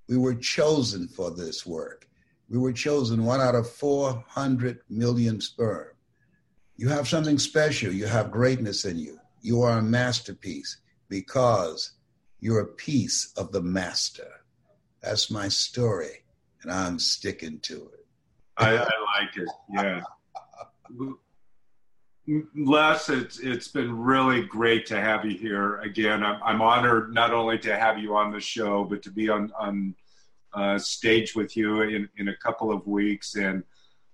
We 0.09 0.17
were 0.17 0.35
chosen 0.35 1.09
for 1.09 1.31
this 1.31 1.67
work. 1.67 2.09
We 2.49 2.59
were 2.59 2.73
chosen 2.73 3.25
one 3.25 3.41
out 3.41 3.55
of 3.55 3.69
400 3.69 4.81
million 4.89 5.41
sperm. 5.41 5.89
You 6.77 6.89
have 6.89 7.09
something 7.09 7.39
special. 7.39 7.93
You 7.93 8.07
have 8.07 8.31
greatness 8.31 8.85
in 8.85 8.99
you. 8.99 9.19
You 9.41 9.63
are 9.63 9.79
a 9.79 9.83
masterpiece 9.83 10.79
because 11.09 11.93
you're 12.41 12.61
a 12.61 12.67
piece 12.67 13.33
of 13.37 13.51
the 13.51 13.63
master. 13.63 14.29
That's 15.01 15.31
my 15.31 15.49
story, 15.49 16.25
and 16.63 16.71
I'm 16.71 16.99
sticking 16.99 17.61
to 17.61 17.91
it. 17.95 18.07
I, 18.57 18.77
I 18.77 18.81
like 18.81 19.37
it. 19.37 19.49
Yeah. 19.73 20.01
Les, 22.57 23.09
it's 23.09 23.39
it's 23.39 23.69
been 23.69 23.97
really 23.97 24.43
great 24.43 24.85
to 24.87 25.01
have 25.01 25.25
you 25.25 25.39
here 25.39 25.77
again. 25.81 26.25
I'm, 26.25 26.43
I'm 26.43 26.61
honored 26.61 27.15
not 27.15 27.33
only 27.33 27.57
to 27.61 27.79
have 27.79 27.99
you 27.99 28.17
on 28.17 28.33
the 28.33 28.41
show, 28.41 28.85
but 28.85 29.03
to 29.03 29.11
be 29.11 29.29
on 29.29 29.53
on 29.59 29.95
uh, 30.53 30.79
stage 30.79 31.37
with 31.37 31.57
you 31.57 31.83
in, 31.83 32.09
in 32.17 32.29
a 32.29 32.37
couple 32.37 32.73
of 32.73 32.87
weeks. 32.87 33.37
And 33.37 33.63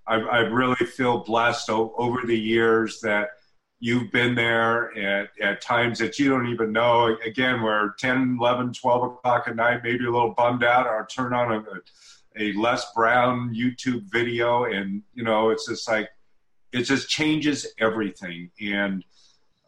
I, 0.06 0.16
I 0.16 0.38
really 0.40 0.84
feel 0.86 1.18
blessed 1.18 1.70
o- 1.70 1.94
over 1.96 2.26
the 2.26 2.38
years 2.38 3.00
that 3.00 3.30
you've 3.78 4.10
been 4.10 4.34
there 4.34 4.96
at, 4.98 5.30
at 5.40 5.60
times 5.60 5.98
that 6.00 6.18
you 6.18 6.28
don't 6.28 6.48
even 6.48 6.72
know. 6.72 7.16
Again, 7.24 7.62
we're 7.62 7.92
10, 7.94 8.38
11, 8.40 8.72
12 8.74 9.02
o'clock 9.04 9.44
at 9.46 9.56
night, 9.56 9.80
maybe 9.82 10.04
a 10.04 10.10
little 10.10 10.34
bummed 10.34 10.64
out, 10.64 10.86
or 10.86 11.06
turn 11.06 11.32
on 11.32 11.52
a, 11.52 12.42
a 12.42 12.52
Les 12.54 12.92
Brown 12.92 13.54
YouTube 13.54 14.02
video, 14.10 14.64
and 14.64 15.02
you 15.14 15.22
know, 15.22 15.50
it's 15.50 15.68
just 15.68 15.88
like 15.88 16.08
it 16.72 16.82
just 16.82 17.08
changes 17.08 17.66
everything. 17.78 18.50
And 18.60 19.04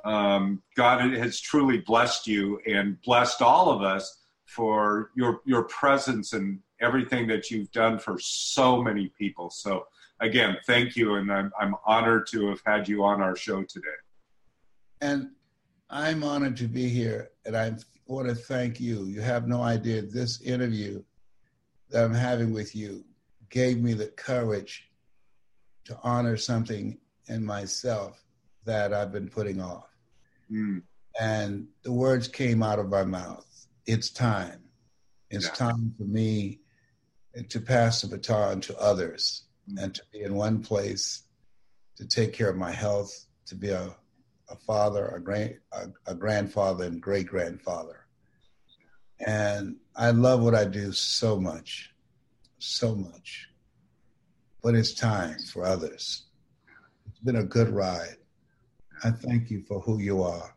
um, 0.05 0.63
God 0.77 1.01
has 1.13 1.41
truly 1.41 1.79
blessed 1.79 2.27
you 2.27 2.61
and 2.67 3.01
blessed 3.03 3.43
all 3.43 3.71
of 3.71 3.83
us 3.83 4.19
for 4.45 5.11
your 5.15 5.41
your 5.45 5.65
presence 5.65 6.33
and 6.33 6.61
everything 6.81 7.27
that 7.29 7.51
you've 7.51 7.71
done 7.73 7.99
for 7.99 8.19
so 8.19 8.83
many 8.83 9.09
people. 9.19 9.51
So 9.51 9.87
again, 10.21 10.57
thank 10.67 10.97
you, 10.97 11.15
and 11.15 11.33
I'm 11.33 11.51
I'm 11.59 11.75
honored 11.87 12.27
to 12.29 12.49
have 12.49 12.61
had 12.67 12.89
you 12.89 13.05
on 13.05 13.21
our 13.21 13.37
show 13.37 13.63
today. 13.63 13.89
And 15.01 15.31
I'm 15.91 16.23
honored 16.23 16.57
to 16.59 16.69
be 16.69 16.89
here, 16.89 17.31
and 17.47 17.57
I 17.57 17.75
want 18.07 18.29
to 18.29 18.35
thank 18.35 18.81
you. 18.81 19.05
You 19.07 19.21
have 19.23 19.49
no 19.49 19.63
idea 19.63 20.03
this 20.03 20.41
interview 20.43 21.03
that 21.91 22.05
I'm 22.05 22.15
having 22.15 22.53
with 22.53 22.75
you 22.77 23.05
gave 23.51 23.81
me 23.81 23.95
the 23.95 24.09
courage 24.09 24.91
to 25.85 25.99
honor 26.03 26.37
something 26.37 26.99
in 27.29 27.45
myself 27.45 28.23
that 28.65 28.93
I've 28.93 29.13
been 29.13 29.29
putting 29.29 29.61
off. 29.61 29.89
Mm. 30.51 30.83
And 31.21 31.69
the 31.83 31.93
words 31.93 32.29
came 32.29 32.63
out 32.63 32.79
of 32.79 32.89
my 32.89 33.05
mouth. 33.05 33.47
It's 33.87 34.11
time. 34.11 34.63
It's 35.31 35.47
yeah. 35.47 35.53
time 35.53 35.95
for 35.97 36.05
me 36.05 36.61
to 37.49 37.61
pass 37.61 38.03
the 38.03 38.09
baton 38.09 38.61
to 38.63 38.79
others 38.79 39.45
mm. 39.71 39.83
and 39.83 39.95
to 39.95 40.03
be 40.13 40.23
in 40.23 40.35
one 40.35 40.63
place 40.63 41.25
to 41.97 42.07
take 42.07 42.33
care 42.33 42.51
of 42.51 42.57
my 42.57 42.73
health, 42.73 43.27
to 43.47 43.55
be 43.55 43.71
a, 43.71 43.95
a 44.49 44.57
father, 44.67 45.07
a, 45.09 45.21
grand, 45.21 45.59
a, 45.73 45.89
a 46.07 46.15
grandfather, 46.15 46.85
and 46.85 47.01
great 47.01 47.27
grandfather. 47.27 48.01
And 49.25 49.77
I 49.95 50.11
love 50.11 50.43
what 50.43 50.55
I 50.55 50.65
do 50.65 50.93
so 50.93 51.39
much, 51.41 51.91
so 52.59 52.95
much. 52.95 53.49
But 54.65 54.75
it's 54.75 54.95
time 54.95 55.37
for 55.53 55.63
others. 55.63 56.25
It's 57.07 57.19
been 57.19 57.37
a 57.37 57.45
good 57.45 57.69
ride. 57.69 58.17
I 59.05 59.11
thank 59.11 59.51
you 59.51 59.61
for 59.61 59.79
who 59.81 60.01
you 60.01 60.23
are 60.23 60.57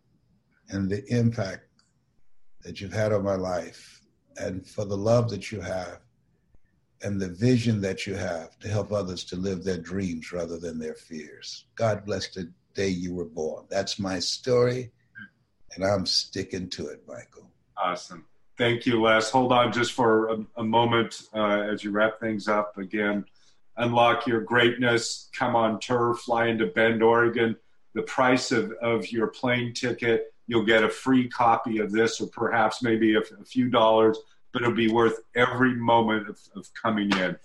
and 0.70 0.89
the 0.89 1.05
impact 1.14 1.68
that 2.62 2.80
you've 2.80 2.93
had 2.93 3.12
on 3.12 3.26
my 3.26 3.36
life 3.36 4.01
and 4.38 4.66
for 4.66 4.86
the 4.86 4.95
love 4.95 5.30
that 5.32 5.51
you 5.51 5.60
have 5.60 5.99
and 7.03 7.20
the 7.20 7.28
vision 7.28 7.82
that 7.82 8.08
you 8.08 8.16
have 8.16 8.58
to 8.60 8.70
help 8.70 8.93
others 8.93 9.26
to 9.26 9.36
live 9.36 9.66
their 9.66 9.78
dreams 9.78 10.32
rather 10.32 10.58
than 10.58 10.80
their 10.80 10.95
fears. 10.95 11.66
God 11.76 12.05
bless 12.05 12.30
the 12.30 12.49
day 12.76 12.88
you 12.88 13.14
were 13.14 13.26
born. 13.26 13.66
That's 13.70 13.99
my 13.99 14.20
story, 14.20 14.89
and 15.76 15.84
I'm 15.84 16.05
sticking 16.05 16.70
to 16.70 16.88
it, 16.88 17.03
Michael. 17.05 17.51
Awesome. 17.78 18.26
Thank 18.58 18.86
you, 18.86 19.01
Les. 19.01 19.30
Hold 19.30 19.51
on 19.51 19.72
just 19.74 19.91
for 19.91 20.30
a, 20.30 20.45
a 20.55 20.64
moment 20.64 21.24
uh, 21.34 21.68
as 21.72 21.84
you 21.84 21.91
wrap 21.91 22.20
things 22.20 22.47
up. 22.47 22.78
Again, 22.78 23.26
unlock 23.78 24.28
your 24.28 24.41
greatness, 24.41 25.30
come 25.34 25.55
on 25.55 25.80
tour, 25.80 26.15
fly 26.15 26.47
into 26.47 26.67
Bend, 26.67 27.01
Oregon. 27.03 27.55
The 27.93 28.03
price 28.03 28.51
of, 28.51 28.71
of 28.82 29.11
your 29.11 29.28
plane 29.28 29.73
ticket, 29.73 30.34
you'll 30.45 30.65
get 30.65 30.84
a 30.84 30.89
free 30.89 31.28
copy 31.28 31.80
of 31.80 31.91
this, 31.91 32.21
or 32.21 32.28
perhaps 32.28 32.84
maybe 32.84 33.15
a, 33.15 33.19
a 33.19 33.45
few 33.45 33.69
dollars 33.69 34.17
but 34.57 34.63
it'll 34.63 34.73
be 34.73 34.91
worth 34.91 35.19
every 35.36 35.75
moment 35.75 36.28
of, 36.28 36.39
of 36.55 36.73
coming 36.73 37.11
in. 37.11 37.38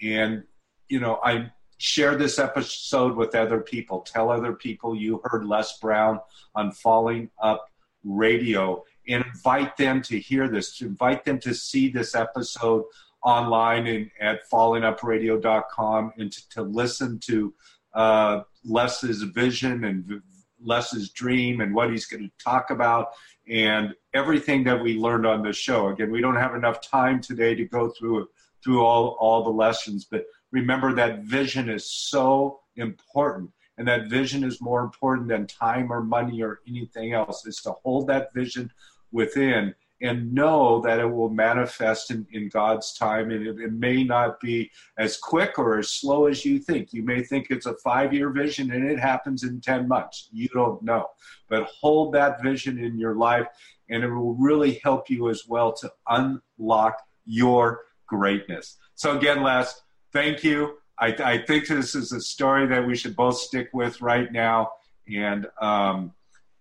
And, 0.00 0.44
you 0.88 1.00
know, 1.00 1.18
I 1.24 1.50
share 1.78 2.14
this 2.14 2.38
episode 2.38 3.16
with 3.16 3.34
other 3.34 3.60
people. 3.60 4.02
Tell 4.02 4.30
other 4.30 4.52
people 4.52 4.94
you 4.94 5.20
heard 5.24 5.44
Les 5.44 5.78
Brown 5.78 6.20
on 6.54 6.70
Falling 6.70 7.30
Up 7.42 7.68
Radio 8.04 8.84
and 9.08 9.24
invite 9.24 9.76
them 9.76 10.02
to 10.02 10.20
hear 10.20 10.46
this, 10.48 10.76
to 10.78 10.86
invite 10.86 11.24
them 11.24 11.40
to 11.40 11.52
see 11.52 11.88
this 11.88 12.14
episode 12.14 12.84
online 13.24 13.86
and 13.86 14.10
at 14.20 14.48
fallingupradio.com 14.50 16.12
and 16.18 16.32
to, 16.32 16.48
to 16.50 16.62
listen 16.62 17.18
to 17.20 17.54
uh, 17.94 18.40
Les's 18.64 19.22
vision 19.22 19.84
and 19.84 20.22
Les's 20.60 21.10
dream 21.10 21.60
and 21.60 21.74
what 21.74 21.90
he's 21.90 22.06
going 22.06 22.22
to 22.22 22.44
talk 22.44 22.70
about 22.70 23.08
and 23.48 23.94
everything 24.14 24.64
that 24.64 24.80
we 24.80 24.96
learned 24.96 25.26
on 25.26 25.42
this 25.42 25.56
show. 25.56 25.88
Again, 25.88 26.10
we 26.10 26.20
don't 26.20 26.36
have 26.36 26.54
enough 26.54 26.80
time 26.80 27.20
today 27.20 27.54
to 27.54 27.64
go 27.64 27.90
through 27.90 28.28
through 28.62 28.84
all, 28.84 29.16
all 29.18 29.42
the 29.42 29.50
lessons, 29.50 30.06
but 30.08 30.24
remember 30.52 30.94
that 30.94 31.24
vision 31.24 31.68
is 31.68 31.90
so 31.90 32.60
important. 32.76 33.50
And 33.76 33.88
that 33.88 34.08
vision 34.08 34.44
is 34.44 34.60
more 34.60 34.82
important 34.82 35.26
than 35.28 35.46
time 35.48 35.92
or 35.92 36.00
money 36.02 36.42
or 36.42 36.60
anything 36.68 37.12
else, 37.12 37.44
is 37.44 37.56
to 37.62 37.72
hold 37.82 38.06
that 38.06 38.32
vision 38.34 38.70
within 39.10 39.74
and 40.02 40.34
know 40.34 40.80
that 40.80 40.98
it 40.98 41.06
will 41.06 41.30
manifest 41.30 42.10
in, 42.10 42.26
in 42.32 42.48
God's 42.48 42.92
time. 42.94 43.30
And 43.30 43.46
it, 43.46 43.60
it, 43.60 43.72
may 43.72 44.02
not 44.02 44.40
be 44.40 44.70
as 44.98 45.16
quick 45.16 45.58
or 45.58 45.78
as 45.78 45.90
slow 45.90 46.26
as 46.26 46.44
you 46.44 46.58
think. 46.58 46.92
You 46.92 47.04
may 47.04 47.22
think 47.22 47.46
it's 47.48 47.66
a 47.66 47.76
five 47.84 48.12
year 48.12 48.30
vision 48.30 48.72
and 48.72 48.90
it 48.90 48.98
happens 48.98 49.44
in 49.44 49.60
10 49.60 49.86
months. 49.86 50.28
You 50.32 50.48
don't 50.48 50.82
know. 50.82 51.06
But 51.48 51.68
hold 51.80 52.12
that 52.14 52.42
vision 52.42 52.78
in 52.78 52.98
your 52.98 53.14
life, 53.14 53.46
and 53.88 54.02
it 54.02 54.10
will 54.10 54.34
really 54.34 54.80
help 54.82 55.08
you 55.08 55.30
as 55.30 55.46
well 55.46 55.72
to 55.74 55.92
unlock 56.08 56.98
your 57.24 57.82
greatness. 58.08 58.78
So, 58.96 59.16
again, 59.16 59.42
Les, 59.42 59.82
thank 60.12 60.42
you. 60.42 60.78
I, 60.98 61.08
I 61.24 61.38
think 61.46 61.68
this 61.68 61.94
is 61.94 62.12
a 62.12 62.20
story 62.20 62.66
that 62.66 62.86
we 62.86 62.96
should 62.96 63.14
both 63.14 63.36
stick 63.36 63.68
with 63.72 64.00
right 64.00 64.32
now. 64.32 64.72
And, 65.08 65.46
um, 65.60 66.12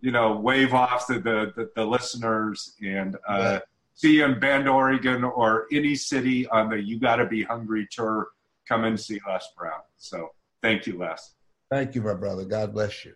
you 0.02 0.12
know, 0.12 0.36
wave 0.36 0.74
off 0.74 1.08
to 1.08 1.20
the, 1.20 1.54
the, 1.56 1.70
the 1.76 1.86
listeners 1.86 2.76
and 2.84 3.16
uh, 3.28 3.38
yeah. 3.40 3.60
see 3.94 4.18
you 4.18 4.26
in 4.26 4.40
Bend, 4.40 4.68
Oregon, 4.68 5.24
or 5.24 5.68
any 5.72 5.96
city 5.96 6.48
on 6.48 6.70
the 6.70 6.82
You 6.82 7.00
Gotta 7.00 7.26
Be 7.26 7.44
Hungry 7.44 7.88
tour. 7.92 8.28
Come 8.68 8.84
and 8.84 9.00
see 9.00 9.20
Les 9.28 9.48
Brown. 9.58 9.82
So 9.98 10.30
thank 10.62 10.88
you, 10.88 10.98
Les. 10.98 11.36
Thank 11.70 11.96
you, 11.96 12.02
my 12.02 12.14
brother. 12.14 12.44
God 12.46 12.74
bless 12.74 13.06
you. 13.06 13.14